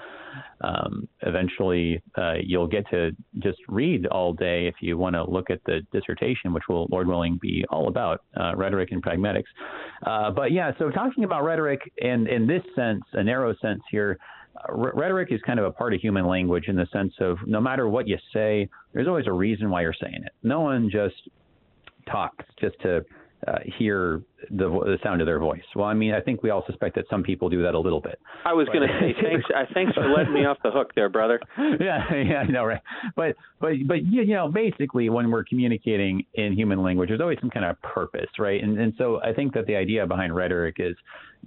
Um, 0.61 1.07
eventually, 1.22 2.01
uh, 2.18 2.36
you'll 2.43 2.68
get 2.68 2.89
to 2.89 3.11
just 3.39 3.59
read 3.68 4.05
all 4.07 4.34
day 4.34 4.68
if 4.68 4.76
you 4.82 4.97
want 4.97 5.16
to 5.16 5.24
look 5.24 5.49
at 5.49 5.59
the 5.66 5.82
dissertation, 5.91 6.53
which 6.53 6.63
will, 6.68 6.88
Lord 6.91 7.07
willing, 7.07 7.38
be 7.41 7.66
all 7.70 7.88
about 7.88 8.22
uh, 8.39 8.55
rhetoric 8.55 8.91
and 8.91 9.03
pragmatics. 9.03 9.43
Uh, 10.05 10.32
but 10.32 10.51
yeah, 10.51 10.72
so 10.80 10.89
talking 10.89 11.24
about 11.24 11.43
rhetoric 11.43 11.82
in 11.97 12.28
in 12.28 12.47
this 12.47 12.63
sense, 12.76 13.03
a 13.13 13.24
narrow 13.24 13.55
sense 13.61 13.82
here. 13.91 14.18
Uh, 14.57 14.74
rhetoric 14.74 15.30
is 15.32 15.41
kind 15.45 15.59
of 15.59 15.66
a 15.66 15.72
part 15.72 15.93
of 15.93 15.99
human 15.99 16.26
language 16.26 16.66
in 16.68 16.76
the 16.76 16.88
sense 16.93 17.13
of 17.20 17.38
no 17.45 17.59
matter 17.59 17.89
what 17.89 18.07
you 18.07 18.18
say, 18.34 18.70
there's 18.93 19.07
always 19.07 19.28
a 19.28 19.32
reason 19.32 19.70
why 19.70 19.82
you're 19.82 19.93
saying 20.01 20.22
it. 20.26 20.32
No 20.43 20.61
one 20.61 20.89
just 20.89 21.16
talks 22.09 22.45
just 22.59 22.80
to 22.82 23.03
uh, 23.47 23.59
hear 23.77 24.21
the, 24.49 24.69
the 24.69 24.97
sound 25.03 25.21
of 25.21 25.27
their 25.27 25.39
voice. 25.39 25.61
Well, 25.75 25.85
I 25.85 25.93
mean, 25.93 26.13
I 26.13 26.21
think 26.21 26.43
we 26.43 26.49
all 26.49 26.63
suspect 26.65 26.95
that 26.95 27.05
some 27.09 27.23
people 27.23 27.49
do 27.49 27.61
that 27.63 27.75
a 27.75 27.79
little 27.79 28.01
bit. 28.01 28.19
I 28.45 28.53
was 28.53 28.67
going 28.67 28.87
to 28.87 28.99
say 28.99 29.13
thanks. 29.21 29.45
Uh, 29.55 29.65
thanks 29.73 29.93
for 29.93 30.07
letting 30.09 30.33
me 30.33 30.45
off 30.45 30.57
the 30.63 30.71
hook 30.71 30.91
there, 30.95 31.09
brother. 31.09 31.39
yeah, 31.57 32.13
yeah, 32.13 32.43
I 32.47 32.47
know, 32.47 32.65
right? 32.65 32.81
But 33.15 33.35
but 33.59 33.73
but 33.87 34.05
you 34.05 34.25
know, 34.25 34.49
basically, 34.49 35.09
when 35.09 35.29
we're 35.31 35.43
communicating 35.43 36.25
in 36.33 36.53
human 36.53 36.81
language, 36.81 37.09
there's 37.09 37.21
always 37.21 37.39
some 37.39 37.49
kind 37.49 37.65
of 37.65 37.81
purpose, 37.81 38.29
right? 38.39 38.63
And 38.63 38.79
and 38.79 38.93
so 38.97 39.21
I 39.21 39.33
think 39.33 39.53
that 39.53 39.65
the 39.67 39.75
idea 39.75 40.05
behind 40.07 40.35
rhetoric 40.35 40.75
is 40.79 40.95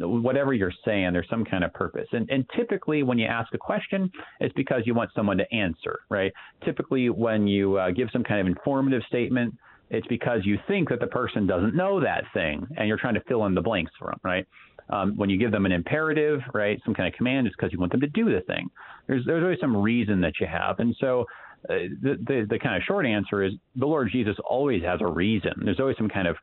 whatever 0.00 0.52
you're 0.52 0.72
saying, 0.84 1.12
there's 1.12 1.28
some 1.28 1.44
kind 1.44 1.64
of 1.64 1.72
purpose. 1.72 2.06
And, 2.12 2.28
and 2.30 2.44
typically, 2.56 3.02
when 3.02 3.18
you 3.18 3.26
ask 3.26 3.52
a 3.54 3.58
question, 3.58 4.10
it's 4.40 4.52
because 4.54 4.82
you 4.84 4.94
want 4.94 5.10
someone 5.14 5.38
to 5.38 5.54
answer, 5.54 6.00
right? 6.08 6.32
Typically, 6.64 7.10
when 7.10 7.46
you 7.46 7.76
uh, 7.78 7.90
give 7.90 8.08
some 8.12 8.22
kind 8.22 8.40
of 8.40 8.46
informative 8.46 9.02
statement, 9.08 9.54
it's 9.90 10.06
because 10.08 10.40
you 10.44 10.58
think 10.68 10.88
that 10.90 11.00
the 11.00 11.06
person 11.06 11.46
doesn't 11.46 11.74
know 11.74 12.00
that 12.00 12.24
thing 12.34 12.66
and 12.76 12.88
you're 12.88 12.98
trying 12.98 13.14
to 13.14 13.22
fill 13.28 13.46
in 13.46 13.54
the 13.54 13.62
blanks 13.62 13.92
for 13.98 14.08
them, 14.08 14.20
right? 14.22 14.46
Um, 14.90 15.16
when 15.16 15.28
you 15.28 15.38
give 15.38 15.50
them 15.50 15.66
an 15.66 15.72
imperative, 15.72 16.40
right, 16.54 16.80
some 16.84 16.94
kind 16.94 17.12
of 17.12 17.16
command, 17.16 17.46
it's 17.46 17.56
because 17.56 17.72
you 17.72 17.78
want 17.78 17.92
them 17.92 18.00
to 18.00 18.08
do 18.08 18.24
the 18.26 18.40
thing. 18.42 18.68
There's 19.06 19.24
there's 19.26 19.42
always 19.42 19.60
some 19.60 19.76
reason 19.76 20.20
that 20.22 20.34
you 20.40 20.46
have, 20.46 20.78
and 20.78 20.96
so 20.98 21.26
uh, 21.68 21.92
the, 22.02 22.16
the 22.26 22.46
the 22.48 22.58
kind 22.58 22.76
of 22.76 22.82
short 22.84 23.04
answer 23.04 23.42
is 23.42 23.52
the 23.76 23.86
Lord 23.86 24.08
Jesus 24.10 24.36
always 24.48 24.82
has 24.84 25.00
a 25.02 25.06
reason. 25.06 25.52
There's 25.62 25.80
always 25.80 25.96
some 25.98 26.08
kind 26.08 26.26
of 26.26 26.36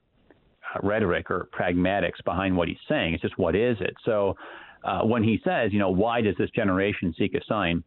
uh, 0.75 0.79
rhetoric 0.83 1.31
or 1.31 1.49
pragmatics 1.57 2.23
behind 2.23 2.55
what 2.55 2.67
he's 2.67 2.77
saying. 2.87 3.15
It's 3.15 3.21
just 3.23 3.37
what 3.37 3.55
is 3.55 3.77
it? 3.79 3.95
So 4.03 4.35
uh, 4.83 5.01
when 5.01 5.23
he 5.23 5.39
says, 5.43 5.73
you 5.73 5.79
know, 5.79 5.89
why 5.89 6.21
does 6.21 6.35
this 6.37 6.51
generation 6.51 7.15
seek 7.17 7.33
a 7.33 7.43
sign? 7.47 7.83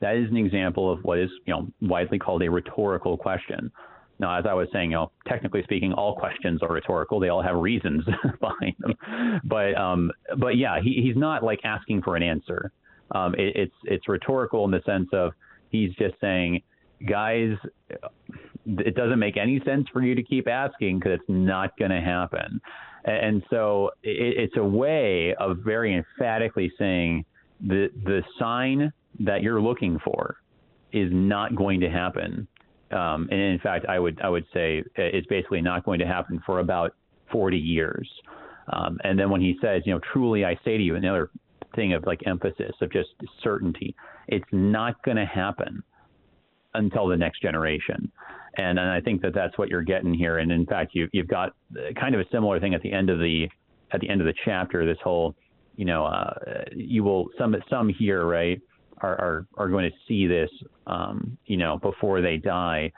That 0.00 0.16
is 0.16 0.28
an 0.28 0.36
example 0.36 0.92
of 0.92 1.04
what 1.04 1.18
is, 1.20 1.30
you 1.46 1.54
know, 1.54 1.68
widely 1.80 2.18
called 2.18 2.42
a 2.42 2.50
rhetorical 2.50 3.16
question. 3.16 3.70
Now, 4.22 4.38
as 4.38 4.44
I 4.48 4.54
was 4.54 4.68
saying, 4.72 4.92
you 4.92 4.96
know, 4.96 5.10
technically 5.26 5.64
speaking, 5.64 5.92
all 5.92 6.14
questions 6.14 6.62
are 6.62 6.72
rhetorical. 6.72 7.18
They 7.18 7.28
all 7.28 7.42
have 7.42 7.56
reasons 7.56 8.04
behind 8.40 8.74
them. 8.78 8.94
But 9.44 9.76
um, 9.76 10.12
but 10.38 10.56
yeah, 10.56 10.80
he, 10.80 11.02
he's 11.02 11.16
not 11.16 11.42
like 11.42 11.58
asking 11.64 12.02
for 12.02 12.14
an 12.14 12.22
answer. 12.22 12.70
Um, 13.10 13.34
it, 13.34 13.56
it's 13.56 13.74
it's 13.84 14.08
rhetorical 14.08 14.64
in 14.64 14.70
the 14.70 14.80
sense 14.86 15.08
of 15.12 15.32
he's 15.70 15.90
just 15.96 16.14
saying, 16.20 16.62
guys, 17.08 17.56
it 18.64 18.94
doesn't 18.94 19.18
make 19.18 19.36
any 19.36 19.60
sense 19.66 19.88
for 19.92 20.02
you 20.02 20.14
to 20.14 20.22
keep 20.22 20.46
asking 20.46 21.00
because 21.00 21.18
it's 21.18 21.28
not 21.28 21.76
going 21.76 21.90
to 21.90 22.00
happen. 22.00 22.60
And 23.04 23.42
so 23.50 23.90
it, 24.04 24.38
it's 24.38 24.56
a 24.56 24.64
way 24.64 25.34
of 25.34 25.58
very 25.64 25.96
emphatically 25.96 26.72
saying 26.78 27.24
the 27.60 27.88
the 28.04 28.22
sign 28.38 28.92
that 29.18 29.42
you're 29.42 29.60
looking 29.60 29.98
for 30.04 30.36
is 30.92 31.08
not 31.12 31.56
going 31.56 31.80
to 31.80 31.90
happen. 31.90 32.46
Um, 32.92 33.28
and 33.30 33.40
in 33.40 33.58
fact, 33.58 33.86
I 33.88 33.98
would 33.98 34.20
I 34.22 34.28
would 34.28 34.44
say 34.52 34.82
it's 34.96 35.26
basically 35.26 35.60
not 35.60 35.84
going 35.84 35.98
to 36.00 36.06
happen 36.06 36.42
for 36.44 36.60
about 36.60 36.94
40 37.30 37.56
years. 37.56 38.08
Um, 38.72 38.98
and 39.04 39.18
then 39.18 39.30
when 39.30 39.40
he 39.40 39.56
says, 39.60 39.82
you 39.84 39.92
know, 39.92 40.00
truly 40.12 40.44
I 40.44 40.54
say 40.64 40.76
to 40.76 40.82
you, 40.82 40.94
another 40.94 41.30
thing 41.74 41.94
of 41.94 42.04
like 42.06 42.20
emphasis 42.26 42.72
of 42.80 42.92
just 42.92 43.08
certainty, 43.42 43.94
it's 44.28 44.44
not 44.52 45.02
going 45.02 45.16
to 45.16 45.26
happen 45.26 45.82
until 46.74 47.08
the 47.08 47.16
next 47.16 47.42
generation. 47.42 48.10
And, 48.56 48.78
and 48.78 48.88
I 48.88 49.00
think 49.00 49.22
that 49.22 49.34
that's 49.34 49.56
what 49.58 49.68
you're 49.68 49.82
getting 49.82 50.12
here. 50.12 50.38
And 50.38 50.52
in 50.52 50.66
fact, 50.66 50.94
you, 50.94 51.08
you've 51.12 51.28
got 51.28 51.54
kind 51.98 52.14
of 52.14 52.20
a 52.20 52.24
similar 52.30 52.60
thing 52.60 52.74
at 52.74 52.82
the 52.82 52.92
end 52.92 53.10
of 53.10 53.18
the 53.18 53.48
at 53.92 54.00
the 54.00 54.08
end 54.08 54.20
of 54.20 54.26
the 54.26 54.34
chapter. 54.44 54.86
This 54.86 54.98
whole, 55.02 55.34
you 55.76 55.84
know, 55.84 56.04
uh, 56.06 56.34
you 56.74 57.02
will 57.02 57.28
some 57.38 57.54
some 57.68 57.88
here, 57.88 58.26
right, 58.26 58.60
are 58.98 59.14
are, 59.14 59.46
are 59.56 59.68
going 59.68 59.90
to 59.90 59.96
see 60.06 60.26
this, 60.26 60.50
um, 60.86 61.36
you 61.46 61.56
know, 61.56 61.78
before 61.78 62.20
they 62.20 62.36
die. 62.36 62.92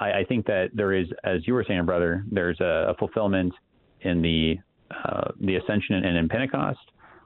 I, 0.00 0.20
I 0.20 0.24
think 0.28 0.46
that 0.46 0.70
there 0.74 0.92
is, 0.92 1.06
as 1.24 1.46
you 1.46 1.54
were 1.54 1.64
saying, 1.66 1.84
brother, 1.84 2.24
there's 2.30 2.60
a, 2.60 2.90
a 2.90 2.94
fulfillment 2.98 3.52
in 4.02 4.22
the 4.22 4.56
uh, 5.04 5.30
the 5.40 5.56
ascension 5.56 5.96
and 5.96 6.16
in 6.16 6.28
Pentecost. 6.28 6.78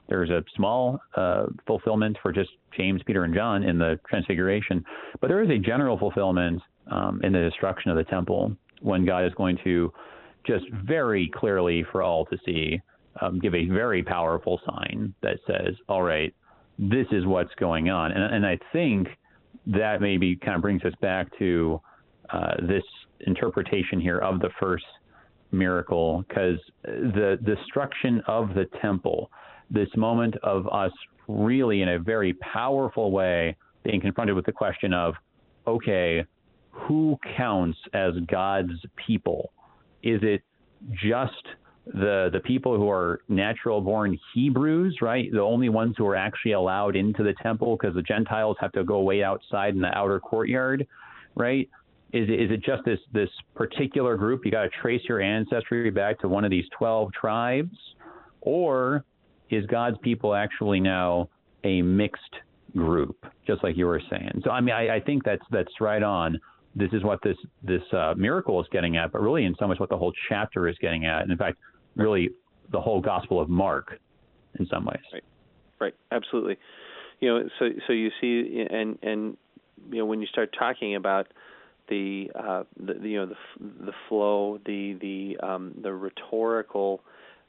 There's 0.09 0.29
a 0.29 0.43
small 0.55 0.99
uh, 1.15 1.45
fulfillment 1.65 2.17
for 2.21 2.33
just 2.33 2.49
James, 2.75 3.01
Peter, 3.05 3.23
and 3.23 3.33
John 3.33 3.63
in 3.63 3.77
the 3.77 3.99
Transfiguration, 4.09 4.83
but 5.21 5.27
there 5.27 5.41
is 5.41 5.49
a 5.49 5.57
general 5.57 5.97
fulfillment 5.97 6.61
um, 6.91 7.21
in 7.23 7.31
the 7.31 7.39
destruction 7.39 7.89
of 7.89 7.97
the 7.97 8.03
temple 8.03 8.53
when 8.81 9.05
God 9.05 9.25
is 9.25 9.33
going 9.35 9.57
to 9.63 9.93
just 10.45 10.65
very 10.85 11.31
clearly 11.33 11.85
for 11.89 12.03
all 12.03 12.25
to 12.25 12.37
see 12.45 12.81
um, 13.21 13.39
give 13.39 13.55
a 13.55 13.65
very 13.67 14.03
powerful 14.03 14.59
sign 14.65 15.13
that 15.21 15.37
says, 15.47 15.75
"All 15.87 16.03
right, 16.03 16.33
this 16.77 17.07
is 17.11 17.25
what's 17.25 17.53
going 17.55 17.89
on," 17.89 18.11
and, 18.11 18.35
and 18.35 18.45
I 18.45 18.59
think 18.73 19.07
that 19.67 20.01
maybe 20.01 20.35
kind 20.35 20.55
of 20.55 20.61
brings 20.61 20.83
us 20.83 20.93
back 21.01 21.27
to 21.39 21.79
uh, 22.29 22.55
this 22.67 22.83
interpretation 23.21 23.99
here 23.99 24.19
of 24.19 24.39
the 24.39 24.49
first 24.59 24.85
miracle 25.51 26.25
because 26.27 26.59
the 26.83 27.37
destruction 27.45 28.21
of 28.27 28.49
the 28.49 28.65
temple, 28.81 29.29
this 29.69 29.89
moment 29.95 30.35
of 30.43 30.67
us 30.67 30.91
really 31.27 31.81
in 31.81 31.89
a 31.89 31.99
very 31.99 32.33
powerful 32.33 33.11
way 33.11 33.55
being 33.83 34.01
confronted 34.01 34.35
with 34.35 34.45
the 34.45 34.51
question 34.51 34.93
of, 34.93 35.13
okay, 35.67 36.25
who 36.71 37.17
counts 37.37 37.77
as 37.93 38.13
God's 38.27 38.73
people? 38.95 39.51
Is 40.01 40.19
it 40.23 40.41
just 41.01 41.45
the 41.85 42.29
the 42.31 42.39
people 42.39 42.77
who 42.77 42.89
are 42.89 43.21
natural 43.27 43.81
born 43.81 44.17
Hebrews, 44.33 44.99
right? 45.01 45.29
The 45.31 45.41
only 45.41 45.69
ones 45.69 45.95
who 45.97 46.07
are 46.07 46.15
actually 46.15 46.53
allowed 46.53 46.95
into 46.95 47.23
the 47.23 47.33
temple 47.41 47.77
because 47.77 47.93
the 47.93 48.01
Gentiles 48.01 48.55
have 48.61 48.71
to 48.73 48.83
go 48.83 49.01
way 49.01 49.23
outside 49.23 49.75
in 49.75 49.81
the 49.81 49.95
outer 49.97 50.19
courtyard, 50.19 50.87
right? 51.35 51.69
Is 52.13 52.29
is 52.29 52.51
it 52.51 52.63
just 52.63 52.85
this 52.85 52.99
this 53.11 53.29
particular 53.55 54.15
group? 54.15 54.45
You 54.45 54.51
got 54.51 54.63
to 54.63 54.69
trace 54.81 55.01
your 55.09 55.19
ancestry 55.19 55.89
back 55.89 56.19
to 56.21 56.29
one 56.29 56.45
of 56.45 56.51
these 56.51 56.65
twelve 56.77 57.11
tribes, 57.11 57.77
or 58.41 59.03
is 59.49 59.65
God's 59.65 59.97
people 60.01 60.33
actually 60.33 60.79
now 60.79 61.27
a 61.65 61.81
mixed 61.81 62.21
group, 62.75 63.25
just 63.45 63.63
like 63.63 63.75
you 63.75 63.87
were 63.87 64.01
saying? 64.09 64.41
So 64.45 64.51
I 64.51 64.61
mean, 64.61 64.73
I, 64.73 64.95
I 64.95 64.99
think 65.01 65.25
that's 65.25 65.43
that's 65.51 65.81
right 65.81 66.03
on. 66.03 66.39
This 66.75 66.89
is 66.93 67.03
what 67.03 67.19
this 67.23 67.37
this 67.61 67.83
uh, 67.91 68.13
miracle 68.15 68.61
is 68.61 68.67
getting 68.71 68.95
at, 68.95 69.11
but 69.11 69.21
really, 69.21 69.43
in 69.43 69.53
so 69.59 69.67
much, 69.67 69.79
what 69.79 69.89
the 69.89 69.97
whole 69.97 70.13
chapter 70.29 70.69
is 70.69 70.77
getting 70.79 71.05
at, 71.05 71.23
and 71.23 71.31
in 71.31 71.37
fact, 71.37 71.57
really, 71.95 72.31
the 72.71 72.81
whole 72.81 73.01
Gospel 73.01 73.39
of 73.39 73.49
Mark, 73.49 73.99
in 74.59 74.67
some 74.67 74.85
ways. 74.85 75.01
Right, 75.11 75.23
right, 75.79 75.95
absolutely. 76.11 76.57
You 77.19 77.29
know, 77.29 77.49
so 77.59 77.69
so 77.87 77.93
you 77.93 78.09
see, 78.19 78.65
and 78.69 78.97
and 79.01 79.37
you 79.89 79.99
know, 79.99 80.05
when 80.05 80.21
you 80.21 80.27
start 80.27 80.55
talking 80.57 80.95
about 80.95 81.27
the, 81.89 82.31
uh, 82.35 82.63
the 82.77 82.93
you 83.07 83.17
know 83.17 83.25
the 83.27 83.85
the 83.85 83.93
flow, 84.07 84.59
the 84.65 84.97
the 84.99 85.45
um, 85.45 85.73
the 85.81 85.93
rhetorical, 85.93 87.01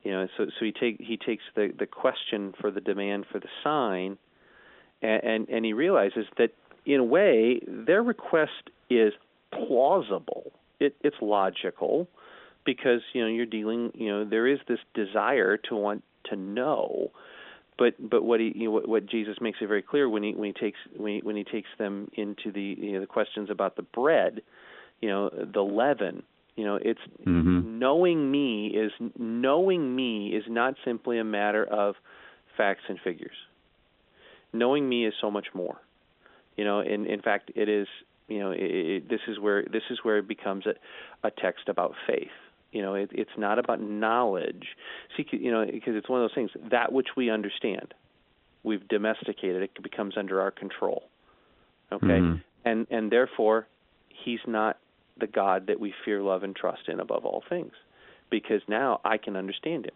you 0.02 0.12
know. 0.12 0.28
So 0.36 0.46
so 0.58 0.64
he 0.64 0.72
take 0.72 1.00
he 1.00 1.16
takes 1.16 1.44
the 1.54 1.72
the 1.78 1.86
question 1.86 2.54
for 2.60 2.70
the 2.70 2.80
demand 2.80 3.26
for 3.30 3.38
the 3.38 3.48
sign, 3.62 4.18
and 5.02 5.22
and, 5.24 5.48
and 5.48 5.64
he 5.64 5.72
realizes 5.72 6.26
that 6.38 6.50
in 6.86 7.00
a 7.00 7.04
way 7.04 7.60
their 7.66 8.02
request 8.02 8.70
is 8.90 9.12
plausible. 9.52 10.52
It, 10.80 10.96
it's 11.02 11.16
logical 11.20 12.08
because 12.64 13.00
you 13.12 13.22
know 13.22 13.28
you're 13.28 13.46
dealing. 13.46 13.92
You 13.94 14.08
know 14.10 14.24
there 14.24 14.46
is 14.46 14.58
this 14.68 14.80
desire 14.94 15.56
to 15.68 15.76
want 15.76 16.02
to 16.30 16.36
know 16.36 17.10
but 17.78 17.94
but 17.98 18.22
what 18.22 18.40
he 18.40 18.52
you 18.54 18.64
know, 18.64 18.70
what, 18.70 18.88
what 18.88 19.06
Jesus 19.06 19.36
makes 19.40 19.58
it 19.60 19.66
very 19.66 19.82
clear 19.82 20.08
when 20.08 20.22
he 20.22 20.32
when 20.32 20.52
he 20.54 20.60
takes 20.60 20.78
when 20.96 21.14
he, 21.14 21.20
when 21.22 21.36
he 21.36 21.44
takes 21.44 21.68
them 21.78 22.10
into 22.14 22.52
the 22.52 22.76
you 22.78 22.92
know 22.92 23.00
the 23.00 23.06
questions 23.06 23.50
about 23.50 23.76
the 23.76 23.82
bread, 23.82 24.42
you 25.00 25.08
know 25.08 25.28
the 25.28 25.62
leaven. 25.62 26.22
You 26.56 26.64
know, 26.64 26.78
it's 26.80 27.00
mm-hmm. 27.26 27.80
knowing 27.80 28.30
me 28.30 28.68
is 28.68 28.92
knowing 29.18 29.96
me 29.96 30.28
is 30.28 30.44
not 30.48 30.74
simply 30.84 31.18
a 31.18 31.24
matter 31.24 31.64
of 31.64 31.96
facts 32.56 32.82
and 32.88 32.98
figures. 33.02 33.34
Knowing 34.52 34.88
me 34.88 35.04
is 35.04 35.14
so 35.20 35.32
much 35.32 35.48
more. 35.52 35.80
You 36.56 36.64
know, 36.64 36.78
in 36.80 37.06
in 37.06 37.22
fact, 37.22 37.50
it 37.54 37.68
is. 37.68 37.88
You 38.26 38.38
know, 38.38 38.52
it, 38.52 38.62
it, 38.62 39.08
this 39.10 39.20
is 39.28 39.38
where 39.38 39.64
this 39.64 39.82
is 39.90 39.98
where 40.02 40.16
it 40.16 40.26
becomes 40.26 40.64
a, 40.64 40.74
a 41.26 41.30
text 41.30 41.68
about 41.68 41.92
faith 42.06 42.30
you 42.74 42.82
know, 42.82 42.94
it, 42.94 43.10
it's 43.12 43.30
not 43.38 43.58
about 43.58 43.80
knowledge. 43.80 44.66
See, 45.16 45.24
you 45.30 45.50
know, 45.50 45.64
because 45.64 45.94
it's 45.96 46.08
one 46.08 46.20
of 46.20 46.28
those 46.28 46.34
things 46.34 46.50
that 46.70 46.92
which 46.92 47.08
we 47.16 47.30
understand, 47.30 47.94
we've 48.64 48.86
domesticated. 48.88 49.62
It 49.62 49.82
becomes 49.82 50.16
under 50.16 50.40
our 50.40 50.50
control. 50.50 51.04
Okay, 51.92 52.06
mm-hmm. 52.06 52.40
and 52.64 52.86
and 52.90 53.12
therefore, 53.12 53.68
he's 54.08 54.40
not 54.46 54.78
the 55.18 55.28
God 55.28 55.68
that 55.68 55.78
we 55.78 55.94
fear, 56.04 56.20
love, 56.20 56.42
and 56.42 56.56
trust 56.56 56.88
in 56.88 56.98
above 56.98 57.24
all 57.24 57.44
things, 57.48 57.72
because 58.28 58.60
now 58.68 59.00
I 59.04 59.18
can 59.18 59.36
understand 59.36 59.86
him 59.86 59.94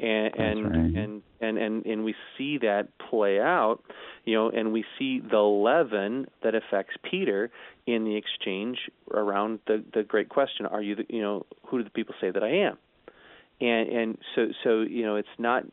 and 0.00 0.34
and, 0.36 0.64
right. 0.64 1.02
and 1.02 1.22
and 1.40 1.58
and 1.58 1.86
and 1.86 2.04
we 2.04 2.14
see 2.36 2.58
that 2.58 2.88
play 3.10 3.40
out 3.40 3.82
you 4.24 4.34
know 4.34 4.50
and 4.50 4.72
we 4.72 4.84
see 4.98 5.20
the 5.20 5.38
leaven 5.38 6.26
that 6.42 6.54
affects 6.54 6.94
peter 7.08 7.50
in 7.86 8.04
the 8.04 8.16
exchange 8.16 8.78
around 9.12 9.58
the 9.66 9.82
the 9.94 10.02
great 10.02 10.28
question 10.28 10.66
are 10.66 10.82
you 10.82 10.96
the, 10.96 11.06
you 11.08 11.20
know 11.20 11.44
who 11.66 11.78
do 11.78 11.84
the 11.84 11.90
people 11.90 12.14
say 12.20 12.30
that 12.30 12.42
i 12.42 12.50
am 12.50 12.76
and 13.60 13.88
and 13.88 14.18
so 14.34 14.48
so 14.62 14.80
you 14.82 15.04
know 15.04 15.16
it's 15.16 15.28
not 15.38 15.64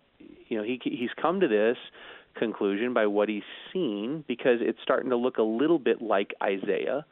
you 0.48 0.58
know 0.58 0.64
he 0.64 0.80
he's 0.84 1.12
come 1.22 1.40
to 1.40 1.48
this 1.48 1.78
conclusion 2.36 2.94
by 2.94 3.06
what 3.06 3.30
he's 3.30 3.44
seen 3.72 4.24
because 4.28 4.58
it's 4.62 4.80
starting 4.84 5.10
to 5.10 5.16
look 5.16 5.38
a 5.38 5.44
little 5.44 5.80
bit 5.80 6.02
like 6.02 6.34
isaiah 6.44 7.06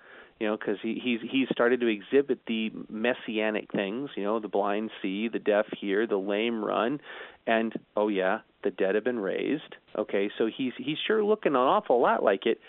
you 0.43 0.49
know, 0.49 0.57
because 0.57 0.75
he, 0.83 0.99
he's 1.01 1.21
he's 1.21 1.47
started 1.53 1.79
to 1.79 1.87
exhibit 1.87 2.39
the 2.47 2.69
messianic 2.89 3.71
things, 3.71 4.09
you 4.17 4.23
know, 4.25 4.41
the 4.41 4.49
blind 4.49 4.91
see, 5.01 5.29
the 5.29 5.39
deaf 5.39 5.65
hear, 5.79 6.05
the 6.05 6.17
lame 6.17 6.61
run, 6.61 6.99
and 7.47 7.71
oh 7.95 8.09
yeah, 8.09 8.39
the 8.61 8.69
dead 8.69 8.95
have 8.95 9.05
been 9.05 9.19
raised. 9.19 9.77
Okay, 9.97 10.29
so 10.37 10.49
he's 10.53 10.73
he's 10.77 10.97
sure 11.07 11.23
looking 11.23 11.53
an 11.53 11.59
awful 11.59 12.01
lot 12.01 12.23
like 12.23 12.45
it, 12.45 12.59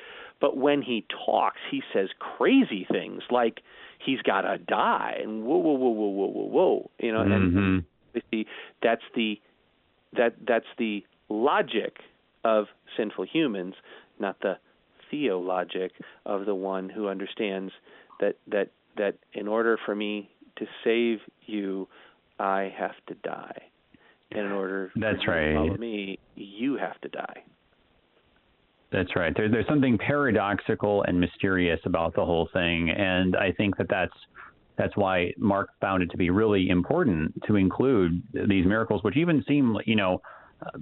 but 0.41 0.57
when 0.57 0.83
he 0.83 1.05
talks, 1.27 1.59
he 1.69 1.83
says 1.93 2.11
crazy 2.21 2.87
things 2.89 3.23
like 3.29 3.61
he's 3.99 4.23
got 4.23 4.43
to 4.43 4.57
die 4.57 5.19
and 5.21 5.43
whoa 5.43 5.57
whoa 5.57 5.73
whoa 5.73 5.89
whoa 5.89 6.09
whoa 6.11 6.27
whoa 6.29 6.47
whoa, 6.47 6.91
you 7.01 7.13
know, 7.13 7.25
mm-hmm. 7.25 7.81
and 8.23 8.47
that's 8.85 9.03
the 9.17 9.41
that 10.17 10.37
that's 10.47 10.71
the 10.79 11.05
logic 11.29 11.97
of 12.45 12.67
sinful 12.97 13.25
humans, 13.25 13.75
not 14.21 14.39
the 14.43 14.59
theologic 15.11 15.93
of 16.27 16.47
the 16.47 16.55
one 16.55 16.89
who 16.89 17.09
understands 17.09 17.73
that 18.21 18.37
that 18.49 18.71
that 18.97 19.17
in 19.33 19.49
order 19.49 19.79
for 19.85 19.95
me 19.95 20.31
to 20.57 20.67
save 20.85 21.19
you, 21.47 21.89
I 22.39 22.73
have 22.77 22.95
to 23.09 23.15
die. 23.15 23.63
And 24.31 24.47
in 24.47 24.53
order 24.53 24.91
That's 24.97 25.27
right. 25.27 25.51
to 25.51 25.55
follow 25.55 25.77
me, 25.77 26.19
you 26.35 26.77
have 26.77 27.01
to 27.03 27.09
die. 27.09 27.43
That's 28.91 29.17
right. 29.17 29.33
There, 29.37 29.49
there's 29.49 29.67
something 29.67 29.99
paradoxical 29.99 31.03
and 31.03 31.19
mysterious 31.19 31.81
about 31.85 32.15
the 32.15 32.25
whole 32.25 32.49
thing, 32.53 32.91
and 32.91 33.37
I 33.37 33.51
think 33.53 33.77
that 33.79 33.89
that's 33.89 34.15
that's 34.77 34.97
why 34.97 35.33
Mark 35.37 35.71
found 35.81 36.03
it 36.03 36.11
to 36.11 36.17
be 36.17 36.31
really 36.31 36.69
important 36.69 37.33
to 37.47 37.57
include 37.57 38.23
these 38.33 38.67
miracles, 38.67 39.03
which 39.05 39.17
even 39.17 39.45
seem, 39.47 39.77
you 39.87 39.95
know, 39.95 40.21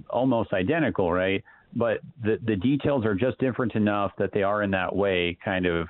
almost 0.09 0.53
identical, 0.53 1.13
right? 1.13 1.45
But 1.75 2.01
the 2.23 2.39
the 2.47 2.57
details 2.57 3.05
are 3.05 3.15
just 3.15 3.39
different 3.39 3.75
enough 3.75 4.13
that 4.19 4.31
they 4.33 4.43
are 4.43 4.63
in 4.63 4.71
that 4.73 4.95
way 4.95 5.37
kind 5.45 5.67
of 5.67 5.89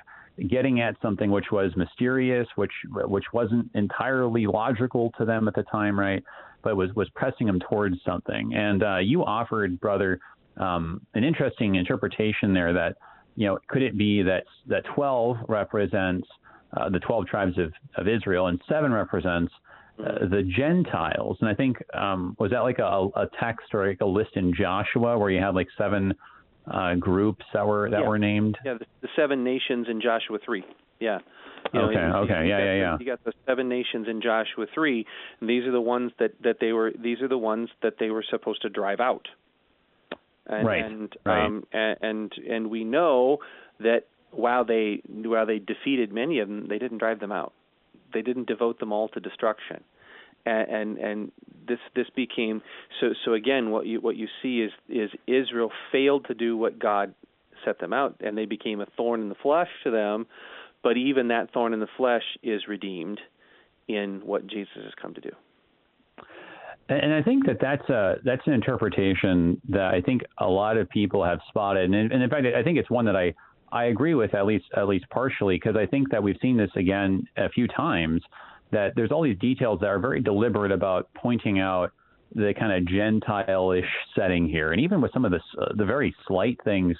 getting 0.49 0.81
at 0.81 0.95
something 1.01 1.29
which 1.31 1.51
was 1.51 1.71
mysterious, 1.75 2.47
which 2.55 2.71
which 2.91 3.25
wasn't 3.33 3.69
entirely 3.75 4.47
logical 4.47 5.11
to 5.17 5.25
them 5.25 5.47
at 5.47 5.55
the 5.55 5.63
time, 5.63 5.99
right? 5.99 6.23
But 6.63 6.75
was 6.75 6.89
was 6.95 7.09
pressing 7.15 7.47
them 7.47 7.59
towards 7.69 7.97
something. 8.05 8.53
And 8.53 8.83
uh, 8.83 8.97
you 8.97 9.23
offered, 9.23 9.79
brother, 9.79 10.19
um, 10.57 11.01
an 11.13 11.23
interesting 11.23 11.75
interpretation 11.75 12.53
there 12.53 12.73
that 12.73 12.95
you 13.35 13.47
know 13.47 13.59
could 13.67 13.81
it 13.81 13.97
be 13.97 14.23
that 14.23 14.45
that 14.67 14.83
12 14.95 15.37
represents 15.47 16.27
uh, 16.75 16.89
the 16.89 16.99
12 16.99 17.27
tribes 17.27 17.57
of, 17.57 17.71
of 17.97 18.07
Israel 18.07 18.47
and 18.47 18.59
seven 18.67 18.91
represents 18.91 19.53
uh, 19.99 20.27
the 20.27 20.43
Gentiles. 20.43 21.37
And 21.41 21.49
I 21.49 21.53
think 21.53 21.77
um, 21.93 22.35
was 22.39 22.51
that 22.51 22.59
like 22.61 22.79
a, 22.79 23.09
a 23.15 23.27
text 23.39 23.73
or 23.73 23.87
like 23.87 24.01
a 24.01 24.05
list 24.05 24.31
in 24.35 24.53
Joshua 24.53 25.17
where 25.17 25.29
you 25.29 25.39
had 25.39 25.55
like 25.55 25.67
seven 25.77 26.13
uh, 26.71 26.95
groups 26.95 27.45
that 27.53 27.65
were 27.65 27.89
that 27.89 28.01
yeah. 28.01 28.07
were 28.07 28.17
named? 28.17 28.57
Yeah, 28.65 28.75
the, 28.75 28.85
the, 29.01 29.07
seven 29.15 29.43
nations 29.43 29.87
in 29.89 30.01
Joshua 30.01 30.39
three. 30.43 30.63
Yeah. 30.99 31.19
You 31.73 31.79
know, 31.79 31.85
okay. 31.89 31.95
You, 31.95 32.33
okay. 32.35 32.43
You 32.43 32.49
yeah. 32.49 32.57
Yeah. 32.59 32.75
Yeah. 32.75 32.97
You 32.99 33.05
got 33.05 33.23
the 33.23 33.33
seven 33.45 33.69
nations 33.69 34.07
in 34.09 34.21
Joshua 34.21 34.65
three, 34.73 35.05
and 35.39 35.49
these 35.49 35.63
are 35.63 35.71
the 35.71 35.81
ones 35.81 36.11
that 36.19 36.31
that 36.43 36.57
they 36.59 36.71
were. 36.71 36.91
These 36.91 37.21
are 37.21 37.27
the 37.27 37.37
ones 37.37 37.69
that 37.81 37.93
they 37.99 38.09
were 38.09 38.23
supposed 38.29 38.61
to 38.63 38.69
drive 38.69 38.99
out. 38.99 39.27
And, 40.45 40.67
right. 40.67 40.83
And, 40.83 41.15
right. 41.25 41.45
Um, 41.45 41.63
and 41.71 41.97
and 42.01 42.33
and 42.49 42.69
we 42.69 42.83
know 42.83 43.37
that 43.79 44.07
while 44.31 44.65
they 44.65 45.01
while 45.07 45.45
they 45.45 45.59
defeated 45.59 46.11
many 46.11 46.39
of 46.39 46.47
them, 46.47 46.67
they 46.67 46.79
didn't 46.79 46.97
drive 46.97 47.19
them 47.19 47.31
out. 47.31 47.53
They 48.13 48.21
didn't 48.21 48.47
devote 48.47 48.79
them 48.79 48.91
all 48.91 49.09
to 49.09 49.19
destruction. 49.19 49.83
And, 50.45 50.69
and 50.69 50.97
and 50.97 51.31
this 51.67 51.79
this 51.95 52.07
became 52.15 52.61
so 52.99 53.13
so 53.23 53.33
again 53.33 53.71
what 53.71 53.85
you 53.85 54.01
what 54.01 54.17
you 54.17 54.27
see 54.41 54.59
is 54.59 54.71
is 54.89 55.09
Israel 55.25 55.71
failed 55.89 56.25
to 56.27 56.33
do 56.33 56.57
what 56.57 56.79
God 56.79 57.13
set 57.63 57.79
them 57.79 57.93
out 57.93 58.17
and 58.19 58.37
they 58.37 58.45
became 58.45 58.81
a 58.81 58.85
thorn 58.97 59.21
in 59.21 59.29
the 59.29 59.35
flesh 59.35 59.69
to 59.85 59.91
them 59.91 60.25
but 60.83 60.97
even 60.97 61.29
that 61.29 61.51
thorn 61.53 61.73
in 61.73 61.79
the 61.79 61.87
flesh 61.97 62.23
is 62.43 62.67
redeemed 62.67 63.19
in 63.87 64.21
what 64.23 64.45
Jesus 64.45 64.83
has 64.83 64.93
come 65.01 65.13
to 65.13 65.21
do. 65.21 65.31
And 66.89 67.13
I 67.13 67.21
think 67.23 67.45
that 67.45 67.57
that's 67.61 67.89
a 67.89 68.15
that's 68.25 68.45
an 68.45 68.51
interpretation 68.51 69.59
that 69.69 69.93
I 69.93 70.01
think 70.01 70.21
a 70.37 70.47
lot 70.47 70.75
of 70.75 70.89
people 70.89 71.23
have 71.23 71.39
spotted, 71.47 71.85
and, 71.85 72.11
and 72.11 72.21
in 72.21 72.29
fact, 72.29 72.45
I 72.45 72.61
think 72.61 72.77
it's 72.77 72.89
one 72.89 73.05
that 73.05 73.15
I 73.15 73.33
I 73.73 73.85
agree 73.85 74.13
with 74.13 74.35
at 74.35 74.45
least 74.45 74.65
at 74.77 74.87
least 74.87 75.05
partially 75.09 75.55
because 75.55 75.75
I 75.75 75.85
think 75.85 76.11
that 76.11 76.21
we've 76.21 76.37
seen 76.41 76.57
this 76.57 76.71
again 76.75 77.27
a 77.37 77.49
few 77.49 77.67
times 77.67 78.21
that 78.71 78.93
there's 78.95 79.11
all 79.11 79.23
these 79.23 79.37
details 79.39 79.79
that 79.81 79.87
are 79.87 79.99
very 79.99 80.21
deliberate 80.21 80.71
about 80.71 81.09
pointing 81.15 81.59
out 81.59 81.91
the 82.35 82.53
kind 82.57 82.71
of 82.71 82.87
Gentile-ish 82.87 83.89
setting 84.15 84.47
here, 84.47 84.71
and 84.71 84.81
even 84.81 85.01
with 85.01 85.11
some 85.11 85.25
of 85.25 85.31
the 85.31 85.39
uh, 85.61 85.73
the 85.75 85.85
very 85.85 86.15
slight 86.27 86.57
things, 86.63 86.95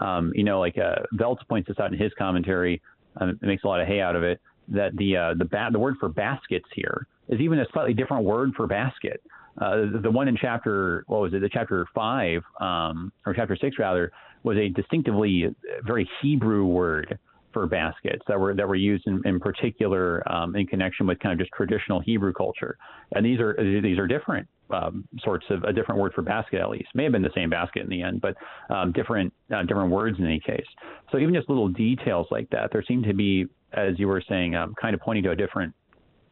um, 0.00 0.32
you 0.34 0.44
know, 0.44 0.60
like 0.60 0.76
uh, 0.78 1.02
Voelz 1.14 1.38
points 1.48 1.68
this 1.68 1.78
out 1.80 1.92
in 1.92 1.98
his 1.98 2.12
commentary 2.18 2.80
um, 3.16 3.30
it 3.30 3.42
makes 3.42 3.64
a 3.64 3.66
lot 3.66 3.80
of 3.80 3.86
hay 3.86 4.00
out 4.00 4.16
of 4.16 4.22
it. 4.22 4.40
That 4.68 4.96
the 4.96 5.16
uh, 5.16 5.34
the 5.36 5.46
ba- 5.46 5.70
the 5.72 5.78
word 5.78 5.96
for 5.98 6.08
baskets 6.08 6.66
here 6.74 7.06
is 7.28 7.40
even 7.40 7.58
a 7.58 7.66
slightly 7.72 7.94
different 7.94 8.24
word 8.24 8.52
for 8.56 8.66
basket. 8.66 9.20
Uh, 9.60 10.00
the, 10.02 10.10
one 10.10 10.26
in 10.26 10.36
chapter 10.40 11.04
what 11.06 11.20
was 11.20 11.34
it? 11.34 11.40
The 11.40 11.48
chapter 11.48 11.86
five 11.94 12.42
um, 12.60 13.12
or 13.26 13.34
chapter 13.34 13.56
six 13.60 13.78
rather 13.78 14.10
was 14.42 14.56
a 14.56 14.68
distinctively 14.70 15.54
very 15.84 16.08
Hebrew 16.22 16.64
word 16.64 17.18
for 17.52 17.66
baskets 17.66 18.22
that 18.28 18.38
were 18.38 18.54
that 18.54 18.66
were 18.66 18.76
used 18.76 19.06
in, 19.06 19.20
in 19.24 19.40
particular 19.40 20.22
um, 20.32 20.54
in 20.56 20.66
connection 20.66 21.06
with 21.06 21.18
kind 21.18 21.32
of 21.32 21.38
just 21.38 21.50
traditional 21.56 22.00
Hebrew 22.00 22.32
culture. 22.32 22.76
And 23.12 23.24
these 23.24 23.40
are 23.40 23.56
these 23.82 23.98
are 23.98 24.06
different 24.06 24.48
um, 24.70 25.06
sorts 25.22 25.44
of 25.50 25.64
a 25.64 25.72
different 25.72 26.00
word 26.00 26.12
for 26.14 26.22
basket 26.22 26.60
at 26.60 26.70
least. 26.70 26.88
May 26.94 27.04
have 27.04 27.12
been 27.12 27.22
the 27.22 27.30
same 27.34 27.50
basket 27.50 27.82
in 27.82 27.88
the 27.88 28.02
end, 28.02 28.20
but 28.20 28.36
um, 28.74 28.92
different 28.92 29.32
uh, 29.54 29.62
different 29.64 29.90
words 29.90 30.18
in 30.18 30.24
any 30.24 30.40
case. 30.40 30.66
So 31.10 31.18
even 31.18 31.34
just 31.34 31.48
little 31.48 31.68
details 31.68 32.26
like 32.30 32.48
that, 32.50 32.70
there 32.72 32.84
seem 32.86 33.02
to 33.02 33.14
be, 33.14 33.46
as 33.72 33.98
you 33.98 34.08
were 34.08 34.22
saying, 34.28 34.54
um, 34.54 34.74
kind 34.80 34.94
of 34.94 35.00
pointing 35.00 35.24
to 35.24 35.30
a 35.30 35.36
different 35.36 35.74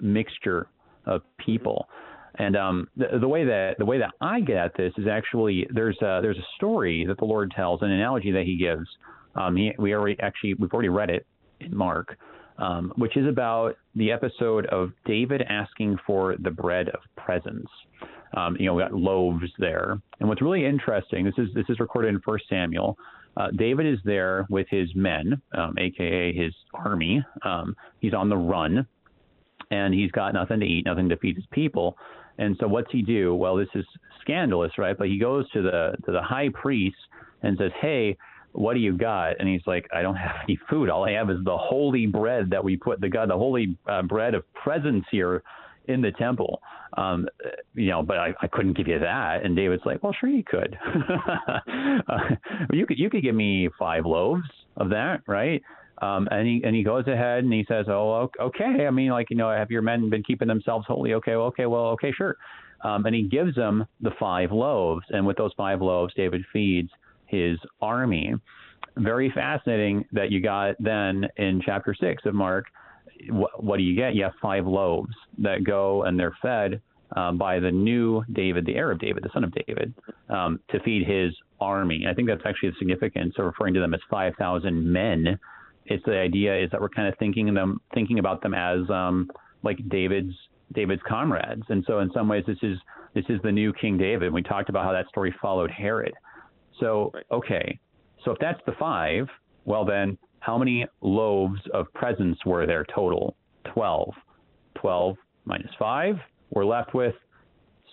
mixture 0.01 0.69
of 1.07 1.23
people. 1.45 1.89
And 2.37 2.57
um, 2.57 2.89
the, 2.97 3.19
the, 3.21 3.29
way 3.29 3.45
that 3.45 3.77
the 3.79 3.85
way 3.85 3.99
that 3.99 4.11
I 4.21 4.41
get 4.41 4.57
at 4.57 4.77
this 4.77 4.93
is 4.99 5.07
actually 5.07 5.67
there's 5.71 5.97
a, 6.03 6.21
there's 6.23 6.39
a 6.39 6.47
story 6.57 7.05
that 7.07 7.19
the 7.19 7.25
Lord 7.25 7.53
tells, 7.55 7.83
an 7.83 7.91
analogy 7.91 8.31
that 8.33 8.45
He 8.45 8.57
gives. 8.57 8.87
Um, 9.35 9.57
he, 9.57 9.73
we 9.79 9.95
already 9.95 10.19
actually 10.21 10.55
we've 10.55 10.73
already 10.73 10.89
read 10.89 11.11
it 11.11 11.27
in 11.61 11.77
Mark, 11.77 12.17
um, 12.59 12.93
which 12.97 13.17
is 13.17 13.27
about 13.27 13.77
the 13.95 14.13
episode 14.13 14.67
of 14.67 14.91
David 15.05 15.43
asking 15.49 15.99
for 16.07 16.37
the 16.41 16.51
bread 16.51 16.89
of 16.91 17.01
presence. 17.17 17.69
Um, 18.37 18.57
you 18.59 18.67
know, 18.67 18.75
we 18.75 18.83
got 18.83 18.93
loaves 18.93 19.51
there. 19.59 19.99
And 20.21 20.29
what's 20.29 20.43
really 20.43 20.67
interesting, 20.67 21.25
this 21.25 21.35
is 21.39 21.49
this 21.55 21.65
is 21.69 21.81
recorded 21.81 22.09
in 22.09 22.21
First 22.21 22.45
Samuel. 22.49 22.99
Uh, 23.37 23.49
David 23.57 23.87
is 23.87 24.01
there 24.05 24.47
with 24.51 24.67
his 24.69 24.89
men, 24.95 25.41
um, 25.57 25.75
aka 25.79 26.33
his 26.33 26.53
army. 26.75 27.25
Um, 27.43 27.77
he's 28.01 28.13
on 28.13 28.29
the 28.29 28.37
run, 28.37 28.87
and 29.71 29.95
he's 29.95 30.11
got 30.11 30.35
nothing 30.35 30.61
to 30.61 30.67
eat, 30.67 30.87
nothing 30.87 31.09
to 31.09 31.17
feed 31.17 31.37
his 31.37 31.47
people. 31.53 31.97
And 32.39 32.57
so, 32.61 32.69
what's 32.69 32.91
he 32.93 33.03
do? 33.03 33.35
Well, 33.35 33.57
this 33.57 33.69
is 33.75 33.85
scandalous, 34.21 34.73
right? 34.79 34.97
But 34.97 35.09
he 35.09 35.19
goes 35.19 35.51
to 35.53 35.63
the 35.63 35.95
to 36.07 36.13
the 36.13 36.23
high 36.23 36.49
priest 36.55 36.97
and 37.43 37.57
says, 37.59 37.73
"Hey, 37.81 38.17
what 38.53 38.75
do 38.75 38.81
you 38.81 38.97
got?" 38.97 39.41
And 39.41 39.49
he's 39.49 39.67
like, 39.67 39.89
"I 39.93 40.03
don't 40.03 40.17
have 40.17 40.37
any 40.45 40.59
food. 40.71 40.89
All 40.89 41.05
I 41.05 41.13
have 41.13 41.31
is 41.31 41.39
the 41.45 41.57
holy 41.57 42.07
bread 42.07 42.51
that 42.51 42.63
we 42.63 42.77
put 42.77 43.01
the 43.01 43.09
God, 43.09 43.31
the 43.31 43.37
holy 43.37 43.77
uh, 43.87 44.03
bread 44.03 44.35
of 44.35 44.45
presence 44.55 45.05
here 45.11 45.43
in 45.89 46.03
the 46.03 46.13
temple. 46.13 46.61
Um, 46.97 47.27
you 47.75 47.89
know, 47.89 48.03
but 48.03 48.19
I, 48.19 48.35
I 48.41 48.47
couldn't 48.47 48.77
give 48.77 48.87
you 48.87 48.99
that. 48.99 49.45
And 49.45 49.57
David's 49.57 49.83
like, 49.85 50.03
well, 50.03 50.15
sure 50.19 50.31
you 50.31 50.45
could. 50.45 50.79
uh, 52.09 52.19
you 52.73 52.87
could 52.87 52.99
you 52.99 53.11
could 53.11 53.23
give 53.23 53.35
me 53.35 53.69
five 53.79 54.07
loaves 54.07 54.49
of 54.77 54.91
that, 54.91 55.23
right? 55.27 55.63
Um, 56.01 56.29
and 56.31 56.47
he 56.47 56.63
and 56.65 56.77
he 56.77 56.83
goes 56.83 57.07
ahead 57.07 57.45
and 57.45 57.53
he 57.53 57.65
says, 57.69 57.87
oh, 57.89 58.31
okay. 58.41 58.87
I 58.87 58.91
mean, 58.91 59.11
like 59.11 59.31
you 59.31 59.37
know, 59.37 59.51
have 59.51 59.71
your 59.71 59.83
men 59.83 60.11
been 60.11 60.23
keeping 60.23 60.49
themselves 60.49 60.87
holy? 60.87 61.15
Okay, 61.15 61.37
well, 61.37 61.47
okay, 61.47 61.67
well, 61.67 61.87
okay, 61.89 62.13
sure. 62.13 62.37
Um, 62.85 63.07
and 63.07 63.15
he 63.15 63.23
gives 63.23 63.57
them 63.57 63.85
the 64.01 64.13
five 64.21 64.53
loaves, 64.53 65.05
and 65.11 65.27
with 65.27 65.37
those 65.37 65.53
five 65.57 65.83
loaves, 65.83 66.15
David 66.15 66.43
feeds 66.53 66.91
his 67.27 67.59
army. 67.83 68.35
Very 68.97 69.31
fascinating 69.35 70.05
that 70.13 70.31
you 70.31 70.41
got 70.41 70.77
then 70.79 71.27
in 71.37 71.61
chapter 71.65 71.95
six 71.99 72.25
of 72.25 72.35
Mark 72.35 72.67
what, 73.31 73.77
do 73.77 73.83
you 73.83 73.97
get? 73.97 74.15
You 74.15 74.25
have 74.25 74.33
five 74.41 74.67
loaves 74.67 75.15
that 75.39 75.65
go 75.65 76.05
and 76.05 76.19
they're 76.19 76.37
fed 76.41 76.81
um, 77.17 77.39
by 77.39 77.59
the 77.59 77.71
new 77.71 78.23
David, 78.33 78.67
the 78.67 78.77
heir 78.77 78.91
of 78.91 78.99
David, 78.99 79.25
the 79.25 79.31
son 79.33 79.45
of 79.45 79.53
David, 79.67 79.95
um, 80.29 80.61
to 80.71 80.81
feed 80.81 81.07
his 81.07 81.35
army. 81.61 82.05
I 82.09 82.15
think 82.15 82.29
that's 82.29 82.43
actually 82.45 82.71
the 82.71 82.77
significance 82.79 83.35
of 83.39 83.47
referring 83.47 83.75
to 83.75 83.81
them 83.81 83.95
as 83.95 84.01
5,000 84.11 84.93
men. 84.93 85.39
It's 85.89 86.05
the 86.05 86.19
idea 86.19 86.63
is 86.63 86.71
that 86.71 86.81
we're 86.81 86.89
kind 86.89 87.09
of 87.09 87.19
thinking 87.19 87.53
them, 87.55 87.81
thinking 87.95 88.19
about 88.19 88.43
them 88.43 88.55
as 88.55 88.89
um, 88.91 89.31
like 89.63 89.79
David's 89.89 90.35
David's 90.75 91.03
comrades. 91.09 91.63
And 91.69 91.85
so 91.87 92.01
in 92.01 92.11
some 92.13 92.29
ways, 92.29 92.45
this 92.47 92.59
is 92.63 92.79
this 93.15 93.25
is 93.29 93.41
the 93.43 93.53
new 93.53 93.73
King 93.73 93.97
David. 93.97 94.33
We 94.33 94.43
talked 94.43 94.69
about 94.69 94.85
how 94.85 94.93
that 94.93 95.09
story 95.09 95.35
followed 95.41 95.71
Herod. 95.71 96.13
So 96.81 97.13
okay, 97.33 97.79
so 98.25 98.33
if 98.33 98.39
that's 98.41 98.61
the 98.67 98.73
five, 98.79 99.27
well 99.65 99.85
then 99.85 100.19
how 100.41 100.59
many 100.59 100.87
loaves 101.01 101.61
of 101.75 101.93
presence 101.95 102.39
were 102.47 102.67
there 102.67 102.85
total? 102.95 103.37
12. 103.75 104.15
12 104.81 105.17
minus 105.45 105.71
5, 105.79 106.15
we're 106.51 106.65
left 106.65 106.95
with 106.95 107.15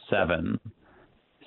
7. 0.09 0.59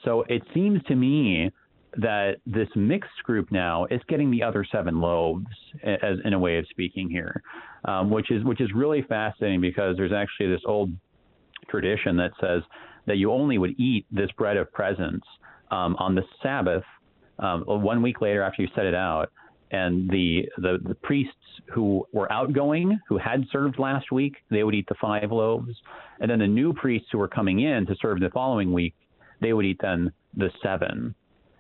So 0.05 0.24
it 0.28 0.42
seems 0.55 0.82
to 0.84 0.94
me 0.94 1.51
that 1.97 2.36
this 2.47 2.68
mixed 2.76 3.22
group 3.24 3.51
now 3.51 3.86
is 3.91 4.01
getting 4.09 4.30
the 4.30 4.43
other 4.43 4.64
seven 4.70 5.01
loaves, 5.01 5.47
as 5.82 6.18
in 6.24 6.32
a 6.32 6.39
way 6.39 6.59
of 6.59 6.66
speaking 6.70 7.09
here, 7.09 7.43
um, 7.84 8.11
which 8.11 8.30
is 8.30 8.45
which 8.45 8.61
is 8.61 8.70
really 8.74 9.03
fascinating 9.09 9.61
because 9.61 9.97
there's 9.97 10.12
actually 10.12 10.49
this 10.49 10.62
old 10.66 10.91
tradition 11.68 12.16
that 12.16 12.30
says 12.41 12.62
that 13.07 13.16
you 13.16 13.32
only 13.32 13.59
would 13.59 13.78
eat 13.80 14.07
this 14.11 14.30
bread 14.36 14.57
of 14.57 14.70
presence 14.72 15.24
um, 15.70 15.97
on 15.99 16.14
the 16.14 16.22
Sabbath, 16.43 16.84
um, 17.39 17.62
one 17.66 18.03
week 18.03 18.20
later 18.20 18.43
after 18.43 18.62
you 18.62 18.68
set 18.74 18.84
it 18.84 18.95
out, 18.95 19.30
and 19.70 20.09
the, 20.11 20.49
the, 20.59 20.78
the 20.86 20.95
priests 20.95 21.34
who 21.72 22.07
were 22.12 22.30
outgoing, 22.32 22.99
who 23.09 23.18
had 23.18 23.45
served 23.53 23.78
last 23.78 24.11
week, 24.12 24.34
they 24.51 24.62
would 24.62 24.74
eat 24.74 24.86
the 24.89 24.95
five 25.01 25.30
loaves, 25.30 25.74
and 26.20 26.30
then 26.30 26.39
the 26.39 26.47
new 26.47 26.72
priests 26.72 27.09
who 27.12 27.18
were 27.18 27.28
coming 27.28 27.61
in 27.61 27.86
to 27.86 27.95
serve 28.01 28.20
the 28.20 28.30
following 28.30 28.72
week, 28.72 28.95
they 29.41 29.53
would 29.53 29.64
eat 29.64 29.78
then 29.80 30.12
the 30.36 30.51
seven. 30.62 31.14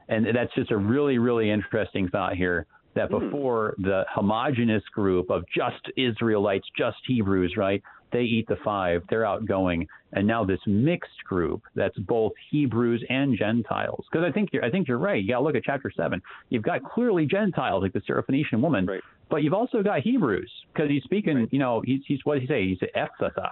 And 0.08 0.26
that's 0.34 0.54
just 0.54 0.70
a 0.70 0.76
really, 0.76 1.18
really 1.18 1.50
interesting 1.50 2.08
thought 2.08 2.34
here 2.34 2.66
that 2.94 3.10
hmm. 3.10 3.18
before 3.18 3.74
the 3.78 4.04
homogenous 4.12 4.82
group 4.92 5.30
of 5.30 5.44
just 5.54 5.90
Israelites, 5.96 6.66
just 6.76 6.98
Hebrews, 7.06 7.54
right? 7.56 7.82
They 8.10 8.22
eat 8.22 8.48
the 8.48 8.56
five, 8.64 9.02
they're 9.10 9.26
outgoing, 9.26 9.86
and 10.12 10.26
now 10.26 10.42
this 10.42 10.60
mixed 10.66 11.22
group 11.24 11.62
that's 11.74 11.98
both 11.98 12.32
Hebrews 12.50 13.04
and 13.10 13.36
Gentiles. 13.36 14.06
Because 14.10 14.26
I 14.26 14.32
think 14.32 14.48
you're, 14.52 14.64
I 14.64 14.70
think 14.70 14.88
you're 14.88 14.96
right. 14.98 15.22
You 15.22 15.28
got 15.28 15.40
to 15.40 15.44
look 15.44 15.56
at 15.56 15.64
chapter 15.64 15.92
seven. 15.94 16.22
You've 16.48 16.62
got 16.62 16.82
clearly 16.82 17.26
Gentiles 17.26 17.82
like 17.82 17.92
the 17.92 18.00
Syrophoenician 18.00 18.60
woman, 18.62 18.86
right. 18.86 19.02
but 19.28 19.42
you've 19.42 19.52
also 19.52 19.82
got 19.82 20.00
Hebrews 20.00 20.50
because 20.72 20.88
he's 20.88 21.02
speaking. 21.02 21.36
Right. 21.36 21.48
You 21.50 21.58
know, 21.58 21.82
he's, 21.84 22.00
he's 22.06 22.20
what 22.24 22.34
does 22.34 22.42
he 22.42 22.48
say? 22.48 22.66
He's 22.68 22.78
Ephphatha. 22.96 23.50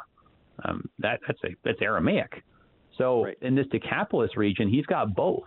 Um, 0.64 0.88
that 1.00 1.20
that's 1.26 1.38
a 1.44 1.48
that's 1.62 1.82
Aramaic. 1.82 2.42
So 2.96 3.24
right. 3.24 3.36
in 3.42 3.54
this 3.54 3.66
Decapolis 3.66 4.38
region, 4.38 4.70
he's 4.70 4.86
got 4.86 5.14
both. 5.14 5.44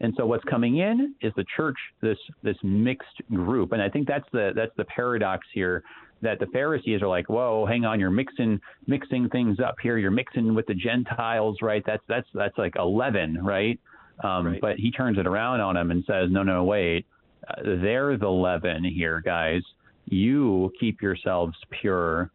And 0.00 0.12
so 0.16 0.26
what's 0.26 0.44
coming 0.44 0.78
in 0.78 1.14
is 1.22 1.32
the 1.36 1.44
church, 1.56 1.76
this 2.02 2.18
this 2.42 2.56
mixed 2.62 3.22
group, 3.32 3.72
and 3.72 3.80
I 3.80 3.88
think 3.88 4.06
that's 4.06 4.28
the 4.32 4.52
that's 4.54 4.72
the 4.76 4.84
paradox 4.84 5.46
here 5.54 5.82
that 6.22 6.38
the 6.38 6.46
Pharisees 6.46 7.02
are 7.02 7.08
like, 7.08 7.28
whoa, 7.28 7.66
hang 7.66 7.84
on, 7.84 8.00
you're 8.00 8.10
mixing 8.10 8.60
mixing 8.86 9.28
things 9.30 9.58
up 9.60 9.76
here. 9.82 9.98
You're 9.98 10.10
mixing 10.10 10.54
with 10.54 10.66
the 10.66 10.74
Gentiles, 10.74 11.58
right? 11.62 11.82
That's 11.86 12.02
that's 12.08 12.28
that's 12.34 12.58
like 12.58 12.74
eleven, 12.76 13.42
right? 13.42 13.78
Um, 14.22 14.46
right. 14.46 14.60
But 14.60 14.76
he 14.76 14.90
turns 14.90 15.18
it 15.18 15.26
around 15.26 15.60
on 15.60 15.74
them 15.74 15.90
and 15.90 16.04
says, 16.06 16.28
no, 16.30 16.42
no, 16.42 16.64
wait, 16.64 17.06
uh, 17.48 17.62
they're 17.82 18.16
the 18.16 18.28
leaven 18.28 18.82
here, 18.84 19.20
guys. 19.20 19.62
You 20.06 20.72
keep 20.80 21.02
yourselves 21.02 21.54
pure 21.80 22.30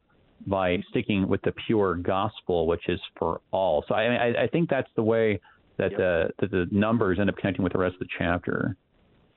by 0.46 0.78
sticking 0.90 1.28
with 1.28 1.42
the 1.44 1.54
pure 1.66 1.96
gospel, 1.96 2.68
which 2.68 2.88
is 2.88 3.00
for 3.18 3.42
all. 3.52 3.84
So 3.88 3.96
I, 3.96 4.04
I, 4.04 4.44
I 4.44 4.48
think 4.48 4.70
that's 4.70 4.90
the 4.96 5.04
way 5.04 5.40
that 5.82 5.92
yep. 5.92 6.00
the 6.00 6.30
that 6.40 6.52
the 6.52 6.68
numbers 6.72 7.18
end 7.20 7.30
up 7.30 7.38
connecting 7.38 7.64
with 7.64 7.74
the 7.74 7.80
rest 7.80 7.96
of 7.96 8.00
the 8.00 8.08
chapter. 8.18 8.78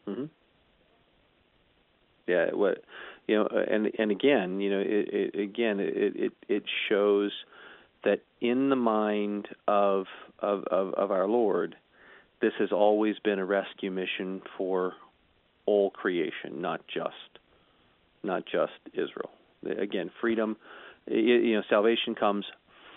Mm-hmm. 0.07 0.25
Yeah, 2.27 2.51
what 2.53 2.85
you 3.27 3.37
know, 3.37 3.49
and 3.49 3.91
and 3.99 4.11
again, 4.11 4.61
you 4.61 4.71
know, 4.71 4.81
it, 4.81 5.09
it 5.35 5.41
again, 5.41 5.81
it, 5.81 6.15
it 6.17 6.33
it 6.49 6.63
shows 6.89 7.33
that 8.05 8.21
in 8.43 8.69
the 8.69 8.77
mind 8.77 9.49
of, 9.67 10.05
of 10.39 10.65
of 10.65 10.93
of 10.95 11.11
our 11.11 11.27
Lord, 11.27 11.77
this 12.43 12.53
has 12.59 12.73
always 12.73 13.17
been 13.25 13.39
a 13.39 13.45
rescue 13.45 13.91
mission 13.91 14.43
for 14.59 14.93
all 15.65 15.91
creation, 15.91 16.61
not 16.61 16.83
just 16.87 17.39
not 18.23 18.45
just 18.45 18.73
Israel. 18.93 19.31
Again, 19.81 20.11
freedom, 20.21 20.59
you 21.07 21.55
know, 21.55 21.63
salvation 21.71 22.15
comes 22.15 22.45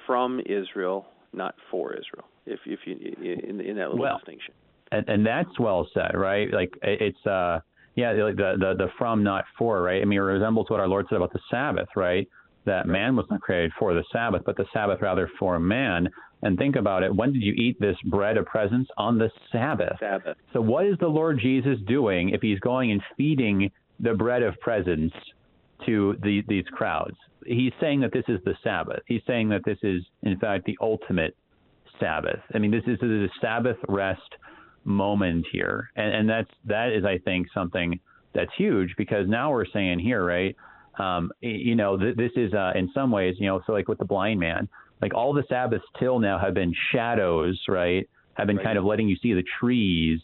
from 0.06 0.42
Israel, 0.42 1.06
not 1.32 1.56
for 1.72 1.94
Israel. 1.94 2.28
If 2.48 2.60
if 2.66 2.80
you 2.86 2.96
in, 2.96 3.62
in 3.62 3.76
that 3.76 3.90
little 3.90 4.00
well, 4.00 4.18
distinction. 4.18 4.54
And, 4.92 5.08
and 5.10 5.26
that's 5.26 5.60
well 5.60 5.88
said, 5.94 6.12
right? 6.16 6.52
Like 6.52 6.74
it's 6.82 7.26
uh 7.26 7.60
yeah, 7.96 8.14
the, 8.14 8.32
the 8.36 8.74
the 8.78 8.88
from 8.98 9.24
not 9.24 9.46
for, 9.58 9.82
right? 9.82 10.02
I 10.02 10.06
mean, 10.06 10.20
it 10.20 10.22
resembles 10.22 10.70
what 10.70 10.80
our 10.80 10.88
Lord 10.88 11.08
said 11.10 11.16
about 11.16 11.34
the 11.34 11.40
Sabbath, 11.50 11.90
right? 11.96 12.28
That 12.66 12.88
man 12.88 13.16
was 13.16 13.26
not 13.30 13.42
created 13.42 13.72
for 13.80 13.94
the 13.94 14.04
Sabbath, 14.14 14.44
but 14.46 14.56
the 14.56 14.66
Sabbath 14.74 15.02
rather 15.02 15.30
for 15.40 15.60
man. 15.60 16.08
And 16.44 16.58
think 16.58 16.76
about 16.76 17.02
it. 17.02 17.16
When 17.16 17.34
did 17.34 17.42
you 17.42 17.54
eat 17.54 17.80
this 17.80 17.98
bread 18.06 18.38
of 18.38 18.46
presence? 18.46 18.88
On 18.98 19.18
the 19.18 19.32
Sabbath. 19.52 19.98
Sabbath. 20.00 20.38
So 20.54 20.62
what 20.62 20.86
is 20.86 20.96
the 21.00 21.08
Lord 21.08 21.40
Jesus 21.42 21.80
doing 21.88 22.30
if 22.30 22.42
he's 22.42 22.60
going 22.60 22.92
and 22.92 23.02
feeding 23.18 23.72
the 24.00 24.14
bread 24.14 24.44
of 24.44 24.60
presence 24.60 25.12
to 25.88 26.16
the, 26.22 26.44
these 26.48 26.66
crowds? 26.72 27.16
He's 27.46 27.72
saying 27.82 28.02
that 28.02 28.14
this 28.14 28.26
is 28.28 28.40
the 28.46 28.54
Sabbath. 28.64 29.02
He's 29.08 29.22
saying 29.26 29.50
that 29.50 29.62
this 29.66 29.80
is, 29.82 30.04
in 30.22 30.38
fact, 30.38 30.66
the 30.66 30.78
ultimate 30.82 31.36
Sabbath. 32.00 32.40
I 32.54 32.60
mean, 32.60 32.72
this 32.72 32.84
is 32.88 33.02
a 33.02 33.28
Sabbath 33.42 33.78
rest 33.88 34.22
moment 34.84 35.46
here, 35.52 35.90
and, 35.96 36.14
and 36.14 36.30
that's 36.30 36.50
that 36.66 36.90
is, 36.92 37.04
I 37.06 37.18
think, 37.20 37.48
something 37.54 38.00
that's 38.34 38.52
huge 38.58 38.94
because 38.98 39.28
now 39.28 39.52
we're 39.52 39.66
saying 39.66 40.00
here, 40.00 40.24
right? 40.24 40.56
Um, 41.00 41.32
you 41.42 41.76
know, 41.76 41.98
th- 41.98 42.16
this 42.16 42.32
is 42.36 42.54
uh, 42.54 42.72
in 42.76 42.90
some 42.94 43.12
ways, 43.12 43.36
you 43.40 43.48
know, 43.48 43.62
so 43.68 43.74
like 43.74 43.88
with 43.88 44.00
the 44.00 44.06
blind 44.06 44.40
man, 44.40 44.68
like 45.02 45.14
all 45.14 45.34
the 45.34 45.44
Sabbaths 45.50 45.84
till 46.00 46.20
now 46.20 46.40
have 46.40 46.54
been 46.54 46.74
shadows, 46.92 47.60
right? 47.68 48.08
Have 48.34 48.48
been 48.48 48.58
right. 48.58 48.66
kind 48.66 48.78
of 48.78 48.86
letting 48.86 49.08
you 49.08 49.16
see 49.22 49.34
the 49.34 49.44
trees 49.60 50.20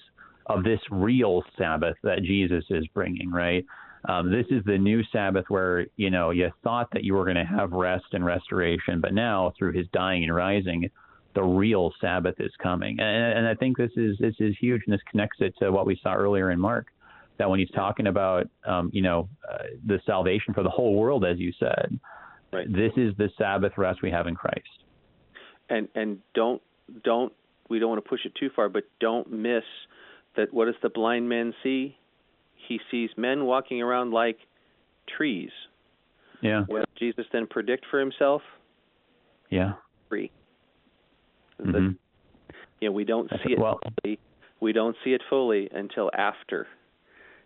of 0.47 0.63
this 0.63 0.79
real 0.91 1.43
Sabbath 1.57 1.95
that 2.03 2.23
Jesus 2.23 2.63
is 2.69 2.85
bringing, 2.93 3.31
right? 3.31 3.65
Um, 4.09 4.31
this 4.31 4.45
is 4.49 4.63
the 4.65 4.77
new 4.77 5.01
Sabbath 5.11 5.45
where 5.47 5.87
you 5.95 6.09
know 6.09 6.31
you 6.31 6.51
thought 6.63 6.89
that 6.93 7.03
you 7.03 7.13
were 7.13 7.23
going 7.23 7.37
to 7.37 7.45
have 7.45 7.71
rest 7.71 8.05
and 8.11 8.25
restoration, 8.25 8.99
but 8.99 9.13
now 9.13 9.53
through 9.57 9.73
His 9.73 9.87
dying 9.93 10.23
and 10.23 10.35
rising, 10.35 10.89
the 11.35 11.43
real 11.43 11.91
Sabbath 11.99 12.35
is 12.39 12.51
coming. 12.61 12.99
And, 12.99 13.39
and 13.39 13.47
I 13.47 13.55
think 13.55 13.77
this 13.77 13.91
is 13.95 14.17
this 14.19 14.35
is 14.39 14.55
huge, 14.59 14.81
and 14.85 14.93
this 14.93 15.01
connects 15.09 15.37
it 15.39 15.53
to 15.59 15.71
what 15.71 15.85
we 15.85 15.99
saw 16.01 16.13
earlier 16.13 16.51
in 16.51 16.59
Mark, 16.59 16.87
that 17.37 17.49
when 17.49 17.59
he's 17.59 17.71
talking 17.71 18.07
about 18.07 18.47
um, 18.65 18.89
you 18.93 19.01
know 19.01 19.29
uh, 19.51 19.63
the 19.85 19.99
salvation 20.05 20.53
for 20.53 20.63
the 20.63 20.69
whole 20.69 20.95
world, 20.95 21.25
as 21.25 21.39
you 21.39 21.51
said, 21.59 21.99
right. 22.51 22.71
this 22.71 22.91
is 22.97 23.15
the 23.17 23.29
Sabbath 23.37 23.73
rest 23.77 24.01
we 24.01 24.11
have 24.11 24.27
in 24.27 24.35
Christ. 24.35 24.67
And 25.69 25.87
and 25.95 26.19
don't 26.33 26.61
don't 27.03 27.33
we 27.69 27.79
don't 27.79 27.89
want 27.89 28.03
to 28.03 28.09
push 28.09 28.25
it 28.25 28.33
too 28.39 28.49
far, 28.55 28.69
but 28.69 28.83
don't 28.99 29.31
miss 29.31 29.63
that. 30.35 30.53
What 30.53 30.65
does 30.65 30.75
the 30.81 30.89
blind 30.89 31.29
man 31.29 31.53
see? 31.63 31.97
He 32.67 32.79
sees 32.91 33.09
men 33.17 33.45
walking 33.45 33.81
around 33.81 34.11
like 34.11 34.37
trees. 35.17 35.49
Yeah. 36.41 36.63
What 36.67 36.87
Jesus 36.97 37.25
then 37.31 37.47
predict 37.47 37.85
for 37.89 37.99
himself? 37.99 38.41
Yeah. 39.49 39.73
Free. 40.09 40.31
Mm-hmm. 41.65 42.55
you 42.81 42.89
know, 42.89 42.91
we 42.91 43.05
don't 43.05 43.29
see 43.45 43.53
it 43.53 43.59
well, 43.59 43.79
fully. 44.01 44.19
We 44.59 44.73
don't 44.73 44.95
see 45.03 45.11
it 45.11 45.21
fully 45.29 45.69
until 45.73 46.09
after, 46.17 46.67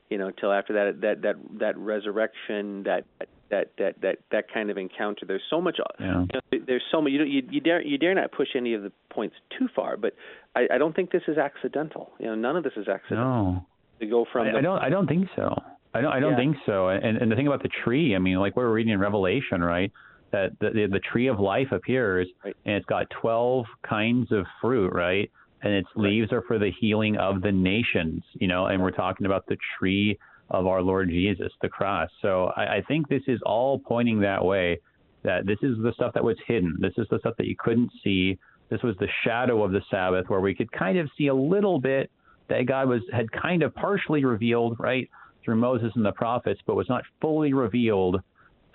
you 0.09 0.17
know, 0.17 0.27
until 0.27 0.51
after 0.51 0.73
that 0.73 1.01
that 1.01 1.21
that 1.21 1.35
that 1.59 1.77
resurrection, 1.77 2.83
that 2.83 3.05
that 3.49 3.71
that 3.77 4.01
that 4.01 4.17
that 4.31 4.45
kind 4.53 4.69
of 4.69 4.77
encounter. 4.77 5.25
There's 5.25 5.41
so 5.49 5.61
much. 5.61 5.79
Yeah. 5.99 6.21
You 6.21 6.27
know, 6.33 6.65
there's 6.65 6.83
so 6.91 7.01
much. 7.01 7.11
You, 7.11 7.23
you 7.23 7.41
you 7.49 7.61
dare 7.61 7.81
you 7.81 7.97
dare 7.97 8.13
not 8.13 8.31
push 8.31 8.49
any 8.55 8.73
of 8.73 8.83
the 8.83 8.91
points 9.09 9.35
too 9.57 9.67
far, 9.75 9.97
but 9.97 10.13
I, 10.55 10.67
I 10.73 10.77
don't 10.77 10.95
think 10.95 11.11
this 11.11 11.23
is 11.27 11.37
accidental. 11.37 12.11
You 12.19 12.27
know, 12.27 12.35
none 12.35 12.55
of 12.55 12.63
this 12.63 12.73
is 12.75 12.87
accidental. 12.87 13.25
No. 13.25 13.65
To 13.99 14.05
go 14.05 14.25
from. 14.31 14.47
I, 14.47 14.51
the, 14.51 14.57
I 14.57 14.61
don't. 14.61 14.79
I 14.79 14.89
don't 14.89 15.07
think 15.07 15.27
so. 15.35 15.55
I 15.93 16.01
don't. 16.01 16.13
I 16.13 16.19
don't 16.19 16.31
yeah. 16.31 16.37
think 16.37 16.57
so. 16.65 16.89
And 16.89 17.17
and 17.17 17.31
the 17.31 17.35
thing 17.35 17.47
about 17.47 17.63
the 17.63 17.69
tree, 17.83 18.15
I 18.15 18.19
mean, 18.19 18.37
like 18.37 18.55
we're 18.55 18.71
reading 18.71 18.93
in 18.93 18.99
Revelation, 18.99 19.61
right? 19.61 19.91
That 20.31 20.51
the, 20.59 20.87
the, 20.91 20.99
tree 21.11 21.27
of 21.27 21.39
life 21.39 21.71
appears 21.71 22.27
right. 22.43 22.55
and 22.65 22.75
it's 22.75 22.85
got 22.85 23.07
12 23.21 23.65
kinds 23.87 24.31
of 24.31 24.45
fruit, 24.61 24.93
right? 24.93 25.31
And 25.63 25.73
its 25.73 25.87
right. 25.95 26.09
leaves 26.09 26.31
are 26.31 26.43
for 26.43 26.59
the 26.59 26.71
healing 26.79 27.17
of 27.17 27.41
the 27.41 27.51
nations, 27.51 28.23
you 28.33 28.47
know, 28.47 28.65
and 28.67 28.81
we're 28.81 28.91
talking 28.91 29.25
about 29.25 29.45
the 29.47 29.57
tree 29.77 30.17
of 30.49 30.67
our 30.67 30.81
Lord 30.81 31.09
Jesus, 31.09 31.51
the 31.61 31.69
cross. 31.69 32.09
So 32.21 32.51
I, 32.55 32.77
I 32.77 32.83
think 32.87 33.07
this 33.07 33.23
is 33.27 33.39
all 33.45 33.79
pointing 33.79 34.19
that 34.21 34.43
way 34.43 34.79
that 35.23 35.45
this 35.45 35.57
is 35.61 35.77
the 35.81 35.91
stuff 35.93 36.13
that 36.13 36.23
was 36.23 36.37
hidden. 36.47 36.77
This 36.79 36.93
is 36.97 37.07
the 37.09 37.19
stuff 37.19 37.35
that 37.37 37.47
you 37.47 37.55
couldn't 37.57 37.91
see. 38.03 38.37
This 38.69 38.81
was 38.81 38.95
the 38.99 39.07
shadow 39.23 39.63
of 39.63 39.71
the 39.71 39.81
Sabbath 39.89 40.29
where 40.29 40.41
we 40.41 40.55
could 40.55 40.71
kind 40.71 40.97
of 40.97 41.09
see 41.17 41.27
a 41.27 41.35
little 41.35 41.79
bit 41.79 42.11
that 42.49 42.65
God 42.65 42.87
was 42.87 43.01
had 43.11 43.31
kind 43.31 43.63
of 43.63 43.73
partially 43.75 44.23
revealed, 44.23 44.77
right, 44.79 45.09
through 45.43 45.57
Moses 45.57 45.91
and 45.95 46.05
the 46.05 46.11
prophets, 46.11 46.61
but 46.65 46.75
was 46.75 46.87
not 46.89 47.03
fully 47.19 47.53
revealed 47.53 48.21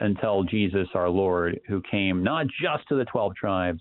until 0.02 0.42
Jesus, 0.42 0.88
our 0.94 1.08
Lord, 1.08 1.60
who 1.68 1.80
came 1.88 2.22
not 2.22 2.46
just 2.60 2.86
to 2.88 2.96
the 2.96 3.04
12 3.04 3.34
tribes, 3.36 3.80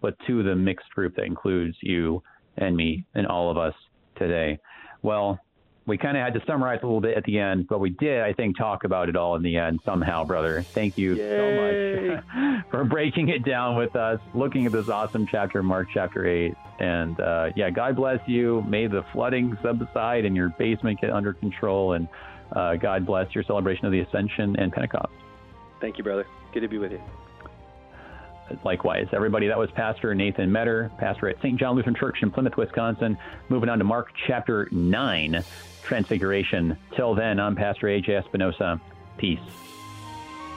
but 0.00 0.16
to 0.26 0.42
the 0.42 0.56
mixed 0.56 0.88
group 0.90 1.14
that 1.16 1.24
includes 1.24 1.76
you 1.82 2.22
and 2.56 2.74
me 2.74 3.04
and 3.14 3.26
all 3.26 3.50
of 3.50 3.58
us 3.58 3.74
today. 4.16 4.58
Well, 5.02 5.38
we 5.86 5.98
kind 5.98 6.16
of 6.16 6.22
had 6.22 6.34
to 6.34 6.40
summarize 6.46 6.80
a 6.82 6.86
little 6.86 7.00
bit 7.00 7.16
at 7.16 7.24
the 7.24 7.38
end, 7.38 7.66
but 7.68 7.78
we 7.78 7.90
did, 7.90 8.22
I 8.22 8.32
think, 8.32 8.56
talk 8.56 8.84
about 8.84 9.08
it 9.08 9.16
all 9.16 9.36
in 9.36 9.42
the 9.42 9.56
end 9.56 9.80
somehow, 9.84 10.24
brother. 10.24 10.64
Thank 10.72 10.96
you 10.96 11.14
Yay. 11.14 12.20
so 12.22 12.52
much 12.54 12.64
for 12.70 12.84
breaking 12.84 13.28
it 13.28 13.44
down 13.44 13.76
with 13.76 13.94
us, 13.96 14.18
looking 14.34 14.64
at 14.66 14.72
this 14.72 14.88
awesome 14.88 15.26
chapter, 15.30 15.62
Mark 15.62 15.88
chapter 15.92 16.26
8. 16.26 16.54
And 16.78 17.20
uh, 17.20 17.48
yeah, 17.54 17.68
God 17.68 17.96
bless 17.96 18.20
you. 18.26 18.62
May 18.66 18.86
the 18.86 19.04
flooding 19.12 19.58
subside 19.62 20.24
and 20.24 20.34
your 20.34 20.50
basement 20.58 21.00
get 21.00 21.10
under 21.10 21.34
control. 21.34 21.92
And 21.92 22.08
uh, 22.54 22.76
God 22.76 23.04
bless 23.04 23.34
your 23.34 23.44
celebration 23.44 23.84
of 23.84 23.92
the 23.92 24.00
Ascension 24.00 24.56
and 24.58 24.72
Pentecost. 24.72 25.12
Thank 25.80 25.98
you, 25.98 26.04
brother. 26.04 26.26
Good 26.52 26.60
to 26.60 26.68
be 26.68 26.78
with 26.78 26.92
you. 26.92 27.00
Likewise, 28.64 29.06
everybody, 29.12 29.46
that 29.46 29.58
was 29.58 29.70
Pastor 29.70 30.14
Nathan 30.14 30.50
Metter, 30.50 30.90
pastor 30.98 31.28
at 31.28 31.38
St. 31.38 31.58
John 31.58 31.76
Lutheran 31.76 31.94
Church 31.94 32.18
in 32.22 32.30
Plymouth, 32.30 32.56
Wisconsin. 32.56 33.16
Moving 33.48 33.68
on 33.68 33.78
to 33.78 33.84
Mark 33.84 34.08
chapter 34.26 34.68
9, 34.72 35.44
Transfiguration. 35.84 36.76
Till 36.96 37.14
then, 37.14 37.38
I'm 37.38 37.54
Pastor 37.54 37.88
A.J. 37.88 38.12
Espinosa. 38.16 38.80
Peace. 39.18 39.38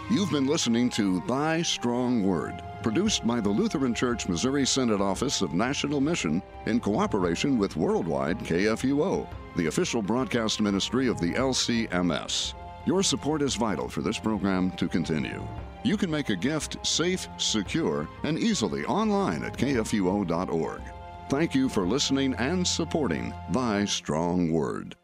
You've 0.10 0.32
been 0.32 0.48
listening 0.48 0.90
to 0.92 1.22
Thy 1.28 1.62
Strong 1.62 2.26
Word, 2.26 2.62
produced 2.82 3.26
by 3.26 3.40
the 3.40 3.50
Lutheran 3.50 3.94
Church 3.94 4.28
Missouri 4.28 4.66
Synod 4.66 5.00
Office 5.00 5.42
of 5.42 5.54
National 5.54 6.02
Mission 6.02 6.42
in 6.66 6.80
cooperation 6.80 7.58
with 7.58 7.78
Worldwide 7.78 8.40
KFUO, 8.40 9.28
the 9.56 9.68
official 9.68 10.02
broadcast 10.02 10.60
ministry 10.62 11.08
of 11.08 11.20
the 11.20 11.34
LCMS. 11.34 12.54
Your 12.86 13.02
support 13.02 13.42
is 13.42 13.56
vital 13.56 13.88
for 13.88 14.02
this 14.02 14.20
program 14.20 14.72
to 14.72 14.90
continue. 14.90 15.42
You 15.84 15.96
can 15.96 16.12
make 16.12 16.30
a 16.30 16.36
gift 16.36 16.86
safe, 16.86 17.28
secure, 17.38 18.10
and 18.24 18.38
easily 18.38 18.84
online 18.86 19.44
at 19.44 19.58
kfuo.org. 19.58 20.82
Thank 21.30 21.56
you 21.56 21.70
for 21.70 21.86
listening 21.88 22.34
and 22.36 22.68
supporting 22.68 23.34
Thy 23.52 23.86
Strong 23.86 24.52
Word. 24.52 24.96